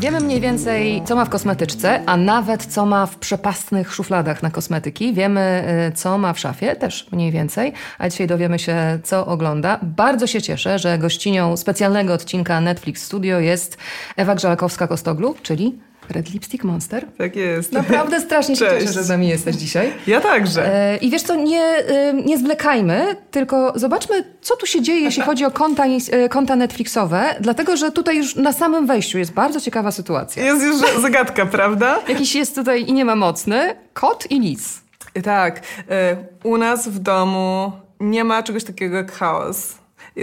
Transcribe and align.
Wiemy 0.00 0.20
mniej 0.20 0.40
więcej, 0.40 1.02
co 1.04 1.16
ma 1.16 1.24
w 1.24 1.28
kosmetyczce, 1.28 2.02
a 2.06 2.16
nawet 2.16 2.66
co 2.66 2.86
ma 2.86 3.06
w 3.06 3.16
przepastnych 3.16 3.94
szufladach 3.94 4.42
na 4.42 4.50
kosmetyki. 4.50 5.14
Wiemy, 5.14 5.64
y, 5.88 5.92
co 5.96 6.18
ma 6.18 6.32
w 6.32 6.38
szafie, 6.38 6.76
też 6.76 7.12
mniej 7.12 7.32
więcej, 7.32 7.72
a 7.98 8.08
dzisiaj 8.08 8.26
dowiemy 8.26 8.58
się, 8.58 8.98
co 9.04 9.26
ogląda. 9.26 9.80
Bardzo 9.82 10.26
się 10.26 10.42
cieszę, 10.42 10.78
że 10.78 10.98
gościnią 10.98 11.56
specjalnego 11.56 12.14
odcinka 12.14 12.60
Netflix 12.60 13.02
Studio 13.02 13.40
jest 13.40 13.78
Ewa 14.16 14.34
Grzalakowska-Kostoglu, 14.34 15.34
czyli 15.42 15.78
Red 16.10 16.32
Lipstick 16.34 16.64
Monster. 16.64 17.06
Tak 17.18 17.36
jest. 17.36 17.72
Naprawdę 17.72 18.20
strasznie 18.20 18.56
się 18.56 18.66
Cześć. 18.66 18.80
cieszę, 18.80 18.92
że 18.92 19.04
z 19.04 19.08
nami 19.08 19.28
jesteś 19.28 19.56
dzisiaj. 19.56 19.92
Ja 20.06 20.20
także. 20.20 20.74
E, 20.74 20.96
I 20.96 21.10
wiesz 21.10 21.22
co, 21.22 21.34
nie, 21.34 21.62
e, 21.62 22.12
nie 22.14 22.38
zwlekajmy, 22.38 23.16
tylko 23.30 23.72
zobaczmy, 23.76 24.24
co 24.40 24.56
tu 24.56 24.66
się 24.66 24.82
dzieje, 24.82 25.00
jeśli 25.00 25.22
chodzi 25.22 25.44
o 25.44 25.50
konta, 25.50 25.84
e, 25.86 26.28
konta 26.28 26.56
Netflixowe, 26.56 27.24
dlatego 27.40 27.76
że 27.76 27.92
tutaj 27.92 28.16
już 28.16 28.36
na 28.36 28.52
samym 28.52 28.86
wejściu 28.86 29.18
jest 29.18 29.32
bardzo 29.32 29.60
ciekawa 29.60 29.90
sytuacja. 29.90 30.44
Jest 30.44 30.62
już 30.64 30.76
zagadka, 31.02 31.46
prawda? 31.56 31.98
Jakiś 32.08 32.34
jest 32.34 32.54
tutaj 32.54 32.82
i 32.88 32.92
nie 32.92 33.04
ma 33.04 33.16
mocny, 33.16 33.74
kot 33.94 34.30
i 34.30 34.40
lis. 34.40 34.80
Tak. 35.24 35.60
e, 35.90 36.16
U 36.44 36.56
nas 36.56 36.88
w 36.88 36.98
domu 36.98 37.72
nie 38.00 38.24
ma 38.24 38.42
czegoś 38.42 38.64
takiego 38.64 38.96
jak 38.96 39.12
chaos. 39.12 39.74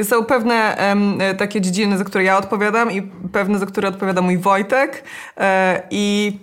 Są 0.04 0.26
pewne 0.26 0.78
e, 0.78 1.36
takie 1.36 1.62
dziedziny, 1.62 1.98
za 1.98 2.04
które 2.04 2.24
ja 2.24 2.38
odpowiadam 2.38 2.92
i 2.92 3.02
pewne, 3.32 3.60
za 3.60 3.66
które 3.66 3.88
odpowiada 3.88 4.22
mój 4.22 4.38
Wojtek. 4.38 5.04
E, 5.38 5.82
I 5.92 6.38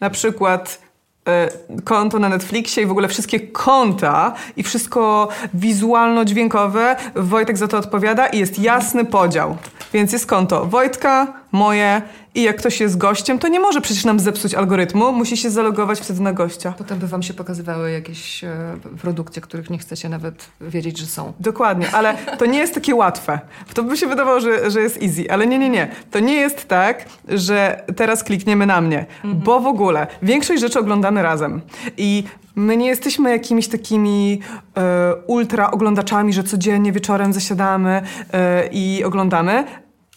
na 0.00 0.10
przykład 0.10 0.82
e, 1.28 1.48
konto 1.84 2.18
na 2.18 2.28
Netflixie 2.28 2.82
i 2.82 2.86
w 2.86 2.90
ogóle 2.90 3.08
wszystkie 3.08 3.40
konta 3.40 4.34
i 4.56 4.62
wszystko 4.62 5.28
wizualno-dźwiękowe, 5.54 6.96
Wojtek 7.14 7.58
za 7.58 7.68
to 7.68 7.78
odpowiada 7.78 8.26
i 8.26 8.38
jest 8.38 8.58
jasny 8.58 9.04
podział. 9.04 9.56
Więc 9.92 10.12
jest 10.12 10.26
konto 10.26 10.66
Wojtka, 10.66 11.32
moje 11.54 12.02
i 12.34 12.42
jak 12.42 12.56
ktoś 12.56 12.80
jest 12.80 12.98
gościem, 12.98 13.38
to 13.38 13.48
nie 13.48 13.60
może 13.60 13.80
przecież 13.80 14.04
nam 14.04 14.20
zepsuć 14.20 14.54
algorytmu, 14.54 15.12
musi 15.12 15.36
się 15.36 15.50
zalogować 15.50 16.00
wtedy 16.00 16.22
na 16.22 16.32
gościa. 16.32 16.74
Potem 16.78 16.98
by 16.98 17.06
wam 17.06 17.22
się 17.22 17.34
pokazywały 17.34 17.90
jakieś 17.90 18.44
e, 18.44 18.76
produkcje, 19.00 19.42
których 19.42 19.70
nie 19.70 19.78
chcecie 19.78 20.08
nawet 20.08 20.46
wiedzieć, 20.60 20.98
że 20.98 21.06
są. 21.06 21.32
Dokładnie, 21.40 21.90
ale 21.92 22.16
to 22.38 22.46
nie 22.46 22.58
jest 22.58 22.74
takie 22.74 22.94
łatwe. 22.94 23.38
To 23.74 23.82
by 23.82 23.96
się 23.96 24.06
wydawało, 24.06 24.40
że, 24.40 24.70
że 24.70 24.80
jest 24.80 25.02
easy, 25.02 25.30
ale 25.30 25.46
nie, 25.46 25.58
nie, 25.58 25.70
nie. 25.70 25.90
To 26.10 26.20
nie 26.20 26.34
jest 26.34 26.68
tak, 26.68 27.04
że 27.28 27.84
teraz 27.96 28.24
klikniemy 28.24 28.66
na 28.66 28.80
mnie, 28.80 29.06
bo 29.24 29.60
w 29.60 29.66
ogóle 29.66 30.06
większość 30.22 30.60
rzeczy 30.60 30.78
oglądamy 30.78 31.22
razem. 31.22 31.60
I 31.96 32.24
my 32.56 32.76
nie 32.76 32.86
jesteśmy 32.86 33.30
jakimiś 33.30 33.68
takimi 33.68 34.40
e, 34.76 35.14
ultra 35.26 35.70
oglądaczami, 35.70 36.32
że 36.32 36.42
codziennie 36.42 36.92
wieczorem 36.92 37.32
zasiadamy 37.32 38.02
e, 38.32 38.68
i 38.72 39.04
oglądamy. 39.04 39.64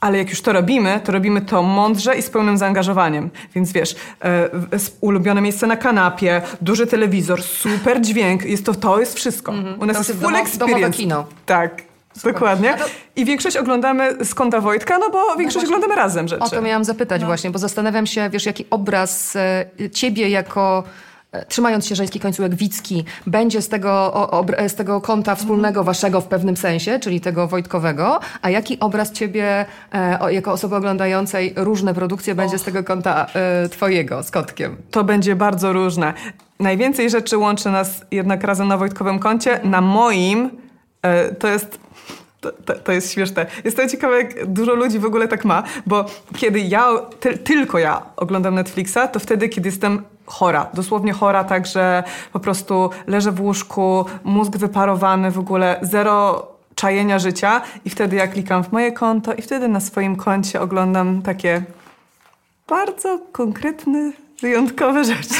Ale 0.01 0.17
jak 0.17 0.29
już 0.29 0.41
to 0.41 0.53
robimy, 0.53 0.99
to 1.03 1.11
robimy 1.11 1.41
to 1.41 1.63
mądrze 1.63 2.15
i 2.17 2.21
z 2.21 2.29
pełnym 2.29 2.57
zaangażowaniem. 2.57 3.29
Więc 3.55 3.71
wiesz, 3.71 3.95
e, 4.23 4.49
ulubione 5.01 5.41
miejsce 5.41 5.67
na 5.67 5.77
kanapie, 5.77 6.41
duży 6.61 6.87
telewizor, 6.87 7.43
super 7.43 8.01
dźwięk, 8.01 8.45
jest 8.45 8.65
to, 8.65 8.73
to 8.73 8.99
jest 8.99 9.15
wszystko. 9.15 9.51
U 9.51 9.55
nas 9.55 9.77
To 9.79 9.85
jest 9.85 10.09
jest 10.09 10.21
full 10.21 10.33
domo- 10.33 10.41
experience. 10.41 10.97
kino. 10.97 11.25
Tak, 11.45 11.81
dokładnie. 12.23 12.73
A 12.73 12.77
to- 12.77 12.85
I 13.15 13.25
większość 13.25 13.57
oglądamy 13.57 14.25
z 14.25 14.33
konta 14.35 14.61
Wojtka, 14.61 14.97
no 14.97 15.09
bo 15.09 15.35
większość 15.35 15.65
oglądamy 15.65 15.95
razem 15.95 16.27
rzeczy. 16.27 16.43
O 16.43 16.49
to 16.49 16.61
miałam 16.61 16.83
zapytać 16.83 17.25
właśnie, 17.25 17.51
bo 17.51 17.59
zastanawiam 17.59 18.07
się, 18.07 18.29
wiesz, 18.29 18.45
jaki 18.45 18.65
obraz 18.69 19.35
e, 19.35 19.65
ciebie 19.93 20.29
jako 20.29 20.83
trzymając 21.47 21.87
się 21.87 21.95
żeński 21.95 22.19
końcówek 22.19 22.55
Wicki, 22.55 23.05
będzie 23.27 23.61
z 23.61 23.69
tego, 23.69 24.11
obr- 24.31 24.69
z 24.69 24.75
tego 24.75 25.01
konta 25.01 25.35
wspólnego 25.35 25.83
waszego 25.83 26.21
w 26.21 26.27
pewnym 26.27 26.57
sensie, 26.57 26.99
czyli 26.99 27.21
tego 27.21 27.47
Wojtkowego, 27.47 28.19
a 28.41 28.49
jaki 28.49 28.79
obraz 28.79 29.11
ciebie 29.11 29.65
e, 29.93 30.33
jako 30.33 30.51
osoby 30.51 30.75
oglądającej 30.75 31.53
różne 31.55 31.93
produkcje 31.93 32.35
będzie 32.35 32.57
z 32.57 32.63
tego 32.63 32.83
konta 32.83 33.25
e, 33.33 33.69
twojego, 33.69 34.23
z 34.23 34.31
kotkiem? 34.31 34.75
To 34.91 35.03
będzie 35.03 35.35
bardzo 35.35 35.73
różne. 35.73 36.13
Najwięcej 36.59 37.09
rzeczy 37.09 37.37
łączy 37.37 37.69
nas 37.69 38.01
jednak 38.11 38.43
razem 38.43 38.67
na 38.67 38.77
Wojtkowym 38.77 39.19
koncie. 39.19 39.59
Na 39.63 39.81
moim 39.81 40.49
e, 41.01 41.35
to 41.35 41.47
jest... 41.47 41.79
To, 42.41 42.51
to, 42.51 42.75
to 42.75 42.91
jest 42.91 43.13
śmieszne. 43.13 43.45
Jest 43.63 43.77
to 43.77 43.87
ciekawe, 43.87 44.17
jak 44.17 44.45
dużo 44.45 44.75
ludzi 44.75 44.99
w 44.99 45.05
ogóle 45.05 45.27
tak 45.27 45.45
ma, 45.45 45.63
bo 45.85 46.05
kiedy 46.35 46.59
ja, 46.59 46.87
ty, 47.19 47.37
tylko 47.37 47.79
ja 47.79 48.01
oglądam 48.15 48.55
Netflixa, 48.55 48.97
to 49.11 49.19
wtedy, 49.19 49.49
kiedy 49.49 49.69
jestem 49.69 50.03
chora, 50.27 50.67
dosłownie 50.73 51.13
chora, 51.13 51.43
tak, 51.43 51.65
że 51.65 52.03
po 52.33 52.39
prostu 52.39 52.89
leżę 53.07 53.31
w 53.31 53.41
łóżku, 53.41 54.05
mózg 54.23 54.57
wyparowany, 54.57 55.31
w 55.31 55.39
ogóle 55.39 55.79
zero 55.81 56.47
czajenia 56.75 57.19
życia 57.19 57.61
i 57.85 57.89
wtedy 57.89 58.15
ja 58.15 58.27
klikam 58.27 58.63
w 58.63 58.71
moje 58.71 58.91
konto 58.91 59.33
i 59.33 59.41
wtedy 59.41 59.67
na 59.67 59.79
swoim 59.79 60.15
koncie 60.15 60.61
oglądam 60.61 61.21
takie 61.21 61.61
bardzo 62.67 63.19
konkretne, 63.31 64.11
wyjątkowe 64.41 65.03
rzeczy. 65.03 65.35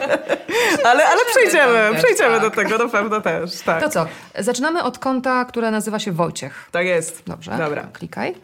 ale, 0.88 1.04
ale 1.04 1.20
przejdziemy, 1.30 1.90
przejdziemy 1.98 2.40
tak. 2.40 2.42
do 2.42 2.50
tego 2.50 2.78
na 2.78 2.88
pewno 2.88 3.20
też, 3.20 3.60
tak. 3.60 3.82
To 3.82 3.88
co? 3.88 4.06
Zaczynamy 4.38 4.82
od 4.82 4.98
konta, 4.98 5.44
które 5.44 5.70
nazywa 5.70 5.98
się 5.98 6.12
Wojciech. 6.12 6.68
Tak 6.70 6.86
jest. 6.86 7.22
Dobrze, 7.26 7.58
Dobra. 7.58 7.86
klikaj. 7.92 8.34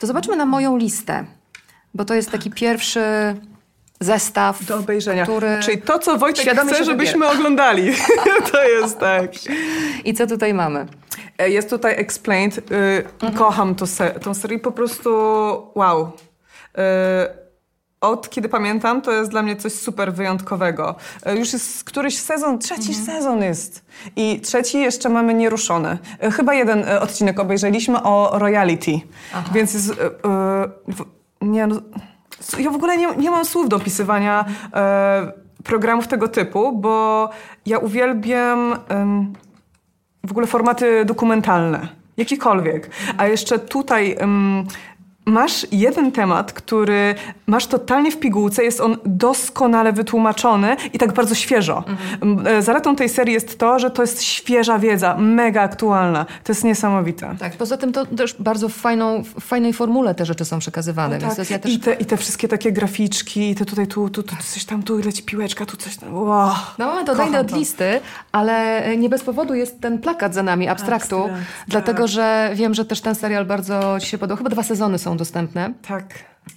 To 0.00 0.06
zobaczmy 0.06 0.36
na 0.36 0.46
moją 0.46 0.76
listę, 0.76 1.24
bo 1.94 2.04
to 2.04 2.14
jest 2.14 2.30
taki 2.30 2.50
pierwszy 2.50 3.00
zestaw, 4.00 4.64
Do 4.64 4.76
obejrzenia. 4.78 5.22
który... 5.24 5.58
Czyli 5.62 5.82
to, 5.82 5.98
co 5.98 6.18
Wojtek 6.18 6.42
Świadomie 6.42 6.72
chce, 6.72 6.84
żebyśmy 6.84 7.28
oglądali. 7.28 7.92
to 8.52 8.64
jest 8.68 8.98
tak. 8.98 9.30
I 10.04 10.14
co 10.14 10.26
tutaj 10.26 10.54
mamy? 10.54 10.86
E, 11.38 11.50
Jest 11.50 11.70
tutaj 11.70 11.94
Explained. 12.00 12.58
Y, 12.58 13.04
Kocham 13.36 13.74
to 13.74 13.86
se 13.86 14.10
tą 14.10 14.34
serię. 14.34 14.58
Po 14.58 14.72
prostu 14.72 15.10
wow. 15.74 16.12
Y, 16.78 17.48
od 18.00 18.30
kiedy 18.30 18.48
pamiętam, 18.48 19.02
to 19.02 19.12
jest 19.12 19.30
dla 19.30 19.42
mnie 19.42 19.56
coś 19.56 19.72
super 19.72 20.12
wyjątkowego. 20.12 20.94
Y, 21.26 21.38
Już 21.38 21.52
jest 21.52 21.84
któryś 21.84 22.18
sezon, 22.18 22.58
trzeci 22.58 22.94
sezon 22.94 23.42
jest. 23.42 23.84
I 24.16 24.40
trzeci 24.40 24.80
jeszcze 24.80 25.08
mamy 25.08 25.34
nieruszony. 25.34 25.98
Y, 26.24 26.30
Chyba 26.30 26.54
jeden 26.54 26.84
odcinek 27.00 27.40
obejrzeliśmy 27.40 28.02
o 28.02 28.38
royalty. 28.38 29.00
Więc 29.52 29.74
jest... 29.74 29.92
Nie, 31.40 31.66
no, 31.66 31.76
ja 32.58 32.70
w 32.70 32.74
ogóle 32.74 32.96
nie, 32.96 33.06
nie 33.16 33.30
mam 33.30 33.44
słów 33.44 33.68
do 33.68 33.76
opisywania 33.76 34.44
y, 35.58 35.62
programów 35.62 36.08
tego 36.08 36.28
typu, 36.28 36.72
bo 36.72 37.28
ja 37.66 37.78
uwielbiam... 37.78 38.76
w 40.26 40.30
ogóle 40.30 40.46
formaty 40.46 41.04
dokumentalne, 41.04 41.88
jakikolwiek. 42.16 42.90
A 43.16 43.26
jeszcze 43.26 43.58
tutaj 43.58 44.16
masz 45.28 45.66
jeden 45.72 46.12
temat, 46.12 46.52
który 46.52 47.14
masz 47.46 47.66
totalnie 47.66 48.10
w 48.10 48.16
pigułce, 48.16 48.64
jest 48.64 48.80
on 48.80 48.96
doskonale 49.06 49.92
wytłumaczony 49.92 50.76
i 50.92 50.98
tak 50.98 51.12
bardzo 51.12 51.34
świeżo. 51.34 51.84
Ym, 52.22 52.46
e, 52.46 52.62
Zaletą 52.62 52.96
tej 52.96 53.08
serii 53.08 53.34
jest 53.34 53.58
to, 53.58 53.78
że 53.78 53.90
to 53.90 54.02
jest 54.02 54.22
świeża 54.22 54.78
wiedza, 54.78 55.16
mega 55.16 55.62
aktualna. 55.62 56.26
To 56.44 56.52
jest 56.52 56.64
niesamowite. 56.64 57.36
Tak, 57.38 57.52
poza 57.56 57.76
tym 57.76 57.92
to 57.92 58.06
też 58.06 58.36
bardzo 58.38 58.68
fajną, 58.68 59.22
w 59.22 59.44
fajnej 59.44 59.72
formule 59.72 60.14
te 60.14 60.26
rzeczy 60.26 60.44
są 60.44 60.58
przekazywane, 60.58 61.18
to 61.18 61.26
jest, 61.26 61.50
ja 61.50 61.58
też... 61.58 61.72
I, 61.72 61.80
te, 61.80 61.94
I 61.94 62.04
te 62.04 62.16
wszystkie 62.16 62.48
takie 62.48 62.72
graficzki, 62.72 63.50
i 63.50 63.54
te 63.54 63.64
tutaj, 63.64 63.86
tu, 63.86 64.10
tu, 64.10 64.22
tu 64.22 64.36
coś 64.52 64.64
tam, 64.64 64.82
tu 64.82 64.98
leci 64.98 65.22
piłeczka, 65.22 65.66
tu 65.66 65.76
coś 65.76 65.96
tam. 65.96 66.14
Wow. 66.14 66.50
Odejdę 66.78 67.16
Kocham 67.16 67.34
od 67.34 67.56
listy, 67.56 68.00
ale 68.32 68.82
nie 68.96 69.08
bez 69.08 69.22
powodu 69.22 69.54
jest 69.54 69.80
ten 69.80 69.98
plakat 69.98 70.34
za 70.34 70.42
nami, 70.42 70.68
abstraktu, 70.68 71.16
Abstrakt, 71.16 71.46
dlatego 71.68 72.02
tak. 72.02 72.08
że 72.08 72.50
wiem, 72.54 72.74
że 72.74 72.84
też 72.84 73.00
ten 73.00 73.14
serial 73.14 73.46
bardzo 73.46 74.00
Ci 74.00 74.06
się 74.06 74.18
podobał. 74.18 74.36
Chyba 74.38 74.50
dwa 74.50 74.62
sezony 74.62 74.98
są 74.98 75.16
dostępne. 75.18 75.72
Tak. 75.88 76.04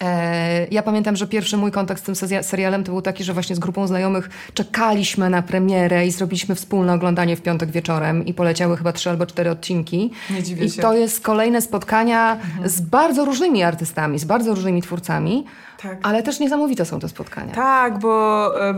E, 0.04 0.68
ja 0.72 0.84
pamiętam, 0.84 1.16
że 1.16 1.28
pierwszy 1.28 1.58
mój 1.58 1.72
kontakt 1.72 2.02
z 2.02 2.06
tym 2.06 2.44
serialem 2.44 2.84
to 2.84 2.92
był 2.92 3.02
taki, 3.02 3.24
że 3.24 3.34
właśnie 3.34 3.56
z 3.56 3.60
grupą 3.60 3.88
znajomych 3.88 4.30
czekaliśmy 4.54 5.30
na 5.30 5.42
premierę 5.42 6.08
i 6.08 6.12
zrobiliśmy 6.12 6.56
wspólne 6.56 6.94
oglądanie 6.94 7.36
w 7.36 7.42
piątek 7.42 7.72
wieczorem 7.72 8.26
i 8.26 8.34
poleciały 8.34 8.78
chyba 8.78 8.92
trzy 8.94 9.10
albo 9.10 9.26
cztery 9.26 9.50
odcinki. 9.52 10.12
Nie 10.30 10.44
dziwię 10.44 10.66
I 10.66 10.70
się. 10.70 10.82
to 10.82 10.94
jest 10.94 11.22
kolejne 11.22 11.62
spotkania 11.62 12.38
z 12.66 12.82
bardzo 12.82 13.26
różnymi 13.26 13.64
artystami, 13.64 14.20
z 14.20 14.26
bardzo 14.26 14.56
różnymi 14.56 14.82
twórcami, 14.82 15.46
Tak. 15.82 15.98
ale 16.04 16.24
też 16.24 16.40
niesamowite 16.40 16.86
są 16.86 17.00
te 17.00 17.10
spotkania. 17.10 17.54
Tak, 17.54 18.00
bo 18.00 18.52
e, 18.62 18.70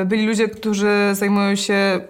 e, 0.00 0.04
byli 0.04 0.26
ludzie, 0.26 0.48
którzy 0.48 0.90
zajmują 1.12 1.54
się 1.56 2.00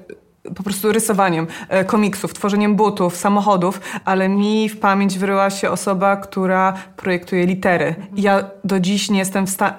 po 0.57 0.63
prostu 0.63 0.93
rysowaniem 0.93 1.47
e, 1.69 1.85
komiksów, 1.85 2.35
tworzeniem 2.35 2.77
butów, 2.77 3.17
samochodów, 3.17 3.81
ale 4.05 4.29
mi 4.29 4.69
w 4.69 4.79
pamięć 4.79 5.19
wyryła 5.19 5.51
się 5.51 5.71
osoba, 5.71 6.17
która 6.17 6.73
projektuje 6.97 7.47
litery. 7.47 7.95
I 8.17 8.23
ja 8.23 8.45
do 8.65 8.81
dziś 8.81 9.11
nie 9.11 9.19
jestem 9.19 9.47
w 9.47 9.51
stanie, 9.51 9.75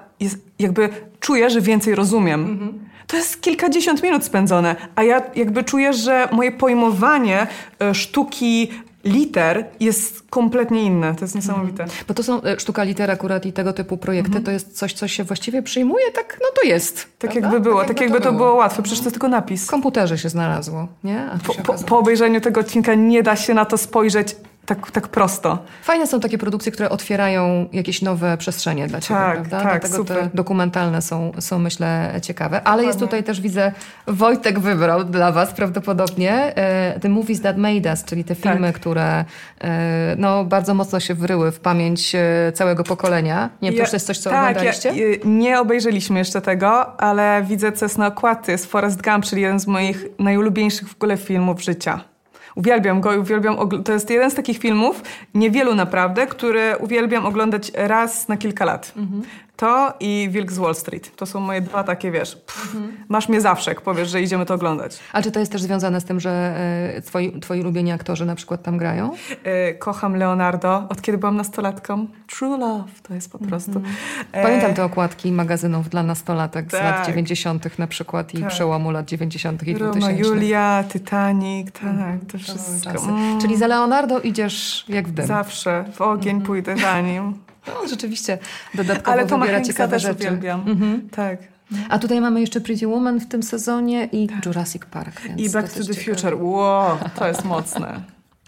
jakby 0.60 0.90
czuję, 1.20 1.50
że 1.50 1.62
więcej 1.62 1.96
rozumiem. 1.96 2.74
To 3.08 3.18
jest 3.18 3.42
kilkadziesiąt 3.42 4.04
minut 4.04 4.24
spędzone, 4.24 4.76
a 4.96 5.04
ja 5.04 5.22
jakby 5.36 5.64
czuję, 5.64 5.94
że 5.94 6.28
moje 6.32 6.52
pojmowanie 6.52 7.48
e, 7.80 7.96
sztuki 7.96 8.72
liter 9.04 9.66
jest 9.80 10.24
kompletnie 10.30 10.84
inne. 10.84 11.16
To 11.16 11.22
jest 11.22 11.36
niesamowite. 11.36 11.86
Bo 12.08 12.14
to 12.14 12.24
są 12.24 12.44
e, 12.44 12.60
sztuka 12.60 12.84
liter 12.84 13.12
akurat 13.12 13.46
i 13.46 13.54
tego 13.54 13.74
typu 13.74 13.98
projekty, 13.98 14.42
to 14.42 14.52
jest 14.52 14.78
coś, 14.78 14.94
co 14.94 15.08
się 15.08 15.24
właściwie 15.24 15.62
przyjmuje, 15.62 16.12
tak, 16.12 16.38
no 16.42 16.48
to 16.62 16.68
jest. 16.68 16.96
Tak 17.20 17.32
prawda? 17.32 17.40
jakby 17.40 17.60
było, 17.70 17.84
tak, 17.84 18.02
jakby 18.02 18.22
to 18.22 18.34
było 18.34 18.54
łatwe. 18.54 18.84
Przecież 18.84 19.00
to 19.00 19.06
jest 19.06 19.14
tylko 19.14 19.28
napis. 19.28 19.66
W 19.66 19.70
komputerze 19.70 20.18
się 20.18 20.30
znalazło, 20.30 20.88
nie? 21.04 21.30
Po, 21.48 21.54
się 21.54 21.62
po, 21.62 21.74
po 21.74 21.98
obejrzeniu 21.98 22.42
tego 22.42 22.60
odcinka 22.60 22.96
nie 22.96 23.24
da 23.24 23.36
się 23.36 23.54
na 23.54 23.66
to 23.66 23.78
spojrzeć 23.78 24.36
tak, 24.66 24.92
tak 24.92 25.08
prosto. 25.08 25.58
Fajne 25.84 26.08
są 26.08 26.20
takie 26.20 26.38
produkcje, 26.38 26.72
które 26.72 26.90
otwierają 26.90 27.68
jakieś 27.74 28.02
nowe 28.02 28.38
przestrzenie 28.38 28.88
dla 28.88 29.02
Ciebie, 29.02 29.20
Tak, 29.20 29.34
prawda? 29.34 29.62
tak, 29.62 29.82
Dlatego 29.82 29.98
super. 29.98 30.18
te 30.18 30.30
dokumentalne 30.34 31.02
są, 31.02 31.32
są, 31.40 31.60
myślę, 31.60 32.20
ciekawe. 32.22 32.64
Ale 32.64 32.86
jest 32.86 33.00
tutaj 33.00 33.24
też, 33.24 33.42
widzę, 33.42 33.72
Wojtek 34.08 34.60
wybrał 34.60 35.04
dla 35.04 35.32
Was 35.32 35.54
prawdopodobnie 35.54 36.56
e, 36.56 37.00
The 37.00 37.10
Movies 37.10 37.42
That 37.42 37.58
Made 37.58 37.90
Us, 37.90 38.04
czyli 38.04 38.24
te 38.24 38.36
filmy, 38.36 38.68
Tak. 38.68 38.76
które 38.76 39.26
e, 39.62 40.16
no, 40.18 40.46
bardzo 40.46 40.74
mocno 40.74 41.00
się 41.00 41.14
wryły 41.14 41.52
w 41.52 41.60
pamięć 41.60 42.16
e, 42.16 42.52
całego 42.52 42.84
pokolenia. 42.84 43.50
Nie 43.62 43.70
wiem, 43.70 43.78
to 43.78 43.84
już 43.84 43.94
jest 43.94 44.08
coś, 44.08 44.18
co 44.18 44.30
tak, 44.30 44.40
oglądaliście? 44.40 44.90
Ja, 44.90 45.06
y, 45.06 45.20
nie 45.26 45.60
obejrzeliśmy 45.60 46.20
jeszcze 46.20 46.42
tego, 46.42 47.00
ale 47.00 47.44
widzę, 47.48 47.72
co 47.72 47.86
jest 47.86 47.98
na 47.98 48.08
okładce. 48.08 48.52
Jest 48.52 48.66
Forrest 48.72 49.02
Gump, 49.02 49.26
czyli 49.26 49.42
jeden 49.42 49.60
z 49.60 49.68
moich 49.68 50.06
najulubieńszych 50.20 50.90
w 50.90 50.96
ogóle 50.96 51.18
filmów 51.18 51.62
życia. 51.64 52.11
Uwielbiam 52.56 53.02
go 53.02 53.14
i 53.14 53.18
uwielbiam. 53.18 53.84
To 53.86 53.94
jest 53.94 54.10
jeden 54.10 54.32
z 54.32 54.36
takich 54.36 54.58
filmów, 54.58 55.04
niewielu 55.34 55.76
naprawdę, 55.76 56.28
które 56.28 56.78
uwielbiam 56.78 57.26
oglądać 57.26 57.72
raz 57.76 58.28
na 58.28 58.38
kilka 58.38 58.66
lat. 58.66 58.94
Mhm. 58.98 59.24
To 59.62 59.94
i 60.00 60.30
Wilk 60.32 60.52
z 60.52 60.58
Wall 60.58 60.76
Street. 60.76 61.16
To 61.16 61.26
są 61.26 61.40
moje 61.40 61.62
dwa 61.62 61.84
takie, 61.84 62.12
wiesz, 62.12 62.36
pff, 62.36 62.76
masz 63.10 63.30
mnie 63.30 63.42
zawsze, 63.42 63.72
jak 63.72 63.82
powiesz, 63.82 64.10
że 64.10 64.22
idziemy 64.22 64.46
to 64.46 64.54
oglądać. 64.54 65.00
Ale 65.14 65.24
czy 65.24 65.32
to 65.32 65.40
jest 65.40 65.52
też 65.52 65.62
związane 65.62 66.02
z 66.02 66.06
tym, 66.06 66.20
że 66.20 66.56
e, 66.96 67.02
twoi, 67.02 67.40
twoi 67.40 67.62
ulubieni 67.62 67.92
aktorzy 67.92 68.26
na 68.26 68.36
przykład 68.36 68.64
tam 68.64 68.78
grają? 68.78 69.12
Y, 69.72 69.76
kocham 69.80 70.16
Leonardo 70.16 70.84
od 70.90 71.02
kiedy 71.02 71.18
byłam 71.18 71.36
nastolatką. 71.36 72.08
True 72.28 72.58
love 72.58 72.92
to 73.04 73.14
jest 73.14 73.32
po 73.32 73.40
prostu. 73.40 73.72
Mhm. 73.72 73.96
Pamiętam 74.32 74.74
te 74.74 74.84
okładki 74.84 75.32
magazynów 75.32 75.90
dla 75.90 76.04
nastolatek 76.04 76.68
z 76.68 76.72
tak. 76.72 76.84
lat 76.84 77.08
90. 77.08 77.80
na 77.80 77.88
przykład 77.88 78.34
i 78.34 78.38
Tak. 78.38 78.50
przełomu 78.50 78.92
lat 78.92 79.06
90. 79.06 79.68
i 79.68 79.74
Roma 79.74 79.92
2000. 79.92 80.30
Julia, 80.30 80.84
Titanic, 80.92 81.72
tak, 81.72 82.20
to 82.28 82.32
Cały 82.32 82.44
wszystko. 82.44 83.04
Mm, 83.04 83.42
Czyli 83.42 83.58
za 83.58 83.68
Leonardo 83.68 84.20
idziesz 84.20 84.86
jak 84.90 85.08
w 85.08 85.12
dym. 85.12 85.28
Zawsze 85.28 85.86
w 85.94 86.02
ogień 86.02 86.42
pójdę 86.42 86.78
za 86.78 87.02
nim. 87.02 87.51
No, 87.68 87.88
rzeczywiście 87.90 88.38
dodatkowo 88.76 89.12
Ale 89.12 89.28
Toma 89.28 89.46
wybiera 89.46 89.64
ciekawe 89.64 89.92
też 89.94 90.02
rzeczy. 90.02 90.16
uwielbiam. 90.16 90.66
Tak. 91.12 91.38
A 91.90 92.00
tutaj 92.00 92.22
mamy 92.22 92.42
jeszcze 92.42 92.62
Pretty 92.62 92.88
Woman 92.88 93.20
w 93.20 93.28
tym 93.28 93.44
sezonie 93.44 94.10
i 94.12 94.28
Jurassic 94.46 94.86
Park. 94.86 95.22
I 95.38 95.50
Back 95.50 95.70
to 95.74 95.80
to 95.80 95.86
the 95.86 95.96
ciekawe. 95.96 96.16
Future. 96.16 96.36
Wow, 96.44 96.98
to 97.16 97.28
jest 97.28 97.46
mocne. 97.46 98.02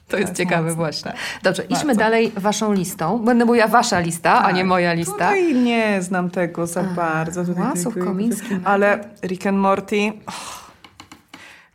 To 0.07 0.17
jest 0.17 0.29
jest 0.29 0.37
ciekawe 0.37 0.61
mocne, 0.61 0.75
właśnie. 0.75 1.11
tak. 1.11 1.19
Dobrze, 1.43 1.63
idźmy 1.63 1.85
Bardzo. 1.85 1.99
dalej 1.99 2.31
waszą 2.37 2.73
listą. 2.73 3.19
Będę 3.19 3.45
mówiła 3.45 3.67
wasza 3.67 3.99
lista, 3.99 4.43
a 4.43 4.51
nie 4.51 4.65
moja 4.65 4.93
lista. 4.93 5.13
Tutaj 5.13 5.55
nie 5.55 6.01
znam 6.01 6.29
tego 6.29 6.67
za 6.67 6.83
bardzo. 6.83 7.45
Tutaj 7.45 7.63
Łasów, 7.63 7.93
Komiński. 8.05 8.47
Ale 8.63 8.99
Rick 9.23 9.47
and 9.47 9.57
Morty... 9.57 10.11
och, 10.27 10.71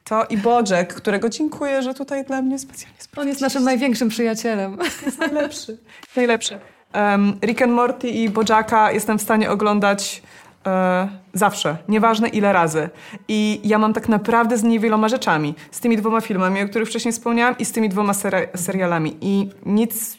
To 0.04 0.24
i 0.24 0.36
Bojack, 0.36 0.94
którego 0.94 1.28
dziękuję, 1.28 1.82
że 1.82 1.94
tutaj 1.94 2.24
dla 2.24 2.42
mnie 2.42 2.58
specjalnie 2.58 2.98
On 3.16 3.28
jest 3.28 3.40
naszym 3.40 3.64
największym 3.64 4.08
przyjacielem. 4.08 4.78
jest 5.06 5.18
najlepszy. 5.18 5.78
Najlepszy. 6.16 6.58
Um, 6.94 7.38
Rick 7.42 7.62
and 7.62 7.72
Morty 7.72 8.08
i 8.08 8.30
Bojacka 8.30 8.92
jestem 8.92 9.18
w 9.18 9.22
stanie 9.22 9.50
oglądać 9.50 10.22
e, 10.66 11.08
zawsze, 11.34 11.76
nieważne 11.88 12.28
ile 12.28 12.52
razy. 12.52 12.90
I 13.28 13.60
ja 13.64 13.78
mam 13.78 13.92
tak 13.92 14.08
naprawdę 14.08 14.58
z 14.58 14.62
niewieloma 14.62 15.08
rzeczami. 15.08 15.54
Z 15.70 15.80
tymi 15.80 15.96
dwoma 15.96 16.20
filmami, 16.20 16.62
o 16.62 16.68
których 16.68 16.88
wcześniej 16.88 17.12
wspomniałam 17.12 17.58
i 17.58 17.64
z 17.64 17.72
tymi 17.72 17.88
dwoma 17.88 18.12
seri- 18.12 18.56
serialami. 18.56 19.16
I 19.20 19.50
nic, 19.66 20.18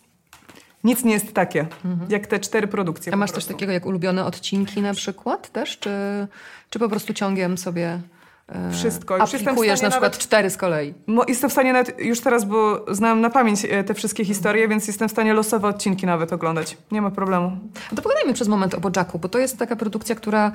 nic 0.84 1.04
nie 1.04 1.14
jest 1.14 1.34
takie, 1.34 1.66
jak 2.10 2.28
te 2.28 2.40
cztery 2.40 2.68
produkcje. 2.68 3.14
A 3.14 3.16
masz 3.16 3.32
coś 3.32 3.46
takiego 3.46 3.72
jak 3.72 3.86
ulubione 3.86 4.26
odcinki 4.26 4.82
na 4.82 4.94
przykład 4.94 5.50
też? 5.50 5.80
Czy, 5.80 5.92
czy 6.70 6.80
po 6.80 6.90
prostu 6.90 7.14
ciągiem 7.14 7.58
sobie 7.58 8.00
Wszystko. 8.72 9.18
Już 9.18 9.22
jestem 9.34 9.40
w 9.40 9.48
aplikujesz 9.48 9.82
na 9.82 9.90
przykład 9.90 10.12
nawet- 10.12 10.24
cztery 10.24 10.50
z 10.50 10.58
kolei? 10.58 10.94
Jestem 11.28 11.50
w 11.50 11.54
stanie 11.54 11.74
nawet, 11.74 12.00
już 12.00 12.20
teraz, 12.22 12.46
bo 12.46 12.86
znam 12.92 13.22
na 13.22 13.30
pamięć 13.30 13.66
e, 13.70 13.84
te 13.84 13.94
wszystkie 13.94 14.26
historie, 14.26 14.68
więc 14.68 14.88
jestem 14.88 15.08
w 15.10 15.12
stanie 15.12 15.34
losowe 15.34 15.68
odcinki 15.68 16.06
nawet 16.06 16.34
oglądać. 16.34 16.78
Nie 16.92 17.02
ma 17.02 17.12
problemu. 17.12 17.52
No 17.92 17.96
to 17.96 18.02
pogadajmy 18.02 18.34
przez 18.34 18.48
moment 18.48 18.74
o 18.74 18.80
Bojacku, 18.80 19.20
bo 19.20 19.30
to 19.30 19.40
jest 19.40 19.58
taka 19.58 19.76
produkcja, 19.76 20.16
która 20.16 20.52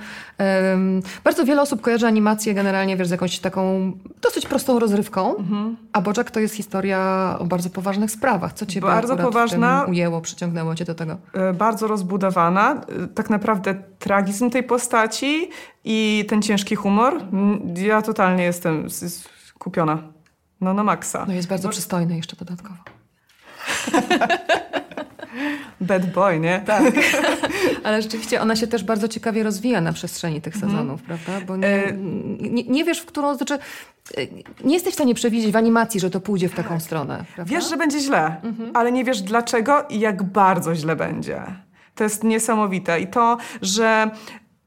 bardzo 1.24 1.44
wiele 1.44 1.62
osób 1.62 1.80
kojarzy 1.80 2.06
animację 2.06 2.54
generalnie 2.54 2.96
wiesz, 2.96 3.08
z 3.08 3.10
jakąś 3.10 3.38
taką 3.38 3.92
dosyć 4.22 4.46
prostą 4.46 4.78
rozrywką, 4.78 5.36
Mhm. 5.36 5.76
a 5.92 6.00
Bojack 6.00 6.30
to 6.30 6.40
jest 6.40 6.54
historia 6.54 7.36
o 7.38 7.44
bardzo 7.44 7.70
poważnych 7.70 8.10
sprawach. 8.10 8.52
Co 8.52 8.66
cię 8.66 8.80
Bardzo 8.80 9.16
poważna. 9.16 9.84
ujęło, 9.88 10.20
przyciągnęło 10.20 10.74
cię 10.74 10.84
do 10.84 10.94
tego? 10.94 11.16
e, 11.32 11.52
bardzo 11.52 11.86
rozbudowana. 11.86 12.74
E, 13.04 13.06
Tak 13.14 13.30
naprawdę 13.30 13.74
tragizm 14.08 14.50
tej 14.50 14.62
postaci 14.62 15.50
i 15.84 16.24
ten 16.28 16.42
ciężki 16.42 16.74
humor. 16.76 17.14
Mm, 17.32 17.74
Ja 17.76 18.02
totalnie 18.02 18.44
jestem 18.44 18.86
kupiona. 19.58 20.02
No 20.60 20.74
na 20.74 20.84
maksa. 20.84 21.24
No 21.28 21.34
jest 21.34 21.48
bardzo 21.48 21.68
przystojny 21.68 22.16
jeszcze 22.16 22.36
dodatkowo. 22.36 22.74
Bad 25.80 26.06
boy, 26.12 26.40
nie? 26.40 26.62
Tak. 26.66 26.82
Ale 27.84 28.02
rzeczywiście 28.02 28.40
ona 28.40 28.56
się 28.56 28.66
też 28.66 28.84
bardzo 28.84 29.08
ciekawie 29.08 29.42
rozwija 29.42 29.80
na 29.80 29.92
przestrzeni 29.92 30.40
tych 30.40 30.56
sezonów, 30.56 31.02
prawda? 31.02 31.32
Bo 31.46 31.56
nie, 31.56 31.66
E, 31.66 31.92
nie, 32.40 32.62
nie 32.64 32.84
wiesz, 32.84 33.00
w 33.00 33.06
którą... 33.06 33.34
Znaczy, 33.34 33.54
e, 33.54 33.58
nie 34.64 34.74
jesteś 34.74 34.92
w 34.92 34.94
stanie 34.94 35.14
przewidzieć 35.14 35.52
w 35.52 35.56
animacji, 35.56 36.00
że 36.00 36.10
to 36.10 36.20
pójdzie 36.20 36.48
w 36.48 36.54
taką 36.54 36.80
stronę, 36.80 37.24
prawda? 37.34 37.54
Wiesz, 37.54 37.70
że 37.70 37.76
będzie 37.76 38.00
źle, 38.00 38.36
Mhm. 38.42 38.70
ale 38.76 38.92
nie 38.92 39.04
wiesz 39.04 39.22
dlaczego 39.22 39.84
i 39.88 40.00
jak 40.00 40.22
bardzo 40.22 40.74
źle 40.74 40.96
będzie. 40.96 41.42
To 41.94 42.04
jest 42.04 42.24
niesamowite. 42.24 43.00
I 43.00 43.06
to, 43.06 43.36
że 43.62 44.10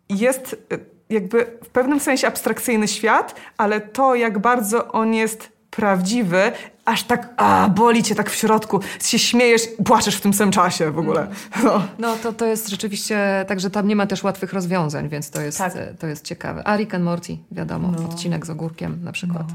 jest 0.09 0.55
e, 0.73 0.77
jakby 1.09 1.45
w 1.63 1.69
pewnym 1.69 1.99
sensie 1.99 2.27
abstrakcyjny 2.27 2.87
świat, 2.87 3.35
ale 3.57 3.81
to, 3.81 4.15
jak 4.15 4.39
bardzo 4.39 4.91
on 4.91 5.13
jest 5.13 5.57
prawdziwy, 5.69 6.51
aż 6.85 7.03
tak 7.03 7.33
a, 7.37 7.69
boli 7.69 8.03
cię 8.03 8.15
tak 8.15 8.29
w 8.29 8.35
środku, 8.35 8.79
się 9.01 9.19
śmiejesz, 9.19 9.61
płaczesz 9.85 10.15
w 10.15 10.21
tym 10.21 10.33
samym 10.33 10.51
czasie 10.51 10.91
w 10.91 10.99
ogóle. 10.99 11.27
No. 11.63 11.83
No 11.99 12.15
to, 12.23 12.33
to 12.33 12.45
jest 12.45 12.69
rzeczywiście, 12.69 13.45
także 13.47 13.69
tam 13.69 13.87
nie 13.87 13.95
ma 13.95 14.07
też 14.07 14.23
łatwych 14.23 14.53
rozwiązań, 14.53 15.09
więc 15.09 15.29
to 15.29 15.41
jest, 15.41 15.57
Tak. 15.57 15.75
e, 15.75 15.93
to 15.99 16.07
jest 16.07 16.25
ciekawe. 16.25 16.67
A 16.67 16.77
Rick 16.77 16.93
and 16.93 17.03
Morty, 17.05 17.37
wiadomo, 17.51 17.91
odcinek 18.09 18.45
z 18.45 18.49
ogórkiem 18.49 18.99
na 19.03 19.11
przykład. 19.11 19.45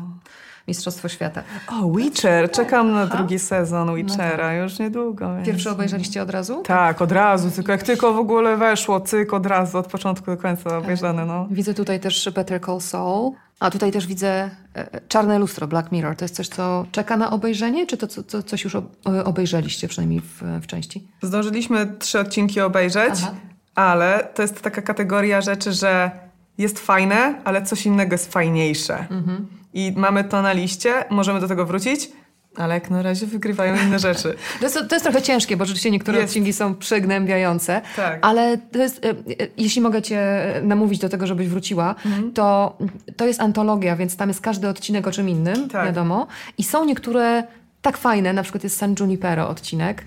Mistrzostwo 0.68 1.08
Świata. 1.08 1.42
O, 1.68 1.92
Witcher. 1.92 2.50
Czekam 2.50 2.92
na 2.92 3.06
drugi 3.06 3.38
sezon 3.38 3.94
Witchera, 3.94 4.54
już 4.54 4.78
niedługo. 4.78 5.34
Więc... 5.34 5.46
Pierwszy 5.46 5.70
obejrzeliście 5.70 6.22
od 6.22 6.30
razu? 6.30 6.62
Tak, 6.66 7.02
od 7.02 7.12
razu, 7.12 7.50
tylko 7.50 7.72
jak 7.72 7.82
tylko 7.82 8.12
w 8.12 8.18
ogóle 8.18 8.56
weszło, 8.56 9.00
cyk, 9.00 9.34
od 9.34 9.46
razu, 9.46 9.78
od 9.78 9.86
początku 9.86 10.26
do 10.26 10.36
końca 10.36 10.78
obejrzane, 10.78 11.26
no. 11.26 11.46
Widzę 11.50 11.74
tutaj 11.74 12.00
też 12.00 12.30
Better 12.34 12.60
Call 12.60 12.80
Saul. 12.80 13.32
A 13.60 13.70
tutaj 13.70 13.92
też 13.92 14.06
widzę 14.06 14.28
e, 14.28 14.50
e, 14.74 15.00
Czarne 15.08 15.38
Lustro, 15.38 15.66
Black 15.66 15.92
Mirror. 15.92 16.16
To 16.16 16.24
jest 16.24 16.34
coś, 16.34 16.48
co 16.48 16.86
czeka 16.92 17.16
na 17.16 17.30
obejrzenie, 17.30 17.86
czy 17.86 17.96
to 17.96 18.06
co, 18.06 18.22
co, 18.22 18.42
coś 18.42 18.64
już 18.64 18.74
ob- 18.74 18.96
e, 19.06 19.24
obejrzeliście, 19.24 19.88
przynajmniej 19.88 20.20
w, 20.20 20.42
w 20.62 20.66
części? 20.66 21.08
Zdążyliśmy 21.22 21.86
trzy 21.98 22.20
odcinki 22.20 22.60
obejrzeć, 22.60 23.14
Aha. 23.22 23.34
ale 23.74 24.28
to 24.34 24.42
jest 24.42 24.62
taka 24.62 24.82
kategoria 24.82 25.40
rzeczy, 25.40 25.72
że 25.72 26.10
jest 26.58 26.78
fajne, 26.78 27.34
ale 27.44 27.62
coś 27.62 27.86
innego 27.86 28.14
jest 28.14 28.32
fajniejsze. 28.32 28.98
Mhm. 28.98 29.46
I 29.74 29.92
mamy 29.96 30.24
to 30.24 30.42
na 30.42 30.52
liście, 30.52 31.04
możemy 31.10 31.40
do 31.40 31.48
tego 31.48 31.66
wrócić, 31.66 32.10
ale 32.56 32.74
jak 32.74 32.90
na 32.90 33.02
razie 33.02 33.26
wygrywają 33.26 33.76
inne 33.86 33.98
rzeczy. 34.08 34.34
To 34.60 34.64
jest, 34.64 34.78
to 34.88 34.94
jest 34.94 35.02
trochę 35.04 35.22
ciężkie, 35.22 35.56
bo 35.56 35.64
rzeczywiście 35.64 35.90
niektóre 35.90 36.18
Jest. 36.18 36.30
odcinki 36.30 36.52
są 36.52 36.74
przygnębiające. 36.74 37.80
Tak. 37.96 38.18
Ale 38.22 38.58
to 38.58 38.78
jest, 38.78 39.04
e, 39.04 39.08
e, 39.10 39.14
jeśli 39.56 39.80
mogę 39.82 40.02
cię 40.02 40.20
namówić 40.62 40.98
do 40.98 41.08
tego, 41.08 41.26
żebyś 41.26 41.48
wróciła, 41.48 41.94
Mhm. 42.06 42.32
to 42.32 42.76
to 43.16 43.26
jest 43.26 43.40
antologia, 43.40 43.96
więc 43.96 44.16
tam 44.16 44.28
jest 44.28 44.40
każdy 44.40 44.68
odcinek 44.68 45.06
o 45.06 45.12
czym 45.12 45.28
innym, 45.28 45.68
Tak. 45.68 45.86
wiadomo. 45.86 46.26
I 46.58 46.64
są 46.64 46.84
niektóre 46.84 47.44
tak 47.82 47.96
fajne, 47.96 48.32
na 48.32 48.42
przykład 48.42 48.64
jest 48.64 48.76
San 48.76 48.94
Junipero 49.00 49.48
odcinek. 49.48 50.04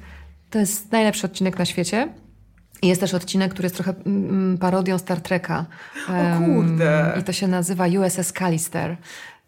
To 0.49 0.59
jest 0.59 0.91
najlepszy 0.91 1.25
odcinek 1.27 1.59
na 1.59 1.65
świecie. 1.65 2.07
Jest 2.83 3.01
też 3.01 3.13
odcinek, 3.13 3.51
który 3.53 3.65
jest 3.65 3.75
trochę 3.75 3.93
mm, 4.05 4.57
parodią 4.57 4.97
Star 4.97 5.21
Treka. 5.21 5.65
O 6.09 6.37
kurde. 6.45 7.17
I 7.19 7.23
to 7.23 7.33
się 7.33 7.47
nazywa 7.47 7.85
USS 7.85 8.33
Callister. 8.33 8.97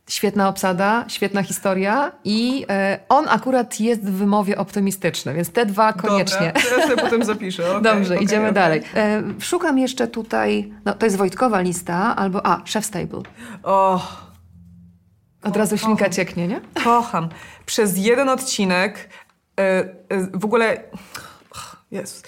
Świetna 0.10 0.50
obsada, 0.50 1.06
świetna 1.08 1.44
historia 1.44 2.12
i 2.24 2.66
e, 2.70 3.00
on 3.10 3.26
akurat 3.30 3.80
jest 3.80 4.02
w 4.02 4.12
wymowie 4.12 4.58
optymistyczny, 4.58 5.34
więc 5.34 5.50
te 5.50 5.66
dwa 5.66 5.94
koniecznie. 5.94 6.54
Dobra, 6.56 6.78
ja 6.78 6.88
sobie 6.88 7.02
potem 7.02 7.24
zapiszę. 7.24 7.64
okej, 7.72 7.82
Dobrze, 7.82 8.14
okej, 8.14 8.26
idziemy 8.26 8.44
okej. 8.44 8.54
dalej. 8.54 8.82
E, 8.96 9.24
szukam 9.40 9.80
jeszcze 9.80 10.08
tutaj, 10.08 10.74
no 10.86 10.94
to 10.94 11.06
jest 11.06 11.18
Wojtkowa 11.18 11.62
lista, 11.62 12.16
albo, 12.16 12.46
a, 12.46 12.58
Chef's 12.58 12.92
Table. 12.92 13.22
O, 13.64 14.02
Od 15.44 15.58
razu 15.58 15.78
ślinka 15.78 16.10
cieknie, 16.10 16.48
nie? 16.48 16.62
kocham. 16.84 17.30
Przez 17.66 17.98
jeden 17.98 18.30
odcinek 18.30 19.10
e, 19.60 19.84
w 20.34 20.46
ogóle 20.46 20.84
Jezus. 21.92 22.24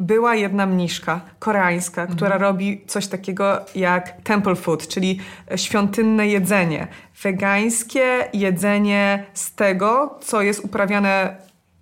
Była 0.00 0.34
jedna 0.34 0.66
mniszka 0.66 1.20
koreańska, 1.38 2.02
Mhm. 2.02 2.16
która 2.16 2.38
robi 2.38 2.80
coś 2.86 3.06
takiego 3.06 3.60
jak 3.74 4.12
temple 4.22 4.54
food, 4.54 4.88
czyli 4.88 5.20
świątynne 5.56 6.28
jedzenie. 6.28 6.86
Wegańskie 7.22 8.28
jedzenie 8.32 9.24
z 9.34 9.54
tego, 9.54 10.18
co 10.22 10.42
jest 10.42 10.64
uprawiane 10.64 11.36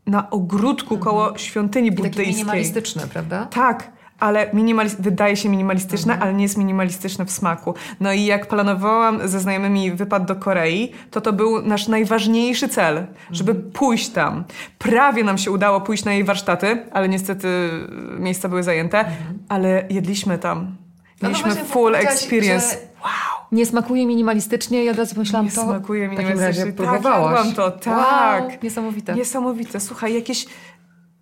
na 0.06 0.30
ogródku 0.30 0.98
koło 0.98 1.38
świątyni 1.38 1.90
Takie 1.90 1.96
buddyjskiej. 2.02 2.34
minimalistyczne, 2.36 3.02
prawda? 3.08 3.46
Tak, 3.46 3.91
ale 4.22 4.50
wydaje 4.98 5.36
się 5.36 5.48
minimalistyczne, 5.48 6.18
ale 6.18 6.34
nie 6.34 6.42
jest 6.42 6.56
minimalistyczne 6.56 7.24
w 7.26 7.30
smaku. 7.30 7.74
No 8.00 8.12
i 8.12 8.24
jak 8.24 8.46
planowałam 8.48 9.28
ze 9.28 9.40
znajomymi 9.40 9.92
wypad 9.92 10.24
do 10.24 10.36
Korei, 10.36 10.92
to 11.10 11.20
to 11.20 11.32
był 11.32 11.62
nasz 11.62 11.88
najważniejszy 11.88 12.68
cel, 12.68 13.06
żeby 13.30 13.54
pójść 13.54 14.08
tam. 14.08 14.44
Prawie 14.78 15.24
nam 15.24 15.38
się 15.38 15.50
udało 15.50 15.80
pójść 15.80 16.04
na 16.04 16.12
jej 16.12 16.24
warsztaty, 16.24 16.86
ale 16.92 17.08
niestety 17.08 17.48
y, 17.48 18.20
miejsca 18.20 18.48
były 18.48 18.62
zajęte, 18.62 19.04
ale 19.48 19.84
jedliśmy 19.90 20.38
tam. 20.38 20.76
no 21.22 21.28
Mieliśmy 21.28 21.50
właśnie, 21.50 21.64
full 21.68 21.94
experience. 21.94 22.76
Wow! 23.04 23.46
Nie 23.52 23.66
smakuje 23.66 24.06
minimalistycznie 24.06 24.84
i 24.84 24.88
od 24.90 24.96
razu 24.98 25.14
pomyślałam, 25.14 25.46
Nie 25.46 25.52
to 25.52 25.62
smakuje 25.62 26.08
w 26.08 26.10
takim 26.10 26.26
minimalistycznie. 26.28 26.64
razie 26.64 26.76
Tak, 26.76 26.86
próbowałaś. 27.00 27.54
to, 27.54 27.70
tak. 27.70 28.42
Wow, 28.42 28.50
niesamowite. 28.62 29.14
Niesamowite. 29.14 29.80
Słuchaj, 29.80 30.14
jakieś... 30.14 30.44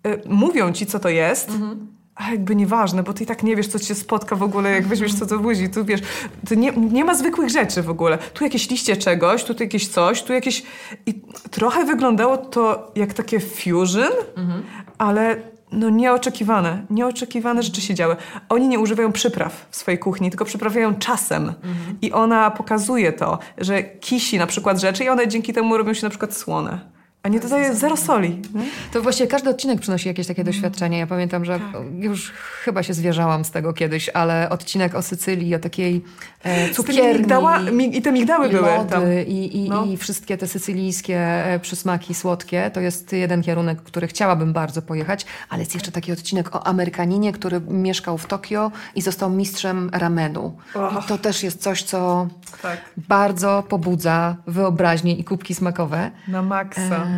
Y, 0.07 0.21
mówią 0.29 0.71
ci, 0.71 0.85
co 0.85 0.99
to 0.99 1.09
jest, 1.09 1.49
Mhm. 1.49 1.87
A 2.27 2.31
jakby 2.31 2.55
nieważne, 2.55 3.03
bo 3.03 3.13
ty 3.13 3.23
i 3.23 3.27
tak 3.27 3.43
nie 3.43 3.55
wiesz, 3.55 3.67
co 3.67 3.79
cię 3.79 3.95
spotka 3.95 4.35
w 4.35 4.43
ogóle, 4.43 4.71
jak 4.71 4.87
weźmiesz 4.87 5.13
co 5.13 5.25
do 5.25 5.39
buzi. 5.39 5.69
Tu 5.69 5.85
wiesz, 5.85 6.01
tu 6.47 6.55
nie, 6.55 6.71
nie 6.71 7.05
ma 7.05 7.15
zwykłych 7.15 7.49
rzeczy 7.49 7.81
w 7.81 7.89
ogóle. 7.89 8.17
Tu 8.17 8.43
jakieś 8.43 8.69
liście 8.69 8.97
czegoś, 8.97 9.43
tu 9.43 9.53
jakieś 9.59 9.87
coś, 9.87 10.23
tu 10.23 10.33
jakieś... 10.33 10.63
I 11.05 11.21
trochę 11.51 11.85
wyglądało 11.85 12.37
to 12.37 12.91
jak 12.95 13.13
takie 13.13 13.39
fusion, 13.39 14.11
Mhm. 14.37 14.63
ale 14.97 15.35
no 15.71 15.89
nieoczekiwane. 15.89 16.85
Nieoczekiwane 16.89 17.63
rzeczy 17.63 17.81
się 17.81 17.93
działy. 17.93 18.15
Oni 18.49 18.67
nie 18.67 18.79
używają 18.79 19.11
przypraw 19.11 19.67
w 19.69 19.75
swojej 19.75 19.99
kuchni, 19.99 20.29
tylko 20.29 20.45
przyprawiają 20.45 20.95
czasem. 20.95 21.43
Mhm. 21.43 21.97
I 22.01 22.11
ona 22.11 22.51
pokazuje 22.51 23.13
to, 23.13 23.39
że 23.57 23.83
kisi 23.83 24.37
na 24.37 24.47
przykład 24.47 24.81
rzeczy 24.81 25.03
i 25.03 25.09
one 25.09 25.27
dzięki 25.27 25.53
temu 25.53 25.77
robią 25.77 25.93
się 25.93 26.03
na 26.05 26.09
przykład 26.09 26.33
słone. 26.37 26.79
A 27.23 27.29
nie 27.29 27.39
dodaje 27.39 27.75
zero 27.75 27.97
soli. 27.97 28.41
Nie? 28.53 28.63
To 28.93 29.01
właściwie 29.01 29.27
każdy 29.27 29.49
odcinek 29.49 29.79
przynosi 29.79 30.07
jakieś 30.07 30.27
takie 30.27 30.43
doświadczenie. 30.43 30.99
Ja 30.99 31.07
pamiętam, 31.07 31.45
że 31.45 31.59
Tak. 31.59 31.81
już 31.99 32.31
chyba 32.63 32.83
się 32.83 32.93
zwierzałam 32.93 33.45
z 33.45 33.51
tego 33.51 33.73
kiedyś, 33.73 34.09
ale 34.09 34.49
odcinek 34.49 34.95
o 34.95 35.01
Sycylii, 35.01 35.55
o 35.55 35.59
takiej 35.59 36.03
e, 36.43 36.69
cukierni. 36.69 37.19
migdała, 37.19 37.59
mi, 37.59 37.97
I 37.97 38.01
te 38.01 38.11
migdały 38.11 38.47
i 38.47 38.51
były 38.51 38.61
lody, 38.69 38.89
tam. 38.89 39.03
I, 39.27 39.57
i, 39.65 39.69
No. 39.69 39.85
I 39.85 39.97
wszystkie 39.97 40.37
te 40.37 40.47
sycylijskie 40.47 41.17
e, 41.45 41.59
przysmaki 41.59 42.13
słodkie. 42.13 42.71
To 42.73 42.79
jest 42.79 43.13
jeden 43.13 43.43
kierunek, 43.43 43.81
który 43.81 44.07
chciałabym 44.07 44.53
bardzo 44.53 44.81
pojechać, 44.81 45.25
ale 45.49 45.59
jest 45.59 45.73
jeszcze 45.73 45.91
taki 45.91 46.11
odcinek 46.11 46.55
o 46.55 46.67
Amerykaninie, 46.67 47.33
który 47.33 47.61
mieszkał 47.61 48.17
w 48.17 48.25
Tokio 48.25 48.71
i 48.95 49.01
został 49.01 49.29
mistrzem 49.29 49.89
ramenu. 49.93 50.57
I 51.03 51.07
to 51.07 51.17
też 51.17 51.43
jest 51.43 51.61
coś, 51.61 51.83
co 51.83 52.27
Tak, 52.61 52.77
bardzo 52.97 53.63
pobudza 53.69 54.35
wyobraźnię 54.47 55.15
i 55.15 55.23
kubki 55.23 55.55
smakowe. 55.55 56.11
na 56.27 56.41
maksa. 56.41 57.10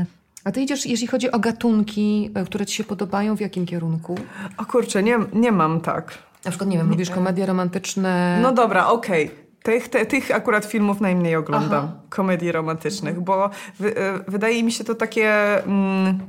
A 0.43 0.51
ty 0.51 0.61
idziesz, 0.61 0.85
jeśli 0.85 1.07
chodzi 1.07 1.31
o 1.31 1.39
gatunki, 1.39 2.31
e, 2.35 2.45
które 2.45 2.65
ci 2.65 2.75
się 2.75 2.83
podobają, 2.83 3.35
w 3.37 3.39
jakim 3.41 3.65
kierunku? 3.65 4.15
O 4.57 4.65
kurczę, 4.65 5.03
nie, 5.03 5.19
nie 5.33 5.51
mam 5.51 5.81
tak. 5.81 6.17
Na 6.45 6.51
przykład, 6.51 6.69
nie 6.69 6.77
wiem, 6.77 6.89
lubisz 6.89 7.09
komedie 7.09 7.45
romantyczne? 7.45 8.39
No 8.41 8.51
dobra, 8.51 8.87
okej. 8.87 9.31
Tych, 9.63 9.89
te, 9.89 10.05
tych 10.05 10.31
akurat 10.35 10.65
filmów 10.65 11.01
najmniej 11.01 11.35
oglądam, 11.35 11.91
komedii 12.09 12.51
romantycznych, 12.51 13.21
bo 13.21 13.49
wy, 13.79 13.97
e, 13.97 14.19
wydaje 14.27 14.63
mi 14.63 14.71
się 14.71 14.83
to 14.83 14.95
takie... 14.95 15.57
Mm, 15.65 16.19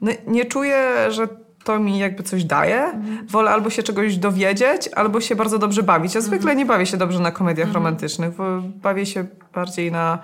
no, 0.00 0.12
nie 0.26 0.44
czuję, 0.44 0.88
że 1.08 1.28
to 1.64 1.78
mi 1.78 1.98
jakby 1.98 2.22
coś 2.22 2.44
daje. 2.44 2.92
Wolę 3.28 3.50
albo 3.50 3.70
się 3.70 3.82
czegoś 3.82 4.16
dowiedzieć, 4.16 4.88
albo 4.96 5.20
się 5.20 5.36
bardzo 5.36 5.58
dobrze 5.58 5.82
bawić. 5.82 6.14
Ja 6.14 6.20
zwykle 6.20 6.56
nie 6.56 6.66
bawię 6.66 6.86
się 6.86 6.96
dobrze 6.96 7.20
na 7.20 7.30
komediach 7.30 7.72
romantycznych, 7.72 8.36
bo 8.36 8.44
bawię 8.60 9.06
się 9.06 9.26
bardziej 9.54 9.92
na 9.92 10.18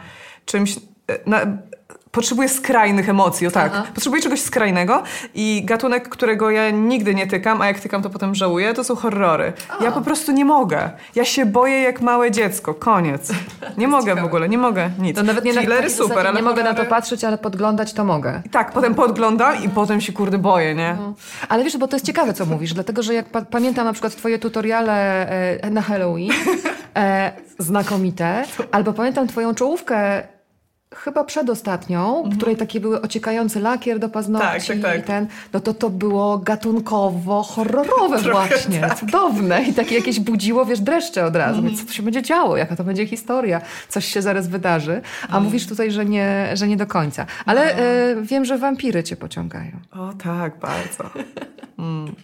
czymś... 0.45 0.77
e, 1.09 1.19
Na, 1.27 1.41
Potrzebuję 2.17 2.49
skrajnych 2.49 3.09
emocji, 3.09 3.47
o 3.47 3.51
tak. 3.51 3.73
Aha. 3.75 3.85
Potrzebuję 3.95 4.23
czegoś 4.23 4.41
skrajnego 4.41 5.03
i 5.35 5.63
gatunek, 5.65 6.09
którego 6.09 6.51
ja 6.51 6.71
nigdy 6.71 7.15
nie 7.15 7.27
tykam, 7.27 7.63
a 7.63 7.67
jak 7.67 7.81
tykam, 7.81 8.03
to 8.03 8.11
potem 8.11 8.35
żałuję, 8.35 8.75
to 8.75 8.85
są 8.85 8.97
horrory. 8.97 9.53
Ja 9.81 9.93
po 9.93 10.01
prostu 10.01 10.33
nie 10.33 10.45
mogę. 10.45 10.91
Ja 11.15 11.25
się 11.25 11.47
boję 11.47 11.83
jak 11.83 12.01
małe 12.01 12.31
dziecko. 12.31 12.75
Koniec. 12.75 13.33
Nie 13.79 13.89
mogę 13.89 14.17
w 14.17 14.25
ogóle, 14.25 14.49
nie 14.49 14.59
mogę 14.59 14.91
nic. 14.99 15.17
To 15.17 15.23
nawet 15.23 15.45
nie 15.45 15.53
na 15.53 15.61
Thrillery 15.61 15.89
zasadzie, 15.89 16.09
super, 16.09 16.27
ale 16.27 16.37
Nie 16.37 16.43
mogę 16.43 16.63
na 16.63 16.75
to 16.75 16.83
horrory- 16.83 16.89
patrzeć, 16.89 17.25
ale 17.25 17.39
podglądać 17.39 17.93
to 17.93 18.05
mogę. 18.05 18.43
I 18.47 18.51
tak, 18.51 18.73
potem 18.73 18.95
podglądam 18.95 19.65
i 19.65 19.69
potem 19.69 20.01
się 20.01 20.13
kurde 20.13 20.39
boję, 20.39 20.75
nie? 20.75 20.97
Ale 21.49 21.65
wiesz, 21.65 21.77
bo 21.77 21.89
to 21.89 21.97
jest 21.97 22.07
ciekawe, 22.07 22.35
co 22.35 22.47
mówisz, 22.47 22.75
dlatego 22.75 23.03
że 23.03 23.15
jak 23.15 23.27
pa 23.27 23.43
pamiętam 23.43 23.85
na 23.85 23.93
przykład 23.93 24.17
twoje 24.17 24.39
tutoriale 24.39 25.29
e, 25.61 25.71
na 25.71 25.83
Halloween, 25.83 26.31
e, 26.97 27.33
znakomite, 27.59 28.45
albo 28.73 28.93
pamiętam 28.93 29.27
twoją 29.29 29.55
czołówkę 29.55 30.23
chyba 30.95 31.25
przedostatnią, 31.25 32.23
w 32.33 32.37
której 32.37 32.57
takie 32.57 32.81
były 32.81 33.01
ociekający 33.01 33.61
lakier 33.61 33.99
do 33.99 34.09
paznokci 34.09 34.49
Tak, 34.49 34.67
tak, 34.67 34.81
tak. 34.83 35.01
i 35.01 35.03
ten, 35.03 35.27
no 35.53 35.61
to 35.61 35.75
to 35.75 35.91
było 35.91 36.39
gatunkowo 36.39 37.43
horrorowe 37.43 38.19
właśnie, 38.33 38.81
tak. 38.81 38.99
cudowne 38.99 39.63
i 39.63 39.75
takie 39.75 39.95
jakieś 39.95 40.21
budziło, 40.21 40.65
wiesz, 40.67 40.81
dreszcze 40.81 41.25
od 41.25 41.37
razu, 41.37 41.55
Mhm. 41.59 41.75
więc 41.75 41.87
co 41.89 41.93
się 41.95 42.03
będzie 42.03 42.23
działo, 42.23 42.57
jaka 42.57 42.77
to 42.77 42.85
będzie 42.85 43.07
historia, 43.07 43.61
coś 43.89 44.05
się 44.05 44.23
zaraz 44.23 44.49
wydarzy, 44.49 45.01
a 45.23 45.25
Mhm. 45.25 45.45
mówisz 45.45 45.67
tutaj, 45.67 45.91
że 45.91 46.05
nie, 46.05 46.49
że 46.55 46.69
nie 46.69 46.77
do 46.77 46.87
końca. 46.87 47.27
Ale 47.47 47.77
e, 47.77 48.17
wiem, 48.23 48.45
że 48.45 48.59
wampiry 48.59 49.03
cię 49.05 49.17
pociągają. 49.17 49.73
O 49.93 50.13
tak, 50.25 50.59
bardzo. 50.59 51.05
Mm. 51.79 52.15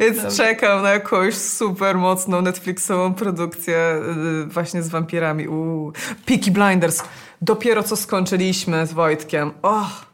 Więc 0.00 0.36
czekam 0.36 0.82
na 0.82 0.90
jakąś 0.90 1.34
super 1.34 1.96
mocną 1.98 2.42
Netflixową 2.42 3.14
produkcję 3.14 4.00
y, 4.42 4.46
właśnie 4.46 4.82
z 4.82 4.88
wampirami. 4.88 5.48
Uuu. 5.48 5.92
Peaky 6.26 6.50
Blinders. 6.50 7.02
Dopiero 7.42 7.82
co 7.82 7.96
skończyliśmy 7.96 8.86
z 8.86 8.92
Wojtkiem. 8.92 9.50
Och, 9.62 10.06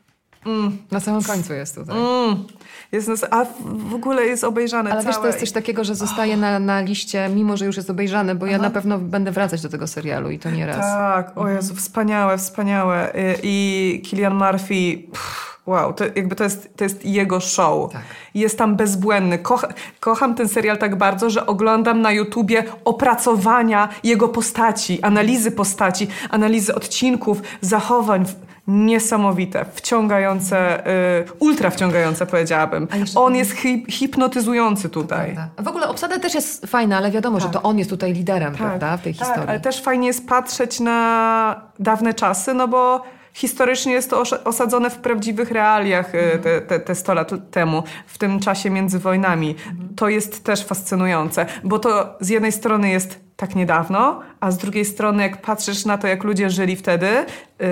Na 0.91 1.01
samym 1.01 1.23
końcu 1.23 1.53
jest 1.53 1.75
tutaj. 1.75 1.97
mm. 1.97 2.45
jest 2.93 3.09
nas, 3.09 3.25
a 3.31 3.45
w- 3.45 3.95
ogóle 3.95 4.23
jest 4.27 4.45
obejrzane 4.45 4.91
Ale 4.93 5.01
całe. 5.03 5.13
wiesz, 5.13 5.21
to 5.21 5.27
jest 5.27 5.39
coś 5.41 5.53
takiego, 5.53 5.85
że 5.85 5.95
zostaje 5.95 6.37
na, 6.37 6.59
na 6.59 6.81
liście, 6.81 7.29
mimo 7.35 7.57
że 7.57 7.65
już 7.65 7.77
jest 7.77 7.91
obejrzane, 7.91 8.35
bo 8.35 8.47
ja 8.47 8.59
na 8.59 8.71
pewno 8.71 8.99
będę 8.99 9.31
wracać 9.33 9.63
do 9.63 9.69
tego 9.69 9.87
serialu 9.87 10.31
i 10.31 10.39
to 10.39 10.51
nie 10.51 10.67
raz. 10.67 10.77
Tak, 10.81 11.39
o 11.39 11.49
Jezu, 11.49 11.75
wspaniałe, 11.75 12.39
wspaniałe. 12.39 13.13
I, 13.43 13.95
i 13.97 14.01
Killian 14.09 14.35
Murphy, 14.35 14.99
pff, 15.13 15.34
wow, 15.67 15.93
to 15.93 16.05
jakby 16.05 16.37
to 16.37 16.45
jest, 16.45 16.77
to 16.77 16.85
jest 16.85 17.05
jego 17.05 17.41
show. 17.41 17.93
Tak. 17.93 18.03
Jest 18.35 18.59
tam 18.59 18.77
bezbłędny. 18.77 19.39
Kocha, 19.39 19.69
kocham 20.01 20.35
ten 20.35 20.49
serial 20.49 20.79
tak 20.79 20.97
bardzo, 20.97 21.31
że 21.31 21.47
oglądam 21.47 22.01
na 22.01 22.13
YouTubie 22.13 22.65
opracowania 22.85 23.89
jego 24.05 24.29
postaci, 24.29 25.03
analizy 25.03 25.51
postaci, 25.51 26.09
analizy 26.31 26.75
odcinków, 26.75 27.43
zachowań. 27.61 28.25
Niesamowite, 28.67 29.65
wciągające, 29.75 30.87
y, 31.21 31.25
ultra 31.39 31.71
wciągające 31.71 32.27
powiedziałabym. 32.27 32.89
On 33.15 33.37
jest 33.37 33.53
hi, 33.53 33.87
hipnotyzujący 33.89 34.89
tutaj. 34.89 35.37
W 35.59 35.69
ogóle 35.69 35.89
obsada 35.89 36.19
też 36.19 36.35
jest 36.35 36.67
fajna, 36.67 36.97
ale 36.97 37.11
wiadomo, 37.11 37.41
że 37.41 37.49
to 37.49 37.63
on 37.63 37.79
jest 37.79 37.91
tutaj 37.91 38.13
liderem, 38.13 38.55
prawda, 38.55 38.97
w 38.97 39.03
tej 39.03 39.15
tak, 39.15 39.27
historii. 39.27 39.49
ale 39.49 39.61
też 39.61 39.83
fajnie 39.83 40.07
jest 40.07 40.29
patrzeć 40.29 40.81
na 40.81 41.61
dawne 41.79 42.15
czasy, 42.15 42.55
no 42.55 42.69
bo 42.69 43.03
historycznie 43.35 43.93
jest 43.93 44.11
to 44.11 44.23
osadzone 44.45 44.91
w 44.91 44.97
prawdziwych 44.97 45.51
realiach 45.51 46.15
e, 46.15 46.39
te, 46.39 46.61
te, 46.61 46.81
te 46.81 46.95
100 46.95 47.15
lat 47.15 47.31
temu, 47.51 47.83
w 48.07 48.19
tym 48.19 48.41
czasie 48.41 48.71
między 48.71 48.99
wojnami. 48.99 49.55
To 49.97 50.09
jest 50.09 50.45
też 50.45 50.65
fascynujące, 50.65 51.47
bo 51.65 51.79
to 51.79 52.17
z 52.21 52.29
jednej 52.29 52.53
strony 52.53 52.89
jest 52.89 53.21
tak 53.37 53.55
niedawno, 53.55 54.21
a 54.41 54.51
z 54.51 54.59
drugiej 54.59 54.85
strony 54.85 55.23
jak 55.23 55.43
patrzysz 55.43 55.85
na 55.85 55.99
to, 55.99 56.07
jak 56.07 56.25
ludzie 56.25 56.51
żyli 56.51 56.77
wtedy 56.77 57.07
yy, 57.07 57.67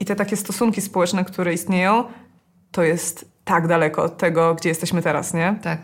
i 0.00 0.04
te 0.04 0.16
takie 0.16 0.36
stosunki 0.36 0.80
społeczne, 0.80 1.24
które 1.24 1.52
istnieją, 1.52 2.04
to 2.70 2.82
jest 2.82 3.30
tak 3.44 3.66
daleko 3.66 4.02
od 4.02 4.16
tego, 4.16 4.54
gdzie 4.54 4.68
jesteśmy 4.68 5.02
teraz, 5.02 5.34
nie? 5.34 5.54
Tak. 5.62 5.78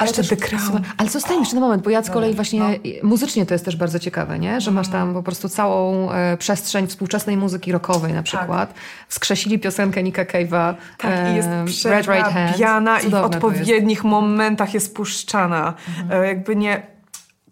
Jeszcze 0.00 0.16
też- 0.22 0.28
The 0.28 0.36
Crown. 0.36 0.64
słuchaj, 0.64 0.82
Ale 0.96 1.08
zostań 1.08 1.38
jeszcze 1.38 1.54
na 1.54 1.60
moment, 1.60 1.82
bo 1.82 1.90
ja 1.90 2.02
z 2.02 2.10
kolei 2.10 2.34
właśnie 2.34 2.60
no. 2.60 2.68
muzycznie 3.02 3.46
to 3.46 3.54
jest 3.54 3.64
też 3.64 3.76
bardzo 3.76 3.98
ciekawe, 3.98 4.38
nie? 4.38 4.60
że 4.60 4.70
masz 4.70 4.88
tam 4.88 5.14
po 5.14 5.22
prostu 5.22 5.48
całą 5.48 6.10
e, 6.12 6.36
przestrzeń 6.36 6.86
współczesnej 6.86 7.36
muzyki 7.36 7.72
rockowej 7.72 8.12
na 8.12 8.22
przykład. 8.22 8.74
Wskrzesili 9.08 9.58
piosenkę 9.58 10.02
Nicka 10.02 10.24
Cave'a 10.24 10.74
Tak, 10.98 11.10
e, 11.14 11.32
i 11.32 11.36
jest 11.36 11.48
Red 11.84 12.06
Right 12.06 12.26
przerabiana 12.28 13.00
i 13.00 13.10
w 13.10 13.14
odpowiednich 13.14 14.04
momentach 14.04 14.74
jest 14.74 14.94
puszczana. 14.94 15.74
E, 16.10 16.26
Jakby 16.26 16.56
nie... 16.56 16.95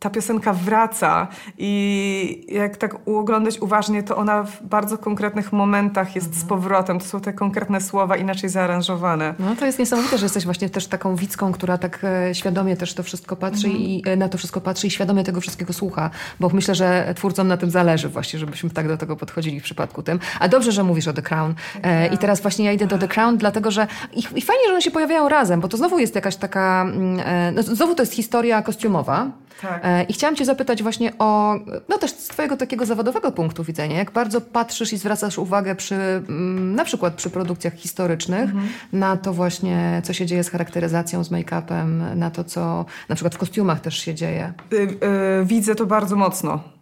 ta 0.04 0.10
piosenka 0.10 0.52
wraca 0.52 1.28
i 1.58 2.46
jak 2.48 2.76
tak 2.76 3.08
oglądać 3.08 3.58
uważnie, 3.60 4.02
to 4.02 4.16
ona 4.16 4.42
w 4.42 4.62
bardzo 4.62 4.98
konkretnych 4.98 5.52
momentach 5.52 6.14
jest 6.14 6.40
z 6.40 6.44
powrotem. 6.44 6.98
To 6.98 7.04
są 7.04 7.20
te 7.20 7.32
konkretne 7.32 7.80
słowa 7.80 8.16
inaczej 8.16 8.50
zaaranżowane. 8.50 9.34
No 9.38 9.56
to 9.56 9.66
jest 9.66 9.78
niesamowite, 9.78 10.18
że 10.18 10.24
jesteś 10.24 10.44
właśnie 10.44 10.70
też 10.70 10.86
taką 10.86 11.16
widzką, 11.16 11.52
która 11.52 11.78
tak 11.78 12.04
e, 12.04 12.34
świadomie 12.34 12.76
też 12.76 12.94
to 12.94 13.02
wszystko 13.02 13.36
patrzy 13.36 13.68
i 13.68 14.02
e, 14.06 14.16
na 14.16 14.28
to 14.28 14.38
wszystko 14.38 14.60
patrzy 14.60 14.86
i 14.86 14.90
świadomie 14.90 15.24
tego 15.24 15.40
wszystkiego 15.40 15.72
słucha, 15.72 16.10
bo 16.40 16.48
myślę, 16.48 16.74
że 16.74 17.14
twórcom 17.16 17.48
na 17.48 17.56
tym 17.56 17.70
zależy 17.70 18.08
właśnie, 18.08 18.38
żebyśmy 18.38 18.70
tak 18.70 18.88
do 18.88 18.96
tego 18.96 19.16
podchodzili 19.16 19.60
w 19.60 19.64
przypadku 19.64 20.02
tym. 20.02 20.18
A 20.40 20.48
dobrze, 20.48 20.72
że 20.72 20.84
mówisz 20.84 21.08
o 21.08 21.12
The 21.12 21.22
Crown. 21.22 21.54
E, 21.82 22.06
I 22.06 22.18
teraz 22.18 22.40
właśnie 22.40 22.64
ja 22.64 22.72
idę 22.72 22.86
do 22.86 22.98
The 22.98 23.08
Crown, 23.08 23.36
dlatego 23.36 23.70
że 23.70 23.86
i, 24.12 24.18
i 24.18 24.42
fajnie, 24.42 24.64
że 24.66 24.72
one 24.72 24.82
się 24.82 24.90
pojawiają 24.90 25.28
razem, 25.28 25.60
bo 25.60 25.68
to 25.68 25.76
znowu 25.76 25.98
jest 25.98 26.14
jakaś 26.14 26.36
taka, 26.36 26.82
mm, 26.82 27.54
no, 27.54 27.62
znowu 27.62 27.94
to 27.94 28.02
jest 28.02 28.12
historia 28.12 28.62
kostiumowa. 28.62 29.43
Tak. 29.62 29.80
E, 29.84 30.02
I 30.02 30.12
chciałam 30.12 30.36
cię 30.36 30.44
zapytać 30.44 30.82
właśnie 30.82 31.12
o, 31.18 31.54
no 31.88 31.98
też 31.98 32.10
z 32.10 32.28
twojego 32.28 32.56
takiego 32.56 32.86
zawodowego 32.86 33.32
punktu 33.32 33.64
widzenia, 33.64 33.98
jak 33.98 34.10
bardzo 34.10 34.40
patrzysz 34.40 34.92
i 34.92 34.96
zwracasz 34.96 35.38
uwagę 35.38 35.74
przy, 35.74 35.94
mm, 35.94 36.74
na 36.74 36.84
przykład 36.84 37.14
przy 37.14 37.30
produkcjach 37.30 37.74
historycznych, 37.74 38.50
na 38.92 39.16
to 39.16 39.32
właśnie, 39.32 40.02
co 40.04 40.12
się 40.12 40.26
dzieje 40.26 40.44
z 40.44 40.50
charakteryzacją, 40.50 41.24
z 41.24 41.30
make-upem, 41.30 42.16
na 42.16 42.30
to, 42.30 42.44
co 42.44 42.84
na 43.08 43.14
przykład 43.14 43.34
w 43.34 43.38
kostiumach 43.38 43.80
też 43.80 43.98
się 43.98 44.14
dzieje. 44.14 44.52
Y, 44.72 44.76
y, 44.76 45.44
widzę 45.44 45.74
to 45.74 45.86
bardzo 45.86 46.16
mocno. 46.16 46.73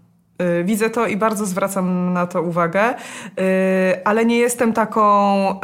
Y, 0.61 0.65
Widzę 0.65 0.91
to 0.91 1.07
i 1.07 1.17
bardzo 1.17 1.47
zwracam 1.47 2.13
na 2.13 2.27
to 2.27 2.43
uwagę, 2.43 2.95
y, 2.95 2.95
ale 4.05 4.27
nie 4.27 4.39
jestem 4.39 4.73
taką, 4.73 5.61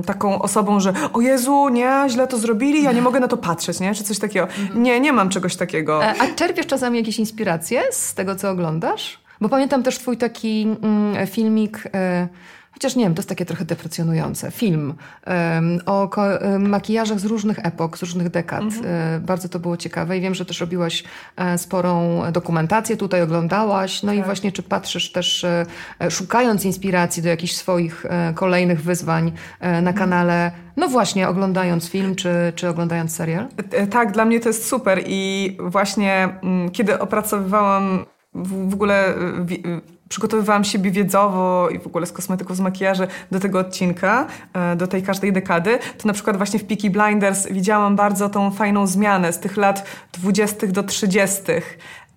y, 0.00 0.02
taką 0.06 0.42
osobą, 0.42 0.80
że 0.80 0.92
o 1.12 1.20
Jezu, 1.20 1.68
nie, 1.68 2.04
źle 2.08 2.26
to 2.26 2.38
zrobili, 2.38 2.82
ja 2.82 2.92
nie 2.92 3.02
mogę 3.02 3.20
na 3.20 3.28
to 3.28 3.36
patrzeć, 3.36 3.80
nie? 3.80 3.94
Czy 3.94 4.04
coś 4.04 4.18
takiego. 4.18 4.46
Nie, 4.74 5.00
nie 5.00 5.12
mam 5.12 5.28
czegoś 5.28 5.56
takiego. 5.56 6.04
E, 6.04 6.14
A 6.20 6.34
czerpiesz 6.34 6.66
czasami 6.66 6.98
jakieś 6.98 7.18
inspiracje 7.18 7.82
z 7.90 8.14
tego, 8.14 8.36
co 8.36 8.50
oglądasz? 8.50 9.18
Bo 9.40 9.48
pamiętam 9.48 9.82
też 9.82 9.98
twój 9.98 10.16
taki 10.16 10.76
mm, 10.82 11.26
filmik, 11.26 11.84
chociaż 12.76 12.96
nie 12.96 13.04
wiem, 13.04 13.14
to 13.14 13.20
jest 13.20 13.28
takie 13.28 13.44
trochę 13.44 13.64
deprecjonujące, 13.64 14.50
film 14.50 14.94
em, 15.24 15.80
o 15.86 16.10
makijażach 16.58 17.20
z 17.20 17.24
różnych 17.24 17.66
epok, 17.66 17.98
z 17.98 18.02
różnych 18.02 18.28
dekad. 18.28 18.64
E, 18.84 19.20
bardzo 19.20 19.48
to 19.48 19.58
było 19.58 19.76
ciekawe 19.76 20.18
i 20.18 20.20
wiem, 20.20 20.34
że 20.34 20.44
też 20.44 20.60
robiłaś 20.60 21.04
e, 21.36 21.58
sporą 21.58 22.22
dokumentację, 22.32 22.96
tutaj 22.96 23.22
oglądałaś. 23.22 24.02
No 24.02 24.12
i 24.12 24.22
właśnie 24.22 24.52
czy 24.52 24.62
patrzysz 24.62 25.12
też, 25.12 25.44
e, 25.44 25.66
szukając 26.10 26.64
inspiracji 26.64 27.22
do 27.22 27.28
jakichś 27.28 27.54
swoich 27.54 28.06
kolejnych 28.34 28.82
wyzwań 28.82 29.32
na 29.82 29.92
kanale, 29.92 30.52
no 30.76 30.88
właśnie 30.88 31.28
oglądając 31.28 31.88
film, 31.88 32.14
czy, 32.14 32.52
czy 32.54 32.68
oglądając 32.68 33.14
serial? 33.14 33.48
Tak, 33.90 34.12
dla 34.12 34.24
mnie 34.24 34.40
to 34.40 34.48
jest 34.48 34.68
super 34.68 35.02
i 35.06 35.56
właśnie 35.60 36.28
mm, 36.42 36.70
kiedy 36.70 36.98
opracowywałam 36.98 38.04
w, 38.34 38.74
ogóle, 38.74 39.14
przygotowywałam 40.08 40.64
siebie 40.64 40.90
wiedzowo 40.90 41.68
i 41.68 41.78
w 41.78 41.86
ogóle 41.86 42.06
z 42.06 42.12
kosmetyków, 42.12 42.56
z 42.56 42.60
makijaży 42.60 43.06
do 43.30 43.40
tego 43.40 43.58
odcinka, 43.58 44.26
e, 44.52 44.76
do 44.76 44.86
tej 44.86 45.02
każdej 45.02 45.32
dekady, 45.32 45.78
to 45.98 46.08
na 46.08 46.12
przykład 46.12 46.36
właśnie 46.36 46.58
w 46.58 46.64
Peaky 46.64 46.90
Blinders 46.90 47.48
widziałam 47.50 47.96
bardzo 47.96 48.28
tą 48.28 48.50
fajną 48.50 48.86
zmianę 48.86 49.32
z 49.32 49.38
tych 49.38 49.56
lat 49.56 49.86
20. 50.12 50.66
do 50.66 50.82
30. 50.82 51.42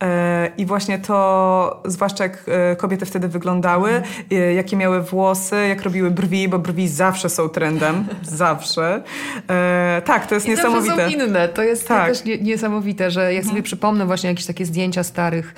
E, 0.04 0.52
I 0.58 0.66
właśnie 0.66 1.00
to, 1.00 1.82
zwłaszcza 1.86 2.24
jak 2.24 2.44
e, 2.48 2.76
kobiety 2.76 3.06
wtedy 3.06 3.28
wyglądały, 3.28 4.02
e, 4.32 4.36
jakie 4.54 4.78
miały 4.78 5.02
włosy, 5.02 5.68
jak 5.68 5.84
robiły 5.84 6.12
brwi, 6.12 6.48
bo 6.48 6.60
brwi 6.60 6.88
zawsze 6.88 7.30
są 7.30 7.50
trendem. 7.50 8.06
zawsze. 8.24 9.04
Tak, 10.06 10.28
to 10.28 10.36
jest 10.36 10.48
I 10.48 10.56
zawsze 10.56 10.70
niesamowite. 10.70 11.10
są 11.10 11.16
inne. 11.26 11.50
To 11.50 11.64
jest 11.64 11.88
Tak. 11.88 12.08
też 12.08 12.26
nie, 12.26 12.38
niesamowite, 12.38 13.12
że 13.12 13.34
jak 13.34 13.46
sobie 13.46 13.64
przypomnę 13.64 14.06
właśnie 14.06 14.30
jakieś 14.30 14.46
takie 14.46 14.66
zdjęcia 14.66 15.04
starych 15.04 15.56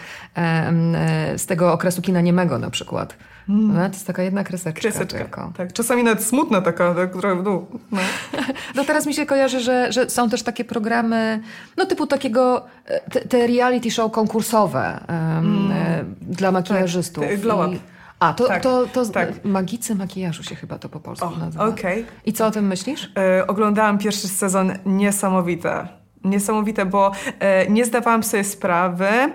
z 1.38 1.46
tego 1.46 1.74
okresu 1.74 2.02
kina 2.02 2.22
niemego 2.22 2.60
na 2.60 2.70
przykład. 2.70 3.16
No, 3.48 3.74
to 3.90 3.94
jest 3.94 4.08
taka 4.08 4.24
jedna 4.24 4.44
kreseczka. 4.44 4.82
Kreseczka. 4.82 5.18
tylko. 5.18 5.52
Tak, 5.58 5.74
czasami 5.74 6.04
nawet 6.04 6.24
smutna 6.24 6.62
taka, 6.62 6.94
tak, 6.96 7.12
trochę 7.12 7.36
w 7.36 7.44
dół. 7.44 7.68
No. 7.92 8.00
No 8.76 8.84
teraz 8.86 9.06
mi 9.06 9.14
się 9.14 9.26
kojarzy, 9.26 9.60
że, 9.60 9.92
że 9.92 10.10
są 10.10 10.30
też 10.30 10.44
takie 10.44 10.66
programy, 10.66 11.42
no 11.78 11.86
typu 11.86 12.08
takiego, 12.08 12.66
e, 12.86 13.00
te, 13.10 13.22
te 13.22 13.48
reality 13.48 13.92
show 13.92 14.12
konkursowe 14.12 15.00
em, 15.08 15.72
e, 15.72 16.04
dla 16.22 16.52
makijażystów. 16.52 17.24
te 17.28 17.38
glow 17.38 17.68
up. 17.70 17.78
A, 18.20 18.34
to, 18.34 18.48
Tak, 18.48 18.64
to, 18.64 18.88
to 18.94 19.06
tak. 19.06 19.46
magicy 19.46 19.96
makijażu 19.96 20.44
się 20.44 20.56
chyba 20.56 20.78
to 20.80 20.90
po 20.90 21.00
polsku 21.00 21.26
O, 21.28 21.38
nazywa. 21.38 21.66
okej. 21.66 22.06
I 22.26 22.34
co 22.34 22.46
o 22.48 22.52
tym 22.52 22.68
myślisz? 22.68 23.12
E, 23.18 23.48
oglądałam 23.48 23.98
pierwszy 23.98 24.28
sezon 24.28 24.72
niesamowite. 24.86 25.88
Niesamowite, 26.24 26.86
bo 26.86 27.12
e, 27.40 27.70
nie 27.70 27.86
zdawałam 27.86 28.24
sobie 28.24 28.44
sprawy, 28.44 29.08
e, 29.08 29.32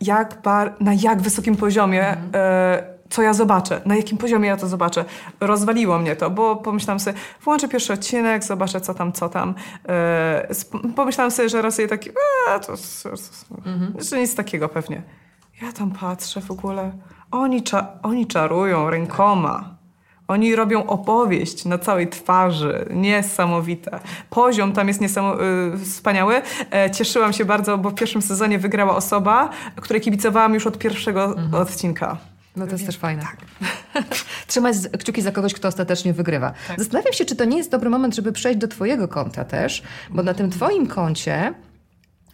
jak 0.00 0.42
bar, 0.42 0.74
na 0.80 0.92
jak 0.94 1.20
wysokim 1.22 1.56
poziomie, 1.56 2.16
e, 2.34 2.91
co 3.12 3.22
ja 3.22 3.32
zobaczę, 3.34 3.80
na 3.86 3.96
jakim 3.96 4.18
poziomie 4.18 4.48
ja 4.48 4.56
to 4.56 4.68
zobaczę. 4.68 5.04
Rozwaliło 5.40 5.98
mnie 5.98 6.16
to, 6.16 6.30
bo 6.30 6.56
pomyślałam 6.56 7.00
sobie, 7.00 7.18
włączę 7.42 7.68
pierwszy 7.68 7.92
odcinek, 7.92 8.44
zobaczę 8.44 8.80
co 8.80 8.94
tam, 8.94 9.12
co 9.12 9.28
tam. 9.28 9.54
E, 9.88 10.48
pomyślałam 10.96 11.30
sobie, 11.30 11.48
że 11.48 11.62
raz 11.62 11.78
je 11.78 11.88
taki, 11.88 12.10
a, 12.48 12.58
to, 12.58 12.72
to, 13.02 13.10
to, 13.10 14.02
że 14.04 14.20
nic 14.20 14.34
takiego 14.34 14.68
pewnie. 14.68 15.02
Ja 15.62 15.72
tam 15.72 15.90
patrzę 15.90 16.40
w 16.40 16.50
ogóle, 16.50 16.92
oni, 17.30 17.62
cza, 17.62 17.86
oni 18.02 18.26
czarują 18.26 18.90
rękoma. 18.90 19.82
Oni 20.28 20.56
robią 20.56 20.86
opowieść 20.86 21.64
na 21.64 21.78
całej 21.78 22.08
twarzy. 22.08 22.86
Niesamowite. 22.90 24.00
Poziom 24.30 24.72
tam 24.72 24.88
jest 24.88 25.00
niesamo- 25.00 25.36
y, 25.74 25.78
wspaniały. 25.78 26.42
E, 26.70 26.90
cieszyłam 26.90 27.32
się 27.32 27.44
bardzo, 27.44 27.78
bo 27.78 27.90
w 27.90 27.94
pierwszym 27.94 28.22
sezonie 28.22 28.58
wygrała 28.58 28.96
osoba, 28.96 29.50
której 29.76 30.02
kibicowałam 30.02 30.54
już 30.54 30.66
od 30.66 30.78
pierwszego 30.78 31.34
odcinka. 31.52 32.16
No 32.56 32.66
to 32.66 32.72
jest 32.72 32.86
też 32.86 32.96
fajne. 32.98 33.22
Trzymać 34.46 34.76
z- 34.76 34.96
kciuki 34.96 35.22
za 35.22 35.32
kogoś, 35.32 35.54
kto 35.54 35.68
ostatecznie 35.68 36.12
wygrywa. 36.12 36.52
Zastanawiam 36.78 37.12
się, 37.12 37.24
czy 37.24 37.36
to 37.36 37.44
nie 37.44 37.56
jest 37.56 37.70
dobry 37.70 37.90
moment, 37.90 38.14
żeby 38.16 38.32
przejść 38.32 38.58
do 38.58 38.68
twojego 38.68 39.08
konta 39.08 39.44
też, 39.44 39.82
bo 40.10 40.22
na 40.22 40.34
tym 40.34 40.50
twoim 40.50 40.86
koncie 40.86 41.54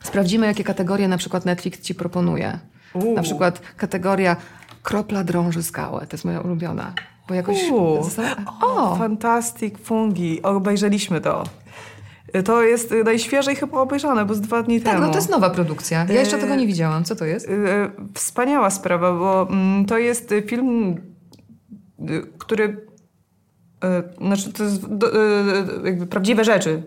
sprawdzimy, 0.03 0.47
jakie 0.47 0.65
kategorie 0.65 1.09
na 1.09 1.17
przykład 1.19 1.45
Netflix 1.45 1.81
ci 1.81 1.95
proponuje. 1.95 2.59
Uuu. 2.95 3.15
Na 3.15 3.23
przykład 3.23 3.61
kategoria 3.77 4.37
kropla 4.83 5.25
drąży 5.25 5.63
skałę. 5.63 6.01
To 6.07 6.15
jest 6.17 6.25
moja 6.25 6.41
ulubiona. 6.41 6.93
Bo 7.29 7.35
jakoś... 7.35 7.57
Uuu. 7.71 8.09
O, 8.61 8.93
O! 8.93 8.97
Fantastic 8.97 9.79
Fungi. 9.79 10.43
Obejrzeliśmy 10.43 11.21
to. 11.21 11.45
To 12.45 12.63
jest 12.63 12.93
y, 12.93 13.05
najświeżej 13.05 13.57
chyba 13.57 13.81
obejrzane, 13.81 14.25
bo 14.25 14.35
z 14.35 14.41
dwa 14.41 14.63
dni 14.63 14.81
Tak, 14.81 14.93
temu. 14.95 15.07
no 15.07 15.11
to 15.13 15.19
jest 15.19 15.31
nowa 15.31 15.51
produkcja. 15.51 16.07
Ja 16.09 16.21
jeszcze 16.21 16.37
E, 16.37 16.41
tego 16.41 16.55
nie 16.55 16.67
widziałam. 16.67 17.05
Co 17.05 17.17
to 17.17 17.25
jest? 17.25 17.49
Y, 17.49 17.53
y, 17.53 17.91
Wspaniała 18.15 18.71
sprawa, 18.71 19.13
bo 19.13 19.49
mm, 19.51 19.85
to 19.85 19.99
jest 19.99 20.33
y, 20.33 20.43
film, 20.43 20.97
y, 22.11 22.23
który. 22.39 22.65
y, 22.65 24.25
Znaczy, 24.27 24.53
to 24.53 24.65
jest 24.65 24.87
do- 24.95 25.15
y, 25.15 25.19
y, 25.85 25.87
jakby 25.87 26.07
prawdziwe 26.07 26.45
rzeczy. 26.45 26.83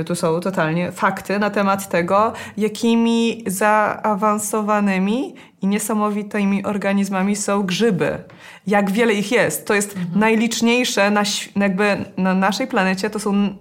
Y, 0.00 0.04
Tu 0.04 0.14
są 0.14 0.40
totalnie 0.40 0.92
fakty 0.92 1.38
na 1.38 1.50
temat 1.50 1.88
tego, 1.88 2.32
jakimi 2.56 3.44
zaawansowanymi 3.46 5.34
i 5.62 5.66
niesamowitymi 5.66 6.64
organizmami 6.64 7.36
są 7.36 7.62
grzyby. 7.62 8.18
Jak 8.66 8.90
wiele 8.90 9.14
ich 9.14 9.32
jest. 9.32 9.66
To 9.66 9.74
jest 9.74 9.96
najliczniejsze 10.16 11.10
na, 11.10 11.22
jakby 11.56 11.96
na 12.16 12.34
naszej 12.34 12.66
planecie. 12.66 13.10
To 13.10 13.18
są 13.18 13.56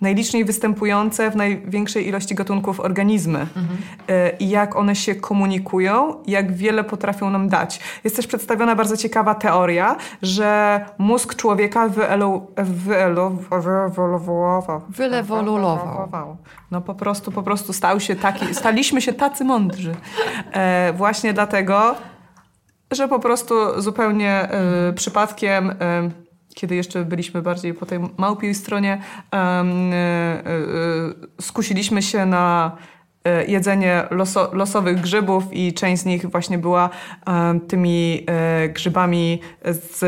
najliczniej 0.00 0.44
występujące 0.44 1.30
w 1.30 1.36
największej 1.36 2.08
ilości 2.08 2.34
gatunków 2.34 2.80
organizmy 2.80 3.46
Y, 4.10 4.36
i 4.38 4.48
jak 4.48 4.76
one 4.76 4.96
się 4.96 5.14
komunikują, 5.14 6.22
jak 6.26 6.52
wiele 6.52 6.84
potrafią 6.84 7.30
nam 7.30 7.48
dać. 7.48 7.80
Jest 8.04 8.16
też 8.16 8.26
przedstawiona 8.26 8.76
bardzo 8.76 8.96
ciekawa 8.96 9.34
teoria, 9.34 9.96
że 10.22 10.80
mózg 10.98 11.34
człowieka 11.34 11.88
wyelu, 11.88 12.46
wyelu, 12.56 13.30
wyewoluował. 13.50 14.80
No 16.70 16.80
po 16.80 16.94
prostu, 16.94 17.32
po 17.32 17.42
prostu 17.42 17.72
stał 17.72 18.00
się 18.00 18.16
taki, 18.16 18.54
staliśmy 18.54 19.00
się 19.00 19.12
tacy 19.12 19.44
mądrzy. 19.44 19.94
E, 20.52 20.92
właśnie 20.92 21.32
dlatego, 21.32 21.94
że 22.90 23.08
po 23.08 23.18
prostu 23.18 23.80
zupełnie 23.80 24.30
e, 24.30 24.92
przypadkiem, 24.92 25.70
e, 25.70 25.74
kiedy 26.56 26.76
jeszcze 26.76 27.04
byliśmy 27.04 27.42
bardziej 27.42 27.74
po 27.74 27.86
tej 27.86 27.98
małpiej 28.16 28.54
stronie, 28.54 29.00
e, 29.32 29.36
e, 29.36 29.64
skusiliśmy 31.40 32.02
się 32.02 32.26
na 32.26 32.76
e, 33.24 33.46
jedzenie 33.46 34.02
loso, 34.10 34.50
losowych 34.52 35.00
grzybów 35.00 35.44
i 35.52 35.72
część 35.72 36.02
z 36.02 36.04
nich 36.04 36.30
właśnie 36.30 36.58
była 36.58 36.90
tymi 37.68 38.24
e, 38.26 38.68
grzybami 38.68 39.40
z, 39.64 39.98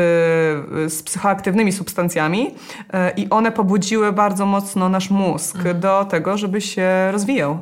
z 0.93 1.03
psychoaktywnymi 1.03 1.71
substancjami 1.71 2.55
e, 2.93 3.11
i 3.11 3.29
one 3.29 3.51
pobudziły 3.51 4.11
bardzo 4.11 4.45
mocno 4.45 4.89
nasz 4.89 5.09
mózg 5.09 5.57
do 5.73 6.05
tego, 6.05 6.37
żeby 6.37 6.61
się 6.61 7.11
rozwijał. 7.11 7.59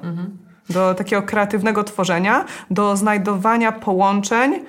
Do 0.69 0.93
takiego 0.93 1.21
kreatywnego 1.21 1.83
tworzenia, 1.83 2.45
do 2.71 2.95
znajdowania 2.97 3.71
połączeń 3.71 4.65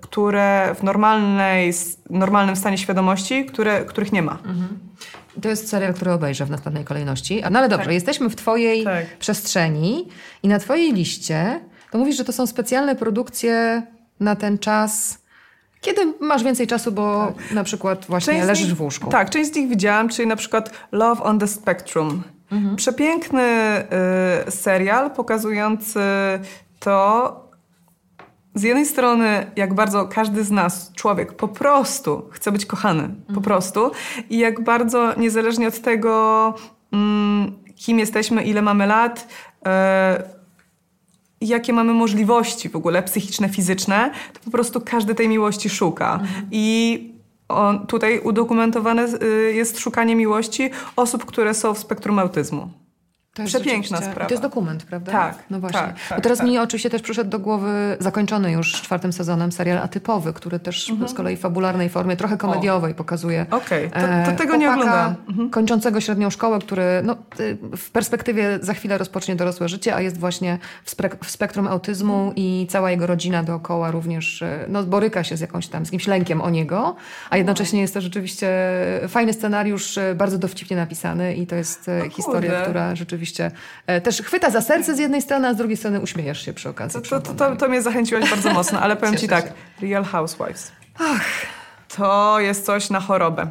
które 0.00 0.74
w 0.74 0.82
normalnej, 0.82 1.72
normalnym 2.10 2.56
stanie 2.56 2.78
świadomości, 2.78 3.46
które, 3.46 3.84
których 3.84 4.12
nie 4.12 4.22
ma. 4.22 4.32
Mhm. 4.32 4.78
To 5.42 5.48
jest 5.48 5.68
serial, 5.68 5.94
który 5.94 6.12
obejrzę 6.12 6.46
w 6.46 6.50
następnej 6.50 6.84
kolejności. 6.84 7.42
No 7.50 7.58
ale 7.58 7.68
dobrze, 7.68 7.84
tak. 7.84 7.94
jesteśmy 7.94 8.30
w 8.30 8.36
Twojej 8.36 8.84
tak. 8.84 9.18
przestrzeni 9.18 10.08
i 10.42 10.48
na 10.48 10.58
Twojej 10.58 10.92
liście 10.92 11.60
to 11.94 11.98
mówisz, 11.98 12.16
że 12.16 12.24
to 12.24 12.32
są 12.32 12.46
specjalne 12.46 12.96
produkcje 12.96 13.82
na 14.20 14.36
ten 14.36 14.58
czas. 14.58 15.18
Kiedy 15.80 16.14
masz 16.20 16.44
więcej 16.44 16.66
czasu, 16.66 16.92
bo 16.92 17.32
tak. 17.36 17.52
na 17.52 17.64
przykład 17.64 18.06
właśnie 18.08 18.32
część 18.32 18.46
leżysz 18.46 18.68
nich, 18.68 18.76
w 18.76 18.80
łóżku. 18.80 19.10
Tak, 19.10 19.30
część 19.30 19.52
z 19.52 19.56
nich 19.56 19.68
widziałam, 19.68 20.08
czyli 20.08 20.28
na 20.28 20.36
przykład 20.36 20.70
Love 20.92 21.22
on 21.22 21.38
the 21.38 21.48
Spectrum. 21.48 22.22
Mhm. 22.52 22.76
Przepiękny 22.76 23.42
y, 24.48 24.50
serial 24.50 25.10
pokazujący 25.10 26.00
to, 26.80 27.53
z 28.54 28.62
jednej 28.62 28.86
strony, 28.86 29.46
jak 29.56 29.74
bardzo 29.74 30.08
każdy 30.08 30.44
z 30.44 30.50
nas, 30.50 30.92
człowiek, 30.92 31.32
po 31.32 31.48
prostu 31.48 32.28
chce 32.30 32.52
być 32.52 32.66
kochany, 32.66 33.02
po 33.02 33.28
mhm. 33.28 33.42
prostu, 33.42 33.90
i 34.30 34.38
jak 34.38 34.64
bardzo 34.64 35.14
niezależnie 35.16 35.68
od 35.68 35.80
tego, 35.80 36.54
mm, 36.92 37.52
kim 37.76 37.98
jesteśmy, 37.98 38.44
ile 38.44 38.62
mamy 38.62 38.86
lat, 38.86 39.28
y, 39.66 39.68
jakie 41.40 41.72
mamy 41.72 41.94
możliwości 41.94 42.68
w 42.68 42.76
ogóle 42.76 43.02
psychiczne, 43.02 43.48
fizyczne, 43.48 44.10
to 44.32 44.40
po 44.44 44.50
prostu 44.50 44.80
każdy 44.80 45.14
tej 45.14 45.28
miłości 45.28 45.70
szuka. 45.70 46.12
Mhm. 46.12 46.48
I 46.50 47.14
on, 47.48 47.86
tutaj 47.86 48.20
udokumentowane 48.20 49.06
y, 49.22 49.52
jest 49.54 49.78
szukanie 49.78 50.16
miłości 50.16 50.70
osób, 50.96 51.24
które 51.24 51.54
są 51.54 51.74
w 51.74 51.78
spektrum 51.78 52.18
autyzmu. 52.18 52.83
To 53.34 53.42
jest 53.42 53.54
Przepiękna 53.54 53.96
sprawa. 53.96 54.24
To 54.24 54.34
jest 54.34 54.42
dokument, 54.42 54.84
prawda? 54.84 55.12
Tak. 55.12 55.38
No 55.50 55.60
właśnie. 55.60 55.80
Tak, 55.80 55.94
tak, 56.08 56.18
Bo 56.18 56.22
teraz 56.22 56.38
tak. 56.38 56.46
mi 56.46 56.58
oczywiście 56.58 56.90
też 56.90 57.02
przyszedł 57.02 57.30
do 57.30 57.38
głowy 57.38 57.96
zakończony 58.00 58.52
już 58.52 58.72
czwartym 58.72 59.12
sezonem 59.12 59.52
serial 59.52 59.78
Atypowy, 59.78 60.32
który 60.32 60.58
też 60.58 60.90
mhm. 60.90 61.08
z 61.08 61.14
kolei 61.14 61.36
w 61.36 61.40
fabularnej 61.40 61.88
formie, 61.88 62.16
trochę 62.16 62.36
komediowej 62.36 62.92
o. 62.92 62.94
pokazuje. 62.94 63.46
Okej, 63.50 63.86
okay. 63.86 64.02
to, 64.02 64.08
to, 64.26 64.32
e, 64.32 64.36
tego 64.36 64.56
nie 64.56 64.70
oglądam. 64.70 65.14
Mhm. 65.28 65.50
Kończącego 65.50 66.00
średnią 66.00 66.30
szkołę, 66.30 66.58
który 66.58 66.84
no, 67.04 67.16
y, 67.40 67.58
w 67.76 67.90
perspektywie 67.90 68.58
za 68.60 68.74
chwilę 68.74 68.98
rozpocznie 68.98 69.36
dorosłe 69.36 69.68
życie, 69.68 69.94
a 69.94 70.00
jest 70.00 70.18
właśnie 70.18 70.58
w, 70.84 70.90
spek 70.90 71.24
w 71.24 71.30
spektrum 71.30 71.68
autyzmu 71.68 72.14
mhm. 72.14 72.36
i 72.36 72.66
cała 72.70 72.90
jego 72.90 73.06
rodzina 73.06 73.42
dookoła 73.42 73.90
również 73.90 74.42
y, 74.42 74.64
no, 74.68 74.82
boryka 74.82 75.24
się 75.24 75.36
z 75.36 75.40
jakąś 75.40 75.68
tam, 75.68 75.84
z 75.84 75.88
jakimś 75.88 76.06
lękiem 76.06 76.40
o 76.40 76.50
niego, 76.50 76.96
a 77.30 77.36
jednocześnie 77.36 77.80
jest 77.80 77.94
to 77.94 78.00
rzeczywiście 78.00 78.48
fajny 79.08 79.32
scenariusz, 79.32 79.96
y, 79.96 80.14
bardzo 80.14 80.38
dowcipnie 80.38 80.76
napisany 80.76 81.34
i 81.34 81.46
to 81.46 81.56
jest 81.56 81.90
historia, 82.10 82.62
która 82.62 82.96
rzeczywiście 82.96 83.23
też 84.02 84.22
chwyta 84.22 84.50
za 84.50 84.60
serce 84.60 84.94
z 84.94 84.98
jednej 84.98 85.22
strony, 85.22 85.48
a 85.48 85.54
z 85.54 85.56
drugiej 85.56 85.76
strony 85.76 86.00
uśmiejesz 86.00 86.44
się 86.44 86.52
przy 86.52 86.68
okazji. 86.68 87.02
To, 87.02 87.20
to, 87.20 87.34
to, 87.34 87.56
to 87.56 87.68
mnie 87.68 87.82
zachęciłaś 87.82 88.30
bardzo 88.30 88.52
mocno, 88.52 88.80
ale 88.80 88.96
powiem 88.96 89.16
ci 89.16 89.28
tak, 89.28 89.52
Real 89.82 90.04
Housewives. 90.04 90.72
Ach. 90.98 91.24
To 91.96 92.40
jest 92.40 92.66
coś 92.66 92.90
na 92.90 93.00
chorobę. 93.00 93.46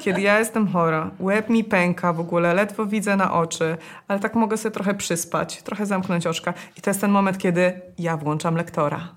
Kiedy 0.00 0.20
ja 0.20 0.38
jestem 0.38 0.68
chora, 0.68 1.10
łeb 1.20 1.48
mi 1.48 1.64
pęka 1.64 2.12
w 2.12 2.20
ogóle, 2.20 2.54
ledwo 2.54 2.86
widzę 2.86 3.16
na 3.16 3.32
oczy, 3.32 3.76
ale 4.08 4.20
tak 4.20 4.34
mogę 4.34 4.56
sobie 4.56 4.72
trochę 4.72 4.94
przyspać, 4.94 5.62
trochę 5.62 5.86
zamknąć 5.86 6.26
oczka. 6.26 6.54
I 6.76 6.80
to 6.80 6.90
jest 6.90 7.00
ten 7.00 7.10
moment, 7.10 7.38
kiedy 7.38 7.80
ja 7.98 8.16
włączam 8.16 8.56
lektora. 8.56 9.08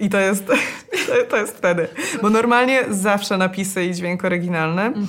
I 0.00 0.08
to 0.08 0.18
jest, 0.18 0.44
to 1.30 1.36
jest 1.36 1.56
wtedy. 1.56 1.88
Bo 2.22 2.30
normalnie 2.30 2.84
zawsze 2.90 3.36
napisy 3.36 3.84
i 3.84 3.94
dźwięk 3.94 4.24
oryginalny, 4.24 4.82
mhm. 4.82 5.06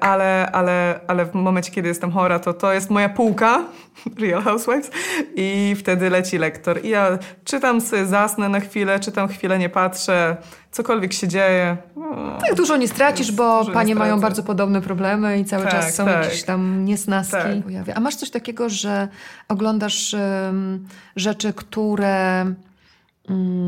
ale, 0.00 0.50
ale, 0.52 1.00
ale 1.06 1.26
w 1.26 1.34
momencie, 1.34 1.72
kiedy 1.72 1.88
jestem 1.88 2.12
chora, 2.12 2.38
to 2.38 2.54
to 2.54 2.72
jest 2.72 2.90
moja 2.90 3.08
półka, 3.08 3.64
Real 4.20 4.42
Housewives, 4.42 4.90
i 5.36 5.76
wtedy 5.78 6.10
leci 6.10 6.38
lektor. 6.38 6.84
I 6.84 6.88
ja 6.88 7.18
czytam 7.44 7.80
sobie, 7.80 8.06
zasnę 8.06 8.48
na 8.48 8.60
chwilę, 8.60 9.00
czytam 9.00 9.28
chwilę, 9.28 9.58
nie 9.58 9.68
patrzę, 9.68 10.36
cokolwiek 10.70 11.12
się 11.12 11.28
dzieje. 11.28 11.76
No, 11.96 12.38
tak 12.40 12.54
dużo 12.54 12.76
nie 12.76 12.88
stracisz, 12.88 13.32
bo 13.32 13.64
panie 13.72 13.94
mają 13.94 14.20
bardzo 14.20 14.42
podobne 14.42 14.80
problemy 14.80 15.38
i 15.38 15.44
cały 15.44 15.64
tak, 15.64 15.72
czas 15.72 15.94
są 15.94 16.04
tak. 16.04 16.24
jakieś 16.24 16.42
tam 16.42 16.84
niesnaski. 16.84 17.62
Tak. 17.86 17.96
A 17.96 18.00
masz 18.00 18.16
coś 18.16 18.30
takiego, 18.30 18.68
że 18.68 19.08
oglądasz 19.48 20.14
um, 20.14 20.86
rzeczy, 21.16 21.52
które 21.52 22.46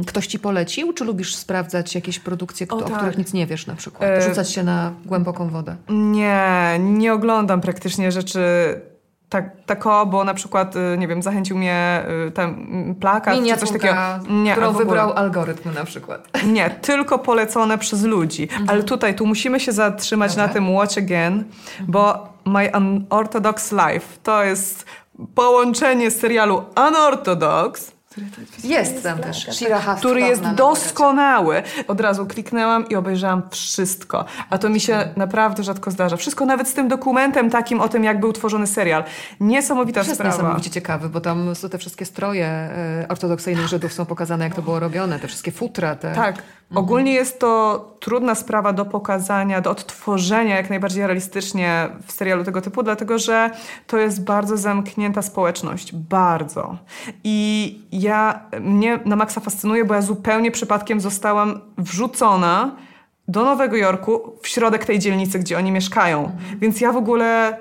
ktoś 0.06 0.26
ci 0.26 0.38
polecił, 0.38 0.92
czy 0.92 1.04
lubisz 1.04 1.36
sprawdzać 1.36 1.94
jakieś 1.94 2.18
produkcje, 2.18 2.66
o, 2.68 2.76
o 2.76 2.82
tak. 2.82 2.96
których 2.96 3.18
nic 3.18 3.32
nie 3.32 3.46
wiesz 3.46 3.66
na 3.66 3.74
przykład? 3.74 4.10
E, 4.10 4.22
Rzucać 4.22 4.50
się 4.50 4.62
na 4.62 4.92
głęboką 5.04 5.48
wodę? 5.48 5.76
Nie, 5.88 6.76
nie 6.80 7.12
oglądam 7.12 7.60
praktycznie 7.60 8.12
rzeczy 8.12 8.40
tak, 9.32 9.50
tako, 9.66 10.06
bo 10.06 10.24
na 10.24 10.34
przykład, 10.34 10.76
y, 10.76 10.98
nie 10.98 11.08
wiem, 11.08 11.22
zachęcił 11.22 11.58
mnie 11.58 12.04
y, 12.28 12.30
ten 12.30 12.94
plakat 13.00 13.34
Miniaturka, 13.34 13.66
czy 13.66 13.72
coś 13.72 13.82
takiego. 13.82 14.32
Nie, 14.42 14.52
którą 14.52 14.72
wybrał 14.72 15.12
algorytm 15.12 15.74
na 15.74 15.84
przykład. 15.84 16.28
Nie, 16.54 16.70
tylko 16.70 17.18
polecone 17.18 17.78
przez 17.78 18.02
ludzi. 18.04 18.42
Mhm. 18.42 18.70
Ale 18.70 18.82
tutaj, 18.82 19.14
tu 19.14 19.26
musimy 19.26 19.60
się 19.60 19.72
zatrzymać 19.72 20.30
Dobra. 20.30 20.46
na 20.46 20.52
tym 20.52 20.74
Watch 20.74 20.98
Again, 20.98 21.44
bo 21.88 22.28
My 22.46 22.70
Unorthodox 22.76 23.72
Life 23.72 24.06
to 24.22 24.44
jest 24.44 24.86
połączenie 25.34 26.10
serialu 26.10 26.64
Unorthodox 26.88 27.92
jest 28.64 29.02
tam 29.02 29.18
też. 29.18 29.48
Shira 29.52 29.80
który 29.98 30.20
jest 30.20 30.42
doskonały. 30.42 31.62
Od 31.88 32.00
razu 32.00 32.26
kliknęłam 32.26 32.88
i 32.88 32.96
obejrzałam 32.96 33.42
wszystko. 33.50 34.24
A 34.50 34.58
to 34.58 34.68
mi 34.68 34.80
się 34.80 35.08
naprawdę 35.16 35.62
rzadko 35.62 35.90
zdarza. 35.90 36.16
Wszystko 36.16 36.46
nawet 36.46 36.68
z 36.68 36.74
tym 36.74 36.88
dokumentem 36.88 37.50
takim 37.50 37.80
o 37.80 37.88
tym, 37.88 38.04
jak 38.04 38.20
był 38.20 38.32
tworzony 38.32 38.66
serial. 38.66 39.04
Niesamowita 39.40 40.00
to 40.00 40.06
jest 40.06 40.14
sprawa. 40.14 40.36
niesamowicie 40.36 40.70
ciekawy, 40.70 41.08
bo 41.08 41.20
tam 41.20 41.52
te 41.70 41.78
wszystkie 41.78 42.04
stroje 42.04 42.46
e, 42.46 43.06
ortodoksyjnych 43.08 43.68
Żydów 43.68 43.92
są 43.92 44.06
pokazane, 44.06 44.44
jak 44.44 44.54
to 44.54 44.62
było 44.62 44.80
robione. 44.80 45.18
Te 45.18 45.28
wszystkie 45.28 45.52
futra. 45.52 45.96
Te... 45.96 46.14
Tak. 46.14 46.42
Mhm. 46.72 46.84
Ogólnie 46.84 47.12
jest 47.12 47.40
to 47.40 47.84
trudna 48.00 48.34
sprawa 48.34 48.72
do 48.72 48.84
pokazania, 48.84 49.60
do 49.60 49.70
odtworzenia 49.70 50.56
jak 50.56 50.70
najbardziej 50.70 51.06
realistycznie 51.06 51.88
w 52.06 52.12
serialu 52.12 52.44
tego 52.44 52.60
typu, 52.60 52.82
dlatego 52.82 53.18
że 53.18 53.50
to 53.86 53.98
jest 53.98 54.24
bardzo 54.24 54.56
zamknięta 54.56 55.22
społeczność. 55.22 55.94
Bardzo. 55.94 56.76
I 57.24 57.80
ja, 58.02 58.40
mnie 58.60 58.98
na 59.04 59.16
maksa 59.16 59.40
fascynuje, 59.40 59.84
bo 59.84 59.94
ja 59.94 60.02
zupełnie 60.02 60.50
przypadkiem 60.50 61.00
zostałam 61.00 61.60
wrzucona 61.78 62.76
do 63.28 63.44
Nowego 63.44 63.76
Jorku 63.76 64.38
w 64.42 64.48
środek 64.48 64.84
tej 64.84 64.98
dzielnicy, 64.98 65.38
gdzie 65.38 65.58
oni 65.58 65.72
mieszkają. 65.72 66.24
Mhm. 66.24 66.58
Więc 66.58 66.80
ja 66.80 66.92
w 66.92 66.96
ogóle 66.96 67.56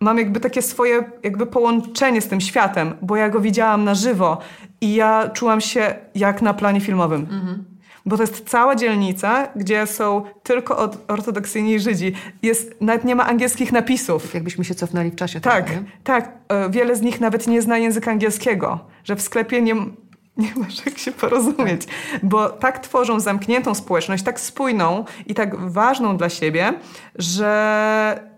mam 0.00 0.18
jakby 0.18 0.40
takie 0.40 0.62
swoje 0.62 1.04
jakby 1.22 1.46
połączenie 1.46 2.20
z 2.20 2.28
tym 2.28 2.40
światem, 2.40 2.94
bo 3.02 3.16
ja 3.16 3.28
go 3.28 3.40
widziałam 3.40 3.84
na 3.84 3.94
żywo 3.94 4.38
i 4.80 4.94
ja 4.94 5.28
czułam 5.28 5.60
się 5.60 5.94
jak 6.14 6.42
na 6.42 6.54
planie 6.54 6.80
filmowym. 6.80 7.20
Mhm 7.20 7.64
bo 8.06 8.16
to 8.16 8.22
jest 8.22 8.48
cała 8.48 8.76
dzielnica, 8.76 9.48
gdzie 9.56 9.86
są 9.86 10.22
tylko 10.42 10.76
od, 10.76 11.10
ortodoksyjni 11.10 11.80
Żydzi. 11.80 12.12
Jest, 12.42 12.74
nawet 12.80 13.04
nie 13.04 13.14
ma 13.14 13.26
angielskich 13.26 13.72
napisów. 13.72 14.22
Tak 14.22 14.34
jakbyśmy 14.34 14.64
się 14.64 14.74
cofnęli 14.74 15.10
w 15.10 15.14
czasie. 15.14 15.40
Tak, 15.40 15.70
tak. 15.70 15.82
tak. 16.04 16.32
E, 16.48 16.70
wiele 16.70 16.96
z 16.96 17.02
nich 17.02 17.20
nawet 17.20 17.46
nie 17.46 17.62
zna 17.62 17.78
języka 17.78 18.10
angielskiego, 18.10 18.78
że 19.04 19.16
w 19.16 19.22
sklepie 19.22 19.62
nie, 19.62 19.74
nie 20.36 20.52
masz 20.56 20.86
jak 20.86 20.98
się 20.98 21.12
porozumieć, 21.12 21.86
tak. 21.86 21.94
bo 22.22 22.48
tak 22.48 22.78
tworzą 22.78 23.20
zamkniętą 23.20 23.74
społeczność, 23.74 24.24
tak 24.24 24.40
spójną 24.40 25.04
i 25.26 25.34
tak 25.34 25.70
ważną 25.70 26.16
dla 26.16 26.28
siebie, 26.28 26.72
że 27.14 28.36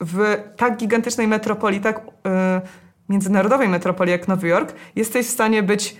w 0.00 0.36
tak 0.56 0.76
gigantycznej 0.76 1.28
metropolii, 1.28 1.80
tak 1.80 2.00
yy, 2.24 2.30
międzynarodowej 3.08 3.68
metropolii 3.68 4.12
jak 4.12 4.28
Nowy 4.28 4.48
Jork, 4.48 4.74
jesteś 4.96 5.26
w 5.26 5.30
stanie 5.30 5.62
być 5.62 5.96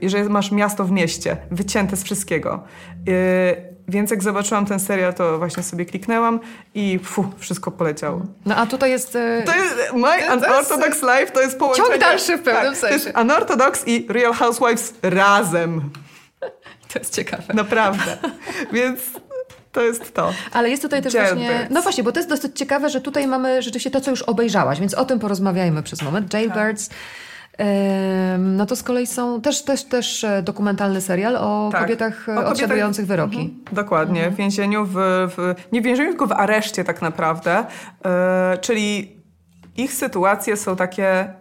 jeżeli 0.00 0.28
masz 0.28 0.52
miasto 0.52 0.84
w 0.84 0.90
mieście, 0.90 1.36
wycięte 1.50 1.96
z 1.96 2.04
wszystkiego. 2.04 2.62
Y, 3.08 3.70
więc 3.88 4.10
jak 4.10 4.22
zobaczyłam 4.22 4.66
ten 4.66 4.80
serial, 4.80 5.14
to 5.14 5.38
właśnie 5.38 5.62
sobie 5.62 5.84
kliknęłam 5.84 6.40
i 6.74 6.98
fu, 7.02 7.24
wszystko 7.38 7.70
poleciało. 7.70 8.22
No 8.46 8.56
a 8.56 8.66
tutaj 8.66 8.90
jest... 8.90 9.16
Y, 9.16 9.42
to 9.46 9.54
jest 9.54 9.74
My 9.94 10.36
Unorthodox 10.36 11.02
Life 11.02 11.26
to 11.32 11.40
jest 11.40 11.58
połączenie... 11.58 11.88
Ciąg 11.88 12.00
dalszy 12.00 12.36
w 12.36 12.42
pewnym 12.42 12.72
tak, 12.72 12.76
sensie. 12.76 12.98
To 12.98 13.06
jest 13.06 13.18
Unorthodox 13.18 13.88
i 13.88 14.06
Real 14.08 14.32
Housewives 14.32 14.94
razem. 15.02 15.90
To 16.92 16.98
jest 16.98 17.14
ciekawe. 17.14 17.54
Naprawdę. 17.54 18.18
Więc 18.72 19.00
to 19.72 19.82
jest 19.82 20.14
to. 20.14 20.32
Ale 20.52 20.70
jest 20.70 20.82
tutaj 20.82 21.02
też 21.02 21.14
Jailbirds. 21.14 21.48
właśnie... 21.48 21.66
No 21.70 21.82
właśnie, 21.82 22.04
bo 22.04 22.12
to 22.12 22.18
jest 22.18 22.28
dosyć 22.28 22.58
ciekawe, 22.58 22.90
że 22.90 23.00
tutaj 23.00 23.26
mamy 23.26 23.62
rzeczywiście 23.62 23.90
to, 23.90 24.00
co 24.00 24.10
już 24.10 24.22
obejrzałaś, 24.22 24.80
więc 24.80 24.94
o 24.94 25.04
tym 25.04 25.18
porozmawiajmy 25.18 25.82
przez 25.82 26.02
moment. 26.02 26.34
Jailbirds... 26.34 26.88
Tak. 26.88 26.98
No 28.38 28.66
to 28.66 28.76
z 28.76 28.82
kolei 28.82 29.06
są 29.06 29.40
też, 29.40 29.64
też, 29.64 29.84
też 29.84 30.24
e, 30.24 30.42
dokumentalny 30.42 31.00
serial 31.00 31.36
o 31.36 31.68
tak, 31.72 31.80
kobietach 31.80 32.26
o 32.28 32.46
odsiadujących 32.46 33.06
wyroki. 33.06 33.40
Mhm, 33.40 33.64
dokładnie, 33.72 34.18
mhm. 34.18 34.34
w 34.34 34.38
więzieniu, 34.38 34.86
w, 34.86 34.94
w, 35.36 35.54
nie 35.72 35.80
w 35.80 35.84
więzieniu, 35.84 36.08
tylko 36.08 36.26
w 36.26 36.32
areszcie 36.32 36.84
tak 36.84 37.02
naprawdę. 37.02 37.64
E, 38.04 38.58
czyli 38.60 39.16
ich 39.76 39.92
sytuacje 39.92 40.56
są 40.56 40.76
takie 40.76 41.34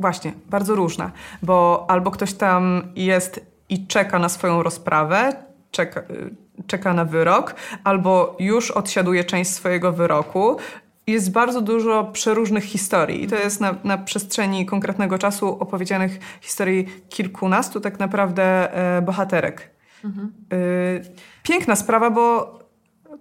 właśnie 0.00 0.32
bardzo 0.50 0.74
różne, 0.74 1.10
bo 1.42 1.86
albo 1.88 2.10
ktoś 2.10 2.34
tam 2.34 2.82
jest 2.96 3.40
i 3.68 3.86
czeka 3.86 4.18
na 4.18 4.28
swoją 4.28 4.62
rozprawę, 4.62 5.32
czeka, 5.70 6.02
czeka 6.66 6.94
na 6.94 7.04
wyrok, 7.04 7.54
albo 7.84 8.36
już 8.40 8.70
odsiaduje 8.70 9.24
część 9.24 9.50
swojego 9.50 9.92
wyroku, 9.92 10.56
jest 11.06 11.32
bardzo 11.32 11.60
dużo 11.60 12.04
przeróżnych 12.04 12.64
historii. 12.64 13.24
I 13.24 13.26
to 13.26 13.36
jest 13.36 13.60
na, 13.60 13.74
na 13.84 13.98
przestrzeni 13.98 14.66
konkretnego 14.66 15.18
czasu 15.18 15.48
opowiedzianych 15.60 16.18
historii 16.40 16.88
kilkunastu 17.08 17.80
tak 17.80 17.98
naprawdę 17.98 18.74
e, 18.96 19.02
bohaterek. 19.02 19.70
Mhm. 20.04 20.32
E, 20.52 20.56
piękna 21.42 21.76
sprawa, 21.76 22.10
bo 22.10 22.58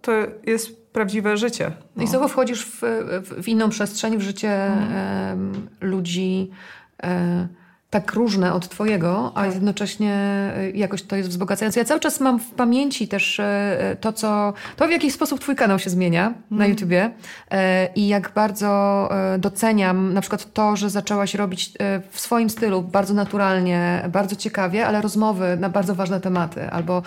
to 0.02 0.12
jest 0.46 0.92
prawdziwe 0.92 1.38
życie. 1.38 1.72
No. 1.96 2.04
I 2.04 2.08
znowu 2.08 2.28
wchodzisz 2.28 2.66
w, 2.66 2.82
w, 3.24 3.44
w, 3.44 3.48
inną 3.48 3.70
przestrzeń, 3.70 4.18
w 4.18 4.22
życie 4.22 4.66
mhm. 4.66 5.68
ludzi. 5.82 6.52
E, 7.04 7.48
tak 7.92 8.14
różne 8.14 8.54
od 8.54 8.70
twojego, 8.70 9.32
a 9.36 9.44
tak. 9.44 9.54
jednocześnie 9.54 10.16
y, 10.58 10.78
jakoś 10.78 11.04
to 11.04 11.16
jest 11.16 11.30
wzbogacające. 11.30 11.80
Ja 11.80 11.86
cały 11.86 12.00
czas 12.00 12.20
mam 12.20 12.40
w 12.40 12.52
pamięci 12.52 13.08
też 13.08 13.40
y, 13.40 13.44
to, 14.02 14.14
co, 14.14 14.54
to 14.76 14.88
w 14.88 14.92
jaki 14.92 15.12
sposób 15.12 15.40
twój 15.40 15.56
kanał 15.56 15.80
się 15.80 15.90
zmienia 15.90 16.26
mm. 16.26 16.42
na 16.52 16.66
mhm. 16.66 16.72
YouTubie 16.72 17.12
i 17.96 18.08
jak 18.08 18.32
bardzo 18.36 19.10
doceniam 19.40 20.14
na 20.14 20.22
przykład 20.22 20.54
to, 20.54 20.76
że 20.76 20.90
zaczęłaś 20.90 21.36
robić 21.36 21.74
w 22.12 22.20
swoim 22.20 22.50
stylu 22.50 22.82
bardzo 22.82 23.14
naturalnie, 23.14 24.10
bardzo 24.10 24.36
ciekawie, 24.36 24.88
ale 24.88 25.02
rozmowy 25.02 25.58
na 25.60 25.70
bardzo 25.70 25.96
ważne 25.96 26.22
tematy, 26.22 26.70
albo 26.70 27.04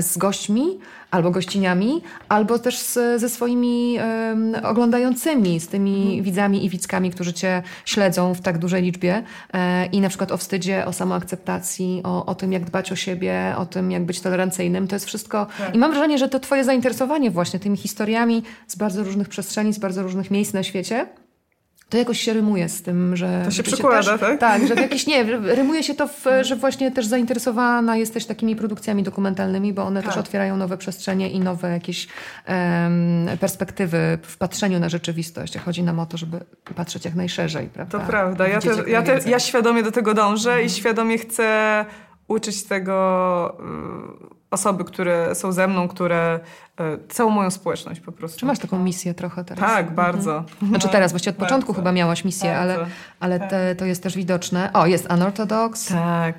z 0.00 0.18
gośćmi, 0.18 0.78
albo 1.10 1.30
gościniami, 1.30 2.02
albo 2.28 2.58
też 2.58 2.78
z, 2.78 3.20
ze 3.20 3.28
swoimi 3.28 3.98
um, 3.98 4.54
oglądającymi, 4.64 5.60
z 5.60 5.68
tymi 5.68 6.02
mhm. 6.02 6.22
widzami 6.22 6.64
i 6.64 6.68
widzkami, 6.68 7.10
którzy 7.10 7.32
cię 7.32 7.62
śledzą 7.84 8.34
w 8.34 8.40
tak 8.40 8.58
dużej 8.58 8.82
liczbie 8.82 9.22
e, 9.52 9.86
i 9.86 10.00
na 10.00 10.08
przykład 10.08 10.32
o 10.32 10.36
wstydzie, 10.36 10.86
o 10.86 10.92
samoakceptacji, 10.92 12.00
o, 12.04 12.26
o 12.26 12.34
tym, 12.34 12.52
jak 12.52 12.64
dbać 12.64 12.92
o 12.92 12.96
siebie, 12.96 13.54
o 13.58 13.66
tym, 13.66 13.90
jak 13.90 14.04
być 14.04 14.20
tolerancyjnym. 14.20 14.88
To 14.88 14.96
jest 14.96 15.06
wszystko. 15.06 15.46
Tak. 15.58 15.74
I 15.74 15.78
mam 15.78 15.90
wrażenie, 15.90 16.18
że 16.18 16.28
to 16.28 16.40
twoje 16.40 16.64
zainteresowanie 16.64 17.30
właśnie 17.30 17.60
tymi 17.60 17.76
historiami 17.76 18.42
z 18.66 18.76
bardzo 18.76 19.04
różnych 19.04 19.28
przestrzeni, 19.28 19.72
z 19.72 19.78
bardzo 19.78 20.02
różnych 20.02 20.30
miejsc 20.30 20.52
na 20.52 20.62
świecie 20.62 21.06
to 21.90 21.98
jakoś 21.98 22.20
się 22.20 22.32
rymuje 22.32 22.68
z 22.68 22.82
tym, 22.82 23.16
że... 23.16 23.42
To 23.44 23.50
się 23.50 23.62
przekłada, 23.62 24.18
też, 24.18 24.20
tak? 24.20 24.40
Tak, 24.40 24.66
że 24.66 24.74
jakiś, 24.74 25.06
nie, 25.06 25.24
rymuje 25.40 25.82
się 25.82 25.94
to, 25.94 26.08
w, 26.08 26.24
że 26.42 26.56
właśnie 26.56 26.90
też 26.90 27.06
zainteresowana 27.06 27.96
jesteś 27.96 28.26
takimi 28.26 28.56
produkcjami 28.56 29.02
dokumentalnymi, 29.02 29.72
bo 29.72 29.82
one 29.82 30.02
tak. 30.02 30.10
też 30.10 30.20
otwierają 30.20 30.56
nowe 30.56 30.78
przestrzenie 30.78 31.30
i 31.30 31.40
nowe 31.40 31.70
jakieś 31.70 32.08
um, 32.48 33.28
perspektywy 33.40 34.18
w 34.22 34.36
patrzeniu 34.36 34.78
na 34.78 34.88
rzeczywistość. 34.88 35.58
Chodzi 35.58 35.82
nam 35.82 35.98
o 35.98 36.06
to, 36.06 36.16
żeby 36.16 36.40
patrzeć 36.76 37.04
jak 37.04 37.14
najszerzej, 37.14 37.66
prawda? 37.66 37.98
To 37.98 38.06
prawda. 38.06 38.48
Ja, 38.48 38.60
te, 38.60 38.90
ja, 38.90 39.02
te, 39.02 39.30
ja 39.30 39.40
świadomie 39.40 39.82
do 39.82 39.92
tego 39.92 40.14
dążę 40.14 40.50
mhm. 40.50 40.66
i 40.66 40.70
świadomie 40.70 41.18
chcę 41.18 41.84
uczyć 42.28 42.64
tego 42.64 43.56
osoby, 44.50 44.84
które 44.84 45.34
są 45.34 45.52
ze 45.52 45.68
mną, 45.68 45.88
które 45.88 46.40
e, 46.80 46.98
całą 47.08 47.30
moją 47.30 47.50
społeczność 47.50 48.00
po 48.00 48.12
prostu. 48.12 48.40
Czy 48.40 48.46
masz 48.46 48.58
taką 48.58 48.78
misję 48.78 49.14
trochę 49.14 49.44
teraz? 49.44 49.70
Tak, 49.70 49.88
mhm. 49.88 49.96
bardzo. 49.96 50.44
Znaczy 50.68 50.88
teraz, 50.88 51.12
właściwie 51.12 51.30
od 51.30 51.38
bardzo. 51.38 51.54
początku 51.54 51.74
chyba 51.74 51.92
miałaś 51.92 52.24
misję, 52.24 52.52
bardzo. 52.52 52.74
ale, 52.74 52.86
ale 53.20 53.38
tak. 53.38 53.50
te, 53.50 53.74
to 53.74 53.84
jest 53.84 54.02
też 54.02 54.16
widoczne. 54.16 54.72
O, 54.72 54.86
jest 54.86 55.12
Unorthodox. 55.12 55.88
Tak. 55.88 56.36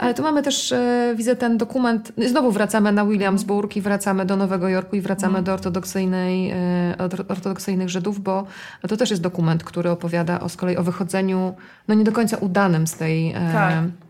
Ale 0.00 0.14
tu 0.14 0.22
mamy 0.22 0.42
też, 0.42 0.72
e, 0.72 1.14
widzę 1.16 1.36
ten 1.36 1.58
dokument, 1.58 2.12
znowu 2.26 2.52
wracamy 2.52 2.92
na 2.92 3.04
Williamsburg 3.04 3.76
i 3.76 3.80
wracamy 3.80 4.26
do 4.26 4.36
Nowego 4.36 4.68
Jorku 4.68 4.96
i 4.96 5.00
wracamy 5.00 5.32
mm. 5.32 5.44
do 5.44 5.52
ortodoksyjnej, 5.52 6.50
e, 6.50 6.96
ortodoksyjnych 7.28 7.88
Żydów, 7.88 8.20
bo 8.20 8.46
to 8.88 8.96
też 8.96 9.10
jest 9.10 9.22
dokument, 9.22 9.64
który 9.64 9.90
opowiada 9.90 10.40
o, 10.40 10.48
z 10.48 10.56
kolei 10.56 10.76
o 10.76 10.82
wychodzeniu, 10.82 11.54
no 11.88 11.94
nie 11.94 12.04
do 12.04 12.12
końca 12.12 12.36
udanym 12.36 12.86
z 12.86 12.94
tej... 12.94 13.32
E, 13.32 13.52
tak 13.52 14.03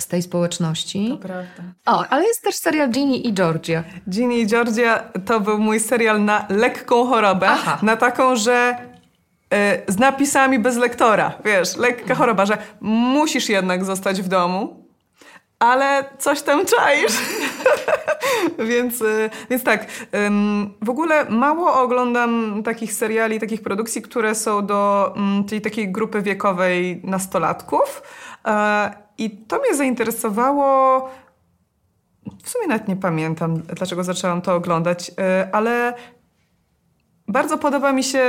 z 0.00 0.06
tej 0.06 0.22
społeczności. 0.22 1.08
To 1.08 1.16
prawda. 1.16 1.62
O, 1.86 2.04
ale 2.10 2.24
jest 2.24 2.42
też 2.42 2.54
serial 2.54 2.90
Ginny 2.90 3.16
i 3.16 3.32
Georgia. 3.32 3.84
Ginny 4.08 4.34
i 4.34 4.46
Georgia 4.46 5.04
to 5.26 5.40
był 5.40 5.58
mój 5.58 5.80
serial 5.80 6.24
na 6.24 6.46
lekką 6.48 7.06
chorobę. 7.06 7.48
Aha. 7.48 7.78
Na 7.82 7.96
taką, 7.96 8.36
że 8.36 8.76
y, 9.88 9.92
z 9.92 9.98
napisami 9.98 10.58
bez 10.58 10.76
lektora. 10.76 11.32
Wiesz, 11.44 11.76
lekka 11.76 12.14
choroba, 12.14 12.46
że 12.46 12.58
musisz 12.80 13.48
jednak 13.48 13.84
zostać 13.84 14.22
w 14.22 14.28
domu, 14.28 14.86
ale 15.58 16.04
coś 16.18 16.42
tam 16.42 16.66
czaisz. 16.66 17.12
więc, 18.70 19.00
y, 19.00 19.30
więc 19.50 19.64
tak, 19.64 19.86
w 20.82 20.90
ogóle 20.90 21.24
mało 21.24 21.74
oglądam 21.74 22.62
takich 22.62 22.92
seriali, 22.92 23.40
takich 23.40 23.62
produkcji, 23.62 24.02
które 24.02 24.34
są 24.34 24.66
do 24.66 25.12
mm, 25.16 25.44
tej 25.44 25.60
takiej 25.60 25.92
grupy 25.92 26.22
wiekowej 26.22 27.00
nastolatków. 27.04 28.02
I 29.20 29.30
to 29.30 29.58
mnie 29.58 29.74
zainteresowało. 29.74 31.08
W 32.42 32.50
sumie 32.50 32.66
nawet 32.68 32.88
nie 32.88 32.96
pamiętam, 32.96 33.62
dlaczego 33.62 34.04
zaczęłam 34.04 34.42
to 34.42 34.54
oglądać, 34.54 35.10
e, 35.18 35.48
ale 35.52 35.94
bardzo 37.28 37.58
podoba 37.58 37.92
mi 37.92 38.04
się 38.04 38.24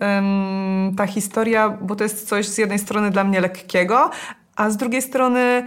um, 0.00 0.94
ta 0.96 1.06
historia, 1.06 1.68
bo 1.68 1.96
to 1.96 2.04
jest 2.04 2.28
coś 2.28 2.48
z 2.48 2.58
jednej 2.58 2.78
strony 2.78 3.10
dla 3.10 3.24
mnie 3.24 3.40
lekkiego, 3.40 4.10
a 4.56 4.70
z 4.70 4.76
drugiej 4.76 5.02
strony 5.02 5.62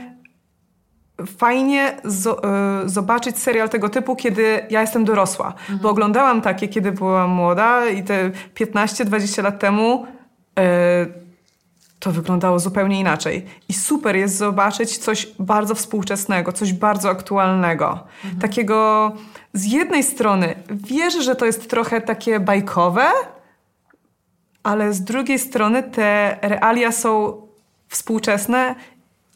fajnie 1.38 1.98
zo 2.04 2.42
y, 2.86 2.90
zobaczyć 2.90 3.38
serial 3.38 3.70
tego 3.70 3.90
typu, 3.90 4.16
kiedy 4.16 4.66
ja 4.70 4.82
jestem 4.82 5.06
dorosła. 5.06 5.48
Mhm. 5.48 5.80
Bo 5.80 5.90
oglądałam 5.90 6.42
takie, 6.42 6.68
kiedy 6.68 6.92
byłam 6.92 7.30
młoda 7.30 7.90
i 7.90 8.04
te 8.04 8.30
15-20 8.56 9.44
lat 9.44 9.60
temu. 9.60 10.06
Y, 10.60 11.31
to 12.02 12.12
wyglądało 12.12 12.60
zupełnie 12.60 13.00
inaczej. 13.00 13.46
I 13.70 13.74
super 13.74 14.16
jest 14.16 14.38
zobaczyć 14.38 14.98
coś 14.98 15.28
bardzo 15.40 15.76
współczesnego, 15.76 16.52
coś 16.52 16.74
bardzo 16.74 17.10
aktualnego. 17.10 18.08
Mhm. 18.24 18.42
Takiego 18.42 19.12
z 19.54 19.66
jednej 19.66 20.04
strony 20.04 20.56
wierzę, 20.70 21.24
że 21.24 21.36
to 21.36 21.46
jest 21.46 21.70
trochę 21.70 22.02
takie 22.02 22.40
bajkowe, 22.40 23.06
ale 24.64 24.94
z 24.94 25.02
drugiej 25.02 25.40
strony 25.40 25.84
te 25.84 26.38
realia 26.42 26.92
są 26.92 27.42
współczesne 27.88 28.76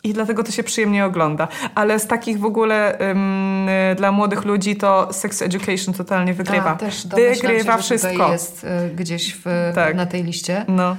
i 0.04 0.14
dlatego 0.14 0.44
to 0.44 0.52
się 0.52 0.64
przyjemnie 0.64 1.06
ogląda. 1.06 1.48
Ale 1.76 2.00
z 2.00 2.08
takich 2.08 2.40
w 2.40 2.46
ogóle 2.46 2.98
um, 3.00 3.68
dla 3.96 4.12
młodych 4.12 4.46
ludzi 4.46 4.76
to 4.76 5.14
Sex 5.14 5.42
Education 5.42 5.94
totalnie 5.94 6.34
wygrywa. 6.34 6.72
A, 6.72 6.76
też 6.76 7.08
wygrywa 7.08 7.78
się, 7.78 7.84
wszystko. 7.84 8.32
jest 8.32 8.64
y, 8.64 8.96
gdzieś 8.96 9.36
w, 9.36 9.72
tak. 9.76 9.96
na 9.96 10.06
tej 10.06 10.24
liście. 10.24 10.66
No. 10.68 10.96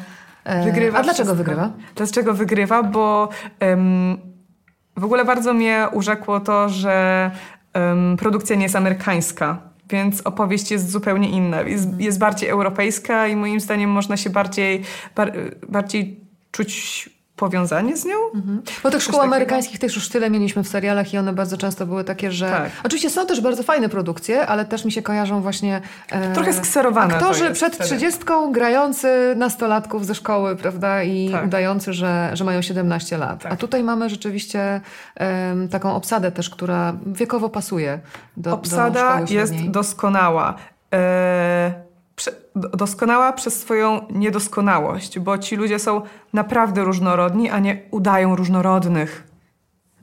E, 0.46 0.64
wygrywa 0.64 0.98
A 0.98 1.02
dlaczego 1.02 1.34
wszystko. 1.34 1.34
wygrywa? 1.34 1.70
Dlaczego 1.94 2.34
wygrywa? 2.34 2.82
Bo 2.82 3.28
um, 3.60 4.18
w 4.96 5.04
ogóle 5.04 5.24
bardzo 5.24 5.54
mnie 5.54 5.86
urzekło 5.92 6.40
to, 6.40 6.68
że 6.68 7.30
um, 7.74 8.16
produkcja 8.16 8.56
nie 8.56 8.62
jest 8.62 8.76
amerykańska. 8.76 9.58
Więc 9.90 10.20
opowieść 10.20 10.70
jest 10.70 10.90
zupełnie 10.90 11.30
inna. 11.30 11.60
Jest, 11.60 12.00
jest 12.00 12.18
bardziej 12.18 12.48
europejska 12.48 13.26
i 13.26 13.36
moim 13.36 13.60
zdaniem 13.60 13.90
można 13.90 14.16
się 14.16 14.30
bardziej, 14.30 14.82
bar, 15.16 15.32
bardziej 15.68 16.20
czuć 16.50 17.10
powiązanie 17.36 17.96
z 17.96 18.04
nią. 18.04 18.16
Mhm. 18.34 18.62
Bo 18.82 18.90
tych 18.90 19.02
szkół 19.02 19.20
amerykańskich 19.20 19.78
też 19.78 19.94
już 19.94 20.08
tyle 20.08 20.30
mieliśmy 20.30 20.62
w 20.62 20.68
serialach 20.68 21.14
i 21.14 21.18
one 21.18 21.32
bardzo 21.32 21.56
często 21.56 21.86
były 21.86 22.04
takie, 22.04 22.32
że... 22.32 22.50
Tak. 22.50 22.70
Oczywiście 22.84 23.10
są 23.10 23.26
też 23.26 23.40
bardzo 23.40 23.62
fajne 23.62 23.88
produkcje, 23.88 24.46
ale 24.46 24.64
też 24.64 24.84
mi 24.84 24.92
się 24.92 25.02
kojarzą 25.02 25.42
właśnie... 25.42 25.80
E, 26.10 26.32
Trochę 26.32 26.52
skserowane 26.52 27.14
Aktorzy 27.14 27.50
przed 27.50 27.78
trzydziestką 27.78 28.52
grający 28.52 29.34
nastolatków 29.36 30.06
ze 30.06 30.14
szkoły, 30.14 30.56
prawda? 30.56 31.02
I 31.02 31.30
tak. 31.30 31.46
udający, 31.46 31.92
że, 31.92 32.30
że 32.32 32.44
mają 32.44 32.62
17 32.62 33.18
lat. 33.18 33.42
Tak. 33.42 33.52
A 33.52 33.56
tutaj 33.56 33.82
mamy 33.82 34.10
rzeczywiście 34.10 34.80
e, 35.16 35.54
taką 35.70 35.94
obsadę 35.94 36.32
też, 36.32 36.50
która 36.50 36.94
wiekowo 37.06 37.48
pasuje 37.48 37.98
do 38.36 38.54
Obsada 38.54 39.20
do 39.22 39.34
jest 39.34 39.70
doskonała. 39.70 40.54
E 40.92 41.85
doskonała 42.54 43.32
przez 43.32 43.58
swoją 43.58 44.06
niedoskonałość, 44.10 45.18
bo 45.18 45.38
ci 45.38 45.56
ludzie 45.56 45.78
są 45.78 46.02
naprawdę 46.32 46.84
różnorodni, 46.84 47.50
a 47.50 47.58
nie 47.58 47.82
udają 47.90 48.36
różnorodnych. 48.36 49.28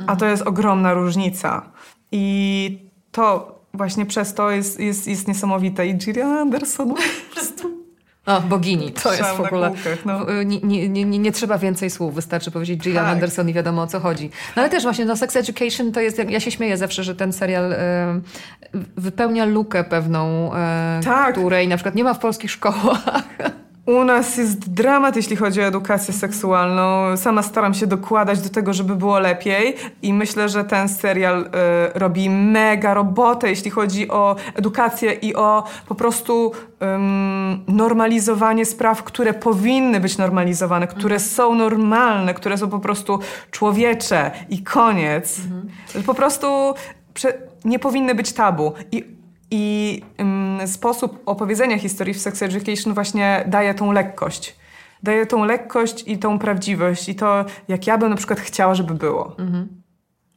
A 0.07 0.15
to 0.15 0.25
jest 0.25 0.43
ogromna 0.43 0.93
różnica. 0.93 1.71
I 2.11 2.89
to 3.11 3.59
właśnie 3.73 4.05
przez 4.05 4.33
to 4.33 4.51
jest, 4.51 4.79
jest, 4.79 5.07
jest 5.07 5.27
niesamowite. 5.27 5.87
I 5.87 5.95
Gillian 5.95 6.31
Anderson 6.31 6.93
po 7.29 7.33
prostu 7.33 7.82
o, 8.25 8.41
bogini, 8.41 8.91
to 8.91 9.13
jest 9.13 9.29
w 9.29 9.39
ogóle. 9.39 9.67
Kółkach, 9.67 10.05
no. 10.05 10.25
nie, 10.43 10.59
nie, 10.61 10.89
nie, 10.89 11.19
nie, 11.19 11.31
trzeba 11.31 11.57
więcej 11.57 11.89
słów, 11.89 12.15
wystarczy 12.15 12.51
powiedzieć 12.51 12.79
Gillian 12.79 13.05
tak. 13.05 13.13
Anderson 13.13 13.49
i 13.49 13.53
wiadomo 13.53 13.81
o 13.81 13.87
co 13.87 13.99
chodzi. 13.99 14.29
No 14.55 14.61
ale 14.61 14.69
też 14.69 14.83
właśnie 14.83 15.05
no, 15.05 15.17
Sex 15.17 15.35
Education 15.35 15.91
to 15.91 16.01
jest, 16.01 16.29
ja 16.29 16.39
się 16.39 16.51
śmieję 16.51 16.77
zawsze, 16.77 17.03
że 17.03 17.15
ten 17.15 17.33
serial 17.33 17.73
e, 17.73 18.21
wypełnia 18.97 19.45
lukę 19.45 19.83
pewną, 19.83 20.53
e, 20.55 20.99
tak. 21.03 21.31
której 21.35 21.67
na 21.67 21.75
przykład 21.75 21.95
nie 21.95 22.03
ma 22.03 22.13
w 22.13 22.19
polskich 22.19 22.51
szkołach. 22.51 23.03
U 23.85 24.03
nas 24.03 24.37
jest 24.37 24.73
dramat, 24.73 25.15
jeśli 25.15 25.35
chodzi 25.35 25.61
o 25.61 25.63
edukację 25.63 26.13
seksualną. 26.13 27.17
Sama 27.17 27.43
staram 27.43 27.73
się 27.73 27.87
dokładać 27.87 28.41
do 28.41 28.49
tego, 28.49 28.73
żeby 28.73 28.95
było 28.95 29.19
lepiej 29.19 29.75
i 30.01 30.13
myślę, 30.13 30.49
że 30.49 30.63
ten 30.63 30.89
serial 30.89 31.41
y, 31.41 31.47
robi 31.99 32.29
mega 32.29 32.93
robotę, 32.93 33.49
jeśli 33.49 33.71
chodzi 33.71 34.09
o 34.09 34.35
edukację 34.55 35.13
i 35.13 35.35
o 35.35 35.63
po 35.87 35.95
prostu 35.95 36.51
normalizowanie 37.67 38.65
spraw, 38.65 39.03
które 39.03 39.33
powinny 39.33 39.99
być 39.99 40.17
normalizowane, 40.17 40.87
które 40.87 41.15
mhm. 41.15 41.31
są 41.31 41.55
normalne, 41.55 42.33
które 42.33 42.57
są 42.57 42.69
po 42.69 42.79
prostu 42.79 43.19
człowiecze 43.51 44.31
i 44.49 44.63
koniec. 44.63 45.39
Mhm. 45.39 45.69
Po 46.05 46.13
prostu 46.13 46.73
nie 47.65 47.79
powinny 47.79 48.15
być 48.15 48.33
tabu. 48.33 48.73
I 48.91 49.22
I 49.55 50.01
ym, 50.21 50.59
sposób 50.65 51.21
opowiedzenia 51.25 51.77
historii 51.77 52.13
w 52.13 52.19
Sex 52.19 52.41
Education 52.41 52.93
właśnie 52.93 53.43
daje 53.47 53.73
tą 53.73 53.91
lekkość. 53.91 54.55
Daje 55.03 55.25
tą 55.25 55.45
lekkość 55.45 56.03
i 56.07 56.17
tą 56.17 56.39
prawdziwość 56.39 57.09
i 57.09 57.15
to, 57.15 57.45
jak 57.67 57.87
ja 57.87 57.97
bym 57.97 58.09
na 58.09 58.15
przykład 58.15 58.39
chciała, 58.39 58.75
żeby 58.75 58.93
było. 58.93 59.35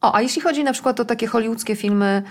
O, 0.01 0.15
a 0.15 0.21
jeśli 0.21 0.41
chodzi 0.41 0.63
na 0.63 0.73
przykład 0.73 0.99
o 0.99 1.05
takie 1.05 1.27
hollywoodzkie 1.27 1.75
filmy, 1.75 2.23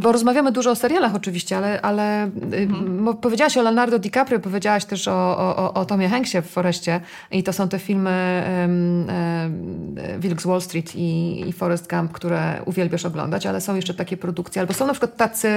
bo 0.00 0.12
rozmawiamy 0.12 0.52
dużo 0.52 0.70
o 0.70 0.74
serialach 0.76 1.14
oczywiście, 1.14 1.56
ale, 1.56 1.80
ale 1.82 2.30
ym, 2.54 3.08
powiedziałaś 3.20 3.56
o 3.56 3.62
Leonardo 3.62 3.98
DiCaprio, 3.98 4.40
powiedziałaś 4.40 4.84
też 4.84 5.08
o, 5.08 5.38
o, 5.38 5.74
o- 5.74 5.84
Tomie 5.84 6.08
Hanksie 6.08 6.42
w 6.42 6.46
Foreście 6.46 7.00
i 7.30 7.42
to 7.42 7.52
są 7.52 7.68
te 7.68 7.78
filmy 7.78 8.42
um, 8.60 9.06
Wilk 10.20 10.42
z 10.42 10.46
Wall 10.46 10.60
Street 10.60 10.96
i, 10.96 11.40
i 11.48 11.52
Forrest 11.52 11.90
Gump, 11.90 12.12
które 12.12 12.62
uwielbiasz 12.64 13.04
oglądać, 13.04 13.46
ale 13.46 13.60
są 13.60 13.74
jeszcze 13.76 13.94
takie 13.94 14.16
produkcje, 14.16 14.60
albo 14.62 14.72
są 14.74 14.86
na 14.86 14.92
przykład 14.92 15.16
tacy, 15.16 15.48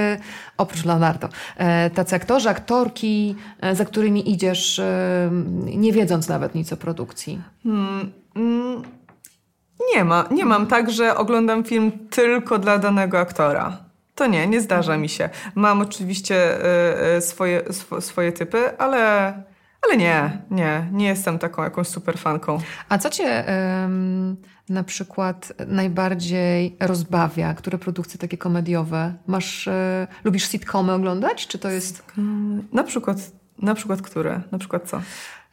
oprócz 0.58 0.84
Leonardo, 0.84 1.28
e, 1.56 1.90
tacy 1.90 2.14
aktorzy, 2.16 2.48
aktorki, 2.48 3.34
e, 3.60 3.76
za 3.76 3.84
którymi 3.84 4.30
idziesz 4.32 4.80
nie 5.64 5.92
wiedząc 5.92 6.28
nawet 6.28 6.54
nic 6.54 6.72
o 6.72 6.76
produkcji. 6.76 7.38
Nie 9.94 10.04
ma. 10.04 10.24
Nie 10.30 10.44
mam 10.44 10.66
tak, 10.66 10.90
że 10.90 11.16
oglądam 11.16 11.64
film 11.64 11.92
tylko 12.10 12.58
dla 12.58 12.78
danego 12.78 13.18
aktora. 13.18 13.76
To 14.14 14.26
nie, 14.26 14.46
nie 14.46 14.60
zdarza 14.60 14.96
mi 14.96 15.08
się. 15.08 15.28
Mam 15.54 15.80
oczywiście 15.80 16.58
y, 17.14 17.16
y, 17.16 17.20
swoje, 17.20 17.72
swo, 17.72 18.00
swoje 18.00 18.32
typy, 18.32 18.78
ale, 18.78 19.32
ale 19.82 19.96
nie, 19.96 20.38
nie. 20.50 20.88
Nie 20.92 21.06
jestem 21.06 21.38
taką 21.38 21.62
jakąś 21.62 21.88
super 21.88 22.18
fanką. 22.18 22.58
A 22.88 22.98
co 22.98 23.10
cię 23.10 23.44
na 24.68 24.84
przykład 24.84 25.52
najbardziej 25.66 26.76
rozbawia? 26.80 27.54
Które 27.54 27.78
produkcje 27.78 28.18
takie 28.18 28.38
komediowe? 28.38 29.14
Masz, 29.26 29.68
e, 29.68 30.06
lubisz 30.24 30.50
sitcomy 30.50 30.92
oglądać? 30.92 31.46
Czy 31.46 31.58
to 31.58 31.70
jest... 31.70 32.04
Na 32.72 32.84
przykład, 32.84 33.16
na 33.58 33.74
przykład 33.74 34.02
które? 34.02 34.40
Na 34.52 34.58
przykład 34.58 34.88
co? 34.88 35.00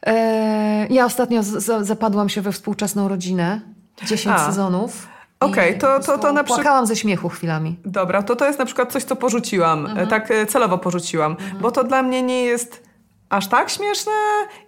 E, 0.06 0.86
ja 0.90 1.04
ostatnio 1.04 1.42
zapadłam 1.80 2.28
się 2.28 2.40
we 2.40 2.52
współczesną 2.52 3.08
rodzinę. 3.08 3.73
10 4.02 4.34
A. 4.36 4.46
sezonów. 4.46 5.08
Okej, 5.40 5.76
I 5.76 5.78
to- 5.78 6.00
to- 6.00 6.18
to 6.18 6.32
na 6.32 6.44
przy- 6.44 6.54
Płakałam 6.54 6.86
ze 6.86 6.96
śmiechu 6.96 7.28
chwilami. 7.28 7.76
Dobra, 7.84 8.22
to 8.22 8.36
to 8.36 8.46
jest 8.46 8.58
na 8.58 8.64
przykład 8.64 8.92
coś, 8.92 9.04
co 9.04 9.16
porzuciłam. 9.16 9.78
Mhm. 9.86 9.98
e, 9.98 10.06
Tak 10.06 10.30
e, 10.30 10.46
celowo 10.46 10.78
porzuciłam. 10.78 11.36
Bo 11.60 11.70
to 11.70 11.84
dla 11.84 12.02
mnie 12.02 12.22
nie 12.22 12.44
jest 12.44 12.82
aż 13.28 13.46
tak 13.48 13.70
śmieszne 13.70 14.12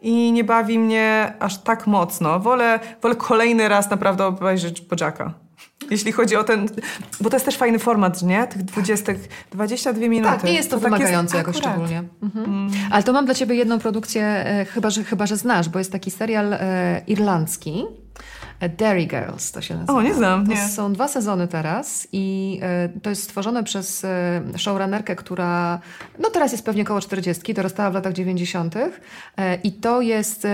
i 0.02 0.32
nie 0.32 0.44
bawi 0.44 0.78
mnie 0.78 1.32
aż 1.40 1.58
tak 1.58 1.86
mocno. 1.86 2.40
Wolę, 2.40 2.80
wolę 3.02 3.14
kolejny 3.16 3.68
raz 3.68 3.90
naprawdę 3.90 4.26
obejrzeć 4.26 4.80
Bojacka. 4.80 5.32
Jeśli 5.90 6.12
chodzi 6.12 6.36
o 6.36 6.44
ten... 6.44 6.68
Bo 7.20 7.30
to 7.30 7.36
jest 7.36 7.44
też 7.46 7.56
fajny 7.56 7.78
format, 7.78 8.22
nie? 8.22 8.46
Tych 8.46 8.62
20, 8.62 9.12
22 9.52 10.08
minuty. 10.08 10.34
Tak, 10.34 10.44
nie 10.44 10.52
jest 10.52 10.70
to, 10.70 10.76
tak 10.76 10.84
wymagające 10.84 11.36
jakoś 11.36 11.56
akurat. 11.56 11.72
szczególnie. 11.74 12.02
Mhm. 12.22 12.70
Ale 12.90 13.02
to 13.02 13.12
mam 13.12 13.24
dla 13.24 13.34
ciebie 13.34 13.54
jedną 13.54 13.78
produkcję, 13.78 14.22
e, 14.24 14.64
chyba 14.64 14.90
że, 14.90 15.04
chyba, 15.04 15.26
że 15.26 15.36
znasz, 15.36 15.68
bo 15.68 15.78
jest 15.78 15.92
taki 15.92 16.10
serial 16.10 16.52
e, 16.52 17.02
irlandzki. 17.06 17.84
Dairy 18.78 19.06
Girls 19.06 19.52
to 19.52 19.60
się 19.60 19.74
nazywa. 19.74 19.92
O, 19.92 20.02
nie 20.02 20.14
znam, 20.14 20.46
nie. 20.46 20.68
są 20.68 20.92
dwa 20.92 21.08
sezony 21.08 21.48
teraz 21.48 22.08
i 22.12 22.58
e, 22.62 22.88
to 23.02 23.10
jest 23.10 23.22
stworzone 23.22 23.64
przez 23.64 24.04
e, 24.04 24.42
showrunnerkę, 24.56 25.16
która 25.16 25.80
no 26.18 26.30
teraz 26.30 26.52
jest 26.52 26.64
pewnie 26.64 26.82
około 26.82 27.00
40, 27.00 27.54
dorastała 27.54 27.90
w 27.90 27.94
latach 27.94 28.12
90. 28.12 28.74
E, 28.76 29.54
i 29.54 29.72
to 29.72 30.00
jest 30.00 30.46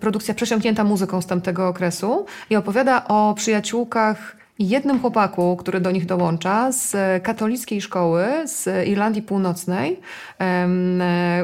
produkcja 0.00 0.34
przesiąknięta 0.34 0.84
muzyką 0.84 1.22
z 1.22 1.26
tamtego 1.26 1.68
okresu 1.68 2.26
i 2.50 2.56
opowiada 2.56 3.04
o 3.08 3.34
przyjaciółkach 3.34 4.41
i 4.62 4.68
jednym 4.68 5.00
chłopaku, 5.00 5.56
który 5.56 5.80
do 5.80 5.90
nich 5.90 6.06
dołącza 6.06 6.72
z 6.72 6.96
katolickiej 7.22 7.80
szkoły 7.80 8.24
z 8.44 8.88
Irlandii 8.88 9.22
Północnej, 9.22 10.00
e, 10.40 10.68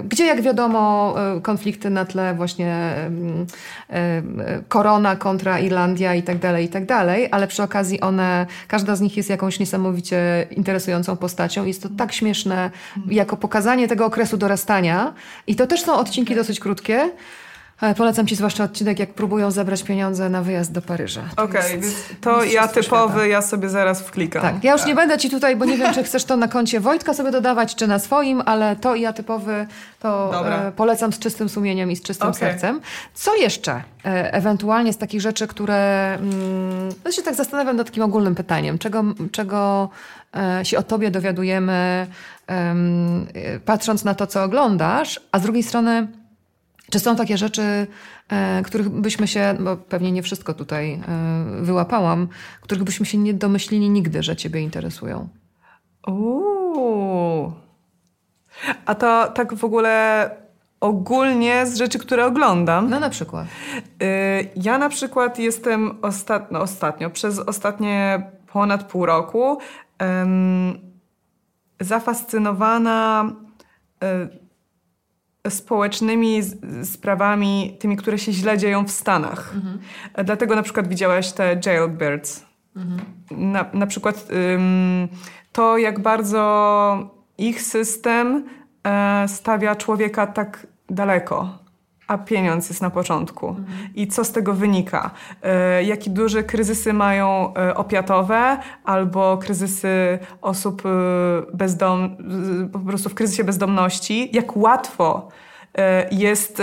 gdzie 0.08 0.26
jak 0.26 0.42
wiadomo 0.42 1.14
e, 1.36 1.40
konflikty 1.40 1.90
na 1.90 2.04
tle 2.04 2.34
właśnie 2.34 2.94
e, 3.90 4.22
korona 4.68 5.16
kontra 5.16 5.58
Irlandia 5.58 6.14
i 6.14 6.22
tak 6.22 6.38
dalej, 6.38 6.64
i 6.64 6.68
tak 6.68 6.86
dalej, 6.86 7.28
ale 7.30 7.46
przy 7.46 7.62
okazji 7.62 8.00
one, 8.00 8.46
każda 8.68 8.96
z 8.96 9.00
nich 9.00 9.16
jest 9.16 9.30
jakąś 9.30 9.60
niesamowicie 9.60 10.46
interesującą 10.50 11.16
postacią. 11.16 11.64
Jest 11.64 11.82
to 11.82 11.88
tak 11.98 12.12
śmieszne 12.12 12.70
jako 13.10 13.36
pokazanie 13.36 13.88
tego 13.88 14.06
okresu 14.06 14.36
dorastania 14.36 15.14
i 15.46 15.56
to 15.56 15.66
też 15.66 15.82
są 15.82 15.94
odcinki 15.94 16.34
dosyć 16.34 16.60
krótkie. 16.60 17.10
Polecam 17.96 18.26
Ci 18.26 18.36
zwłaszcza 18.36 18.64
odcinek, 18.64 18.98
jak 18.98 19.14
próbują 19.14 19.50
zebrać 19.50 19.82
pieniądze 19.82 20.28
na 20.28 20.42
wyjazd 20.42 20.72
do 20.72 20.82
Paryża. 20.82 21.22
Okej, 21.36 21.62
więc 21.72 21.94
to 22.20 22.44
ja 22.44 22.68
typowy, 22.68 23.12
świata. 23.12 23.26
ja 23.26 23.42
sobie 23.42 23.68
zaraz 23.68 24.02
wklikam. 24.02 24.42
Tak, 24.42 24.64
ja 24.64 24.72
już 24.72 24.86
nie 24.86 24.94
będę 24.94 25.18
Ci 25.18 25.30
tutaj, 25.30 25.56
bo 25.56 25.64
nie 25.64 25.76
wiem, 25.76 25.94
czy 25.94 26.02
chcesz 26.04 26.24
to 26.24 26.36
na 26.36 26.48
koncie 26.48 26.80
Wojtka 26.80 27.14
sobie 27.14 27.30
dodawać, 27.30 27.74
czy 27.74 27.86
na 27.86 27.98
swoim, 27.98 28.42
ale 28.46 28.76
to 28.76 28.94
i 28.94 29.00
ja 29.00 29.12
typowy 29.12 29.66
to 30.00 30.30
Dobra. 30.32 30.56
e, 30.56 30.72
polecam 30.72 31.12
z 31.12 31.18
czystym 31.18 31.48
sumieniem 31.48 31.90
i 31.90 31.96
z 31.96 32.02
czystym 32.02 32.28
Okej. 32.28 32.40
sercem. 32.40 32.80
Co 33.14 33.36
jeszcze 33.36 33.82
e, 34.04 34.32
ewentualnie 34.34 34.92
z 34.92 34.98
takich 34.98 35.20
rzeczy, 35.20 35.46
które... 35.46 36.18
Ja 37.04 37.12
się 37.12 37.22
tak 37.22 37.34
zastanawiam 37.34 37.76
nad 37.76 37.86
takim 37.86 38.02
ogólnym 38.02 38.34
pytaniem. 38.34 38.78
Czego, 38.78 39.04
czego 39.32 39.88
e, 40.36 40.64
się 40.64 40.78
o 40.78 40.82
Tobie 40.82 41.10
dowiadujemy, 41.10 42.06
em, 42.46 43.26
patrząc 43.64 44.04
na 44.04 44.14
to, 44.14 44.26
co 44.26 44.42
oglądasz, 44.42 45.20
a 45.32 45.38
z 45.38 45.42
drugiej 45.42 45.62
strony... 45.62 46.08
Czy 46.90 46.98
są 46.98 47.16
takie 47.16 47.38
rzeczy, 47.38 47.86
e, 48.28 48.62
których 48.62 48.88
byśmy 48.88 49.26
się, 49.26 49.56
bo 49.60 49.76
pewnie 49.76 50.12
nie 50.12 50.22
wszystko 50.22 50.54
tutaj 50.54 50.92
e, 50.92 51.00
wyłapałam, 51.62 52.28
których 52.60 52.84
byśmy 52.84 53.06
się 53.06 53.18
nie 53.18 53.34
domyślili 53.34 53.90
nigdy, 53.90 54.22
że 54.22 54.36
Ciebie 54.36 54.60
interesują? 54.60 55.28
Uuu. 56.06 57.52
A 58.86 58.94
to 58.94 59.28
tak 59.28 59.54
w 59.54 59.64
ogóle 59.64 60.30
ogólnie 60.80 61.66
z 61.66 61.76
rzeczy, 61.76 61.98
które 61.98 62.26
oglądam. 62.26 62.90
No 62.90 63.00
na 63.00 63.10
przykład. 63.10 63.46
Y, 64.02 64.50
Ja 64.56 64.78
na 64.78 64.88
przykład 64.88 65.38
jestem 65.38 65.98
ostat... 66.02 66.52
no, 66.52 66.60
ostatnio, 66.60 67.10
przez 67.10 67.38
ostatnie 67.38 68.22
ponad 68.52 68.84
pół 68.84 69.06
roku 69.06 69.58
em, 69.98 70.78
zafascynowana 71.80 73.32
y, 74.04 74.47
społecznymi 75.50 76.40
sprawami, 76.84 77.76
tymi, 77.80 77.96
które 77.96 78.18
się 78.18 78.32
źle 78.32 78.58
dzieją 78.58 78.84
w 78.84 78.90
Stanach. 78.90 79.54
E, 80.14 80.24
Dlatego 80.24 80.56
na 80.56 80.62
przykład 80.62 80.88
widziałaś 80.88 81.32
te 81.32 81.60
jailbirds. 81.66 82.46
Na, 83.30 83.64
na 83.72 83.86
przykład 83.86 84.28
ym, 84.54 85.08
to, 85.52 85.78
jak 85.78 86.00
bardzo 86.00 87.20
ich 87.38 87.62
system 87.62 88.44
e, 88.84 89.28
stawia 89.28 89.76
człowieka 89.76 90.26
tak 90.26 90.66
daleko, 90.90 91.58
a 92.08 92.18
pieniądz 92.18 92.68
jest 92.68 92.82
na 92.82 92.90
początku. 92.90 93.56
I 93.94 94.06
co 94.08 94.24
z 94.24 94.32
tego 94.32 94.52
wynika? 94.54 95.10
E, 95.42 95.84
jakie 95.84 96.10
duże 96.10 96.42
kryzysy 96.42 96.92
mają 96.92 97.54
e, 97.54 97.74
opiatowe 97.74 98.56
albo 98.84 99.38
kryzysy 99.38 100.18
osób 100.42 100.82
e, 100.86 100.88
bezdom, 101.56 102.16
z- 102.28 102.72
po 102.72 102.78
prostu 102.78 103.08
w 103.08 103.14
kryzysie 103.14 103.44
bezdomności. 103.44 104.36
Jak 104.36 104.56
łatwo 104.56 105.28
e, 105.78 106.08
jest 106.14 106.62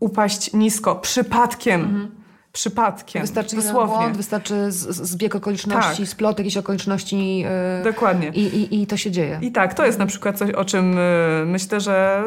upaść 0.00 0.52
nisko 0.52 0.94
przypadkiem. 0.96 2.10
Przypadkiem. 2.56 3.22
Wystarczy 3.22 3.56
dosłownie. 3.56 3.96
błąd, 3.96 4.16
wystarczy 4.16 4.72
zbieg 4.72 5.34
okoliczności, 5.34 6.02
Tak. 6.02 6.08
splot 6.08 6.38
jakichś 6.38 6.56
okoliczności 6.56 7.44
e, 7.46 7.82
Dokładnie. 7.84 8.28
i, 8.28 8.40
i, 8.44 8.82
i 8.82 8.86
to 8.86 8.96
się 8.96 9.10
dzieje. 9.10 9.38
I 9.42 9.52
tak, 9.52 9.74
to 9.74 9.86
jest 9.86 9.98
na 9.98 10.06
przykład 10.06 10.38
coś, 10.38 10.50
o 10.50 10.64
czym 10.64 10.98
y, 10.98 11.44
myślę, 11.46 11.80
że 11.80 12.24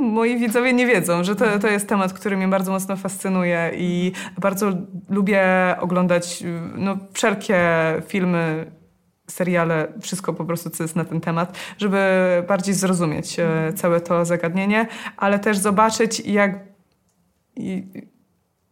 moi 0.00 0.38
widzowie 0.38 0.72
nie 0.72 0.86
wiedzą, 0.86 1.24
że 1.24 1.36
to, 1.36 1.58
to 1.58 1.68
jest 1.68 1.88
temat, 1.88 2.12
który 2.12 2.36
mnie 2.36 2.48
bardzo 2.48 2.72
mocno 2.72 2.96
fascynuje 2.96 3.70
i 3.76 4.12
bardzo 4.38 4.72
lubię 5.08 5.42
oglądać 5.80 6.42
y, 6.42 6.60
no, 6.74 6.96
wszelkie 7.12 7.60
filmy, 8.06 8.70
seriale, 9.30 9.92
wszystko 10.00 10.32
po 10.32 10.44
prostu, 10.44 10.70
co 10.70 10.84
jest 10.84 10.96
na 10.96 11.04
ten 11.04 11.20
temat, 11.20 11.58
żeby 11.78 11.98
bardziej 12.48 12.74
zrozumieć 12.74 13.36
całe 13.76 14.00
to 14.00 14.24
zagadnienie, 14.24 14.86
ale 15.16 15.38
też 15.38 15.58
zobaczyć, 15.58 16.20
jak 16.20 16.58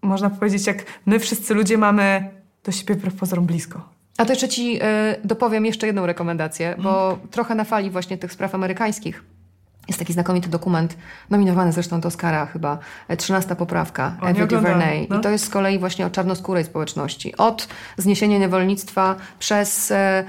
można 0.03 0.31
powiedzieć, 0.31 0.67
jak 0.67 0.85
my 1.07 1.19
wszyscy 1.19 1.55
ludzie 1.55 1.79
mamy 1.79 2.31
do 2.65 2.73
siebie 2.73 2.95
wbrew 2.95 3.15
pozorom 3.15 3.47
blisko. 3.47 3.89
A 4.19 4.25
to 4.25 4.33
jeszcze 4.33 4.49
Ci 4.49 4.79
e, 4.83 5.17
dopowiem 5.25 5.67
jeszcze 5.67 5.87
jedną 5.87 6.07
rekomendację, 6.07 6.75
bo 6.79 7.19
trochę 7.31 7.55
na 7.55 7.65
fali 7.65 7.91
właśnie 7.91 8.19
tych 8.19 8.33
spraw 8.33 8.55
amerykańskich 8.55 9.25
jest 9.89 9.99
taki 9.99 10.13
znakomity 10.13 10.49
dokument, 10.49 10.97
nominowany 11.31 11.73
zresztą 11.73 12.01
do 12.01 12.09
Oscara 12.09 12.47
chyba, 12.47 12.79
e, 13.09 13.17
13 13.17 13.57
poprawka, 13.57 14.07
O, 14.07 14.17
oglądałam, 14.17 14.49
DuVernay. 14.49 15.07
no. 15.11 15.19
I 15.19 15.21
to 15.21 15.31
jest 15.31 15.45
z 15.45 15.49
kolei 15.49 15.79
właśnie 15.79 16.07
o 16.07 16.11
czarnoskórej 16.11 16.65
społeczności. 16.65 17.37
Od 17.37 17.69
zniesienia 17.97 18.39
niewolnictwa 18.39 19.17
przez 19.39 19.91
e, 19.91 20.25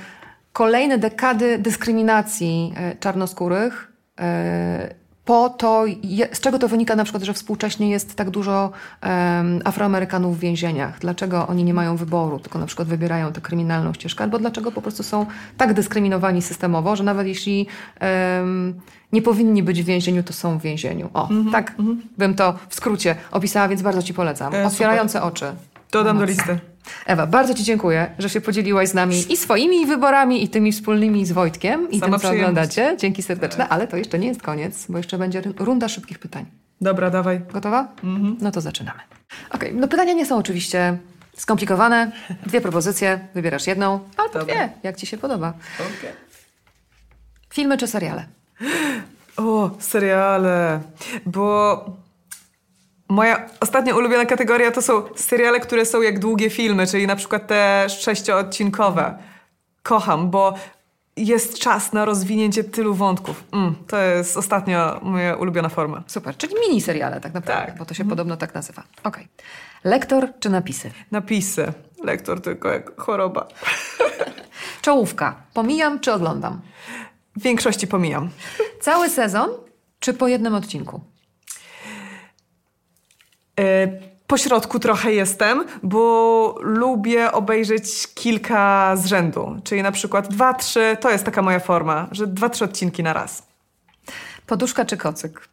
kolejne 0.53 0.97
dekady 0.97 1.57
dyskryminacji 1.57 2.73
e, 2.75 2.95
czarnoskórych, 2.95 3.91
e, 4.19 4.95
po 5.25 5.49
to, 5.49 5.85
z 6.33 6.39
czego 6.39 6.59
to 6.59 6.67
wynika 6.67 6.95
na 6.95 7.03
przykład, 7.03 7.23
że 7.23 7.33
współcześnie 7.33 7.89
jest 7.89 8.15
tak 8.15 8.29
dużo 8.29 8.71
em, 9.01 9.61
Afroamerykanów 9.65 10.37
w 10.37 10.39
więzieniach? 10.39 10.99
Dlaczego 10.99 11.47
oni 11.47 11.63
nie 11.63 11.73
mają 11.73 11.95
wyboru, 11.95 12.39
tylko 12.39 12.59
na 12.59 12.65
przykład 12.65 12.87
wybierają 12.87 13.31
tę 13.31 13.41
kryminalną 13.41 13.93
ścieżkę? 13.93 14.23
Albo 14.23 14.39
dlaczego 14.39 14.71
po 14.71 14.81
prostu 14.81 15.03
są 15.03 15.25
tak 15.57 15.73
dyskryminowani 15.73 16.41
systemowo, 16.41 16.95
że 16.95 17.03
nawet 17.03 17.27
jeśli 17.27 17.67
em, 17.99 18.73
nie 19.11 19.21
powinni 19.21 19.63
być 19.63 19.83
w 19.83 19.85
więzieniu, 19.85 20.23
to 20.23 20.33
są 20.33 20.59
w 20.59 20.61
więzieniu. 20.61 21.09
O, 21.13 21.29
tak 21.51 21.75
bym 22.17 22.35
to 22.35 22.53
w 22.69 22.75
skrócie 22.75 23.15
opisała, 23.31 23.67
więc 23.67 23.81
bardzo 23.81 24.01
Ci 24.01 24.13
polecam. 24.13 24.55
E, 24.55 24.65
Otwierające 24.67 25.21
oczy. 25.21 25.45
Dodam 25.91 26.19
do 26.19 26.25
listy. 26.25 26.72
Ewa, 27.05 27.27
bardzo 27.27 27.53
Ci 27.53 27.63
dziękuję, 27.63 28.15
że 28.19 28.29
się 28.29 28.41
podzieliłaś 28.41 28.89
z 28.89 28.93
nami 28.93 29.33
i 29.33 29.37
swoimi 29.37 29.85
wyborami, 29.85 30.43
i 30.43 30.49
tymi 30.49 30.71
wspólnymi 30.71 31.25
z 31.25 31.31
Wojtkiem, 31.31 31.91
i 31.91 31.99
Sama 31.99 32.19
tym, 32.19 32.29
co 32.29 32.35
oglądacie. 32.35 32.95
Dzięki 32.99 33.23
serdeczne, 33.23 33.69
ale 33.69 33.87
to 33.87 33.97
jeszcze 33.97 34.19
nie 34.19 34.27
jest 34.27 34.41
koniec, 34.41 34.85
bo 34.89 34.97
jeszcze 34.97 35.17
będzie 35.17 35.41
runda 35.57 35.87
szybkich 35.87 36.19
pytań. 36.19 36.45
Dobra, 36.81 37.09
dawaj. 37.09 37.41
Gotowa? 37.53 37.87
No 38.41 38.51
to 38.51 38.61
zaczynamy. 38.61 38.99
Okej, 39.49 39.73
no 39.75 39.87
pytania 39.87 40.13
nie 40.13 40.25
są 40.25 40.37
oczywiście 40.37 40.97
skomplikowane. 41.37 42.11
Dwie 42.45 42.61
propozycje, 42.61 43.27
wybierasz 43.35 43.67
jedną, 43.67 43.99
albo 44.17 44.39
Dobra. 44.39 44.55
dwie, 44.55 44.69
jak 44.83 44.95
Ci 44.95 45.05
się 45.05 45.17
podoba. 45.17 45.53
Okay. 45.75 46.13
Filmy 47.53 47.77
czy 47.77 47.87
seriale? 47.87 48.25
O, 49.37 49.71
seriale. 49.79 50.79
Bo 51.25 51.85
moja 53.09 53.45
ostatnia 53.59 53.95
ulubiona 53.95 54.25
kategoria 54.25 54.71
to 54.71 54.81
są 54.81 55.03
seriale, 55.15 55.59
które 55.59 55.85
są 55.85 56.01
jak 56.01 56.19
długie 56.19 56.49
filmy, 56.49 56.87
czyli 56.87 57.07
na 57.07 57.15
przykład 57.15 57.47
te 57.47 57.85
sześcioodcinkowe. 57.89 59.17
Kocham, 59.83 60.29
bo 60.31 60.53
jest 61.17 61.59
czas 61.59 61.93
na 61.93 62.05
rozwinięcie 62.05 62.63
tylu 62.63 62.93
wątków. 62.93 63.43
Mm, 63.51 63.75
to 63.87 63.97
jest 63.97 64.37
ostatnio 64.37 64.99
moja 65.03 65.35
ulubiona 65.35 65.69
forma. 65.69 66.03
Super, 66.07 66.37
czyli 66.37 66.53
mini 66.67 66.81
seriale 66.81 67.21
tak 67.21 67.33
naprawdę, 67.33 67.65
Tak. 67.65 67.77
bo 67.77 67.85
to 67.85 67.93
się 67.93 68.05
podobno 68.05 68.37
tak 68.37 68.53
nazywa. 68.53 68.83
Okej. 69.03 69.27
Lektor 69.83 70.27
czy 70.39 70.49
napisy? 70.49 70.91
Napisy. 71.11 71.73
Lektor 72.03 72.41
tylko 72.41 72.69
jak 72.69 73.01
choroba. 73.01 73.47
Czołówka. 74.81 75.35
Pomijam 75.53 75.99
czy 75.99 76.13
oglądam? 76.13 76.61
W 77.35 77.41
większości 77.41 77.87
pomijam. 77.87 78.29
Cały 78.81 79.09
sezon 79.09 79.49
czy 79.99 80.13
po 80.13 80.27
jednym 80.27 80.55
odcinku? 80.55 81.01
E, 83.59 83.87
Po 84.27 84.37
środku 84.37 84.79
trochę 84.79 85.11
jestem, 85.13 85.65
bo 85.83 86.55
lubię 86.61 87.31
obejrzeć 87.31 88.07
kilka 88.15 88.95
z 88.95 89.05
rzędu. 89.05 89.55
Czyli 89.63 89.83
na 89.83 89.91
przykład 89.91 90.27
dwa, 90.27 90.53
trzy, 90.53 90.97
to 90.99 91.09
jest 91.11 91.23
taka 91.25 91.41
moja 91.41 91.59
forma, 91.59 92.07
że 92.11 92.27
dwa, 92.27 92.49
trzy 92.49 92.63
odcinki 92.65 93.03
na 93.03 93.13
raz. 93.13 93.43
Poduszka 94.47 94.85
czy 94.85 94.97
kocyk? 94.97 95.47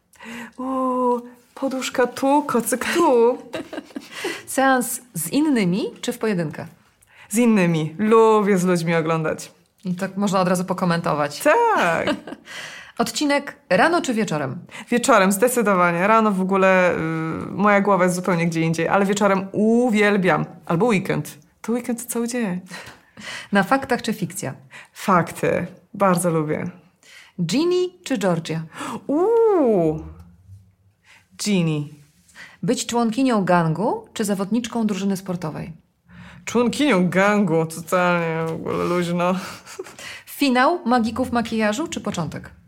Uuu, 0.58 1.20
poduszka 1.54 2.06
tu, 2.06 2.42
kocyk 2.46 2.84
tu. 2.94 3.38
Seans 4.46 5.00
z 5.14 5.28
innymi 5.28 5.84
czy 6.00 6.12
w 6.12 6.18
pojedynkę? 6.18 6.66
Z 7.28 7.36
innymi. 7.38 7.94
Lubię 7.98 8.58
z 8.58 8.64
ludźmi 8.64 8.94
oglądać. 8.94 9.52
I 9.84 9.94
tak 9.94 10.16
można 10.16 10.40
od 10.40 10.48
razu 10.48 10.64
pokomentować. 10.64 11.40
Tak. 11.40 12.06
Odcinek 13.00 13.56
rano 13.70 14.02
czy 14.02 14.14
wieczorem? 14.14 14.58
Wieczorem 14.90 15.32
zdecydowanie. 15.32 16.06
Rano 16.06 16.32
w 16.32 16.40
ogóle 16.40 16.94
y, 16.94 16.96
moja 17.50 17.80
głowa 17.80 18.04
jest 18.04 18.16
zupełnie 18.16 18.46
gdzie 18.46 18.60
indziej, 18.60 18.88
ale 18.88 19.06
wieczorem 19.06 19.48
uwielbiam. 19.52 20.44
Albo 20.66 20.86
weekend. 20.86 21.38
To 21.60 21.72
weekend 21.72 22.04
cały 22.04 22.28
dzień. 22.28 22.60
Na 23.52 23.62
faktach 23.62 24.02
czy 24.02 24.12
fikcja? 24.12 24.54
Fakty. 24.92 25.66
Bardzo 25.94 26.30
lubię. 26.30 26.70
Ginny 27.42 27.88
czy 28.04 28.18
Georgia? 28.18 28.62
Uuu. 29.06 30.04
Genie. 31.46 31.84
Być 32.62 32.86
członkinią 32.86 33.44
gangu 33.44 34.08
czy 34.12 34.24
zawodniczką 34.24 34.86
drużyny 34.86 35.16
sportowej? 35.16 35.72
Członkinią 36.44 37.08
gangu. 37.08 37.66
Totalnie 37.66 38.44
w 38.46 38.52
ogóle 38.52 38.84
luźno. 38.84 39.34
Finał 40.26 40.80
magików 40.84 41.32
makijażu 41.32 41.88
czy 41.88 42.00
początek? 42.00 42.59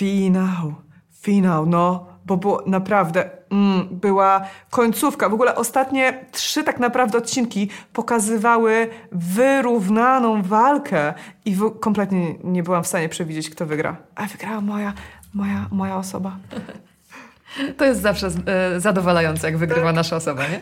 Finał. 0.00 0.74
Finał, 1.20 1.66
no. 1.66 2.06
Bo 2.26 2.36
było 2.36 2.62
naprawdę, 2.66 3.30
mm, 3.50 3.88
była 3.90 4.40
końcówka. 4.70 5.28
W 5.28 5.34
ogóle 5.34 5.54
ostatnie 5.54 6.24
trzy 6.32 6.64
tak 6.64 6.80
naprawdę 6.80 7.18
odcinki 7.18 7.68
pokazywały 7.92 8.88
wyrównaną 9.12 10.42
walkę 10.42 11.14
i 11.44 11.56
kompletnie 11.80 12.34
nie 12.44 12.62
byłam 12.62 12.84
w 12.84 12.86
stanie 12.86 13.08
przewidzieć, 13.08 13.50
kto 13.50 13.66
wygra. 13.66 13.96
A 14.14 14.26
wygrała 14.26 14.60
moja, 14.60 14.92
moja, 15.34 15.66
moja 15.70 15.96
osoba. 15.96 16.36
To 17.76 17.84
jest 17.84 18.00
zawsze 18.00 18.26
e, 18.26 18.80
zadowalające, 18.80 19.46
jak 19.46 19.58
wygrywa 19.58 19.92
nasza 19.92 20.16
osoba, 20.16 20.42
nie? 20.48 20.60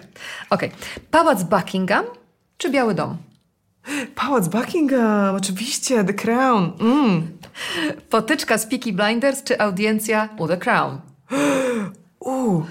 Okej. 0.51 0.70
Pałac 1.11 1.43
Buckingham 1.43 2.05
czy 2.59 2.70
Biały 2.70 2.95
Dom? 2.95 3.16
Pałac 4.14 4.49
Buckingham, 4.49 5.36
oczywiście, 5.36 6.05
The 6.05 6.14
Crown. 6.14 6.72
Mm. 6.80 7.39
Potyczka 8.11 8.59
z 8.59 8.66
Peaky 8.66 8.93
Blinders 8.93 9.43
czy 9.43 9.61
audiencja 9.61 10.28
u 10.39 10.49
The 10.49 10.57
Crown? 10.57 11.01
Uuu. 12.20 12.66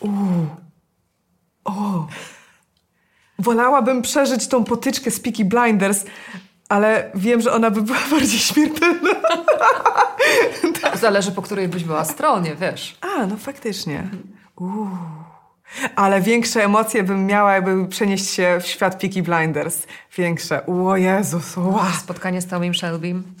Uuu. 0.00 0.46
O. 1.64 2.06
Wolałabym 3.38 4.02
przeżyć 4.02 4.48
tą 4.48 4.64
potyczkę 4.64 5.10
z 5.10 5.20
Peaky 5.20 5.44
Blinders, 5.44 6.04
ale 6.68 7.10
wiem, 7.14 7.40
że 7.40 7.52
ona 7.52 7.70
by 7.70 7.82
była 7.82 7.98
bardziej 8.10 8.40
śmiertelna. 8.40 9.10
Zależy, 11.00 11.32
po 11.32 11.42
której 11.42 11.68
byś 11.68 11.84
była 11.84 12.04
stronie, 12.04 12.54
wiesz. 12.54 12.98
A, 13.00 13.26
no 13.26 13.36
faktycznie. 13.36 14.08
Uuu. 14.56 14.88
Ale 15.96 16.20
większe 16.20 16.64
emocje 16.64 17.02
bym 17.02 17.26
miała, 17.26 17.54
jakby 17.54 17.88
przenieść 17.88 18.30
się 18.30 18.58
w 18.62 18.66
świat 18.66 19.00
Peaky 19.00 19.22
Blinders. 19.22 19.86
Większe. 20.16 20.66
O 20.66 20.96
Jezus, 20.96 21.56
wow. 21.56 21.92
Spotkanie 22.00 22.40
z 22.40 22.46
Tomim 22.46 22.74
Shelbym. 22.74 23.34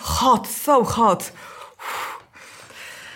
Hot, 0.00 0.48
so 0.48 0.84
hot. 0.84 1.32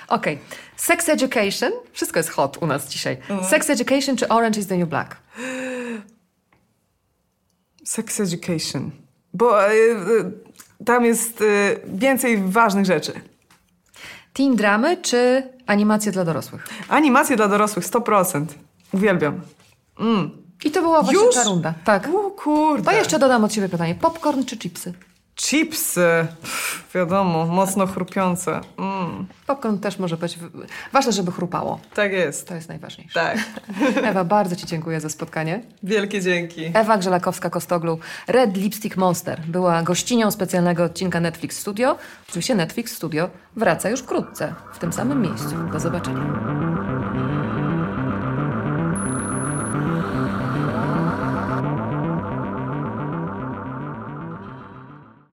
Okej. 0.09 0.39
Sex 0.77 1.09
Education. 1.09 1.73
Wszystko 1.93 2.19
jest 2.19 2.31
hot 2.31 2.59
u 2.61 2.67
nas 2.67 2.89
dzisiaj. 2.89 3.17
Sex 3.51 3.71
Education 3.71 4.17
czy 4.17 4.29
Orange 4.29 4.61
is 4.61 4.67
the 4.67 4.77
New 4.77 4.89
Black? 4.89 5.17
Sex 7.85 8.21
education. 8.21 8.91
Bo 9.35 9.71
y, 9.71 9.75
y, 9.75 10.85
tam 10.85 11.05
jest 11.05 11.41
y, 11.41 11.81
więcej 11.85 12.39
ważnych 12.39 12.87
rzeczy. 12.87 13.13
Teen 14.33 14.57
dramy 14.57 14.97
czy 14.97 15.43
animacje 15.69 16.13
dla 16.13 16.25
dorosłych? 16.25 16.69
Animacje 16.89 17.37
dla 17.37 17.49
dorosłych 17.49 17.85
100%. 17.85 18.45
Uwielbiam. 18.93 19.41
Mm. 20.01 20.31
I 20.65 20.71
to 20.71 20.81
była 20.83 21.03
właśnie 21.03 21.25
Już? 21.25 21.35
ta 21.35 21.45
runda. 21.45 21.75
Tak. 21.85 22.09
O 22.15 22.31
kurde. 22.31 22.85
To 22.91 22.97
jeszcze 22.97 23.19
dodam 23.19 23.45
od 23.45 23.53
siebie 23.53 23.69
pytanie. 23.69 23.95
Popcorn 23.95 24.45
czy 24.45 24.57
chipsy? 24.57 24.93
Chipsy. 25.43 26.27
Pff, 26.43 26.85
wiadomo, 26.95 27.47
mocno 27.47 27.87
chrupiące. 27.87 28.61
Mm. 28.79 29.27
Popcorn 29.47 29.79
też 29.79 29.99
może 29.99 30.17
być... 30.17 30.37
w- 30.39 30.51
Ważne, 30.93 31.13
żeby 31.13 31.33
chrupało. 31.33 31.81
Tak 31.95 32.13
jest. 32.13 32.49
To 32.49 32.55
jest 32.55 32.69
najważniejsze. 32.69 33.15
Tak. 33.21 33.39
Ewa, 34.11 34.25
bardzo 34.25 34.57
Ci 34.57 34.67
dziękuję 34.67 35.01
za 35.01 35.09
spotkanie. 35.09 35.63
Wielkie 35.83 36.21
dzięki. 36.21 36.65
Ewa 36.75 36.99
Grzelakowska-Kostoglu, 36.99 37.97
Red 38.27 38.57
Lipstick 38.57 38.97
Monster, 38.97 39.41
była 39.41 39.83
gościnią 39.83 40.31
specjalnego 40.31 40.85
odcinka 40.85 41.21
Netflix 41.21 41.59
Studio. 41.59 41.97
Oczywiście 42.29 42.55
Netflix 42.55 42.93
Studio 42.95 43.31
wraca 43.57 43.89
już 43.91 44.01
wkrótce, 44.01 44.55
w 44.75 44.79
tym 44.79 44.93
samym 44.93 45.23
miejscu. 45.23 45.55
Do 45.73 45.81
zobaczenia. 45.81 47.38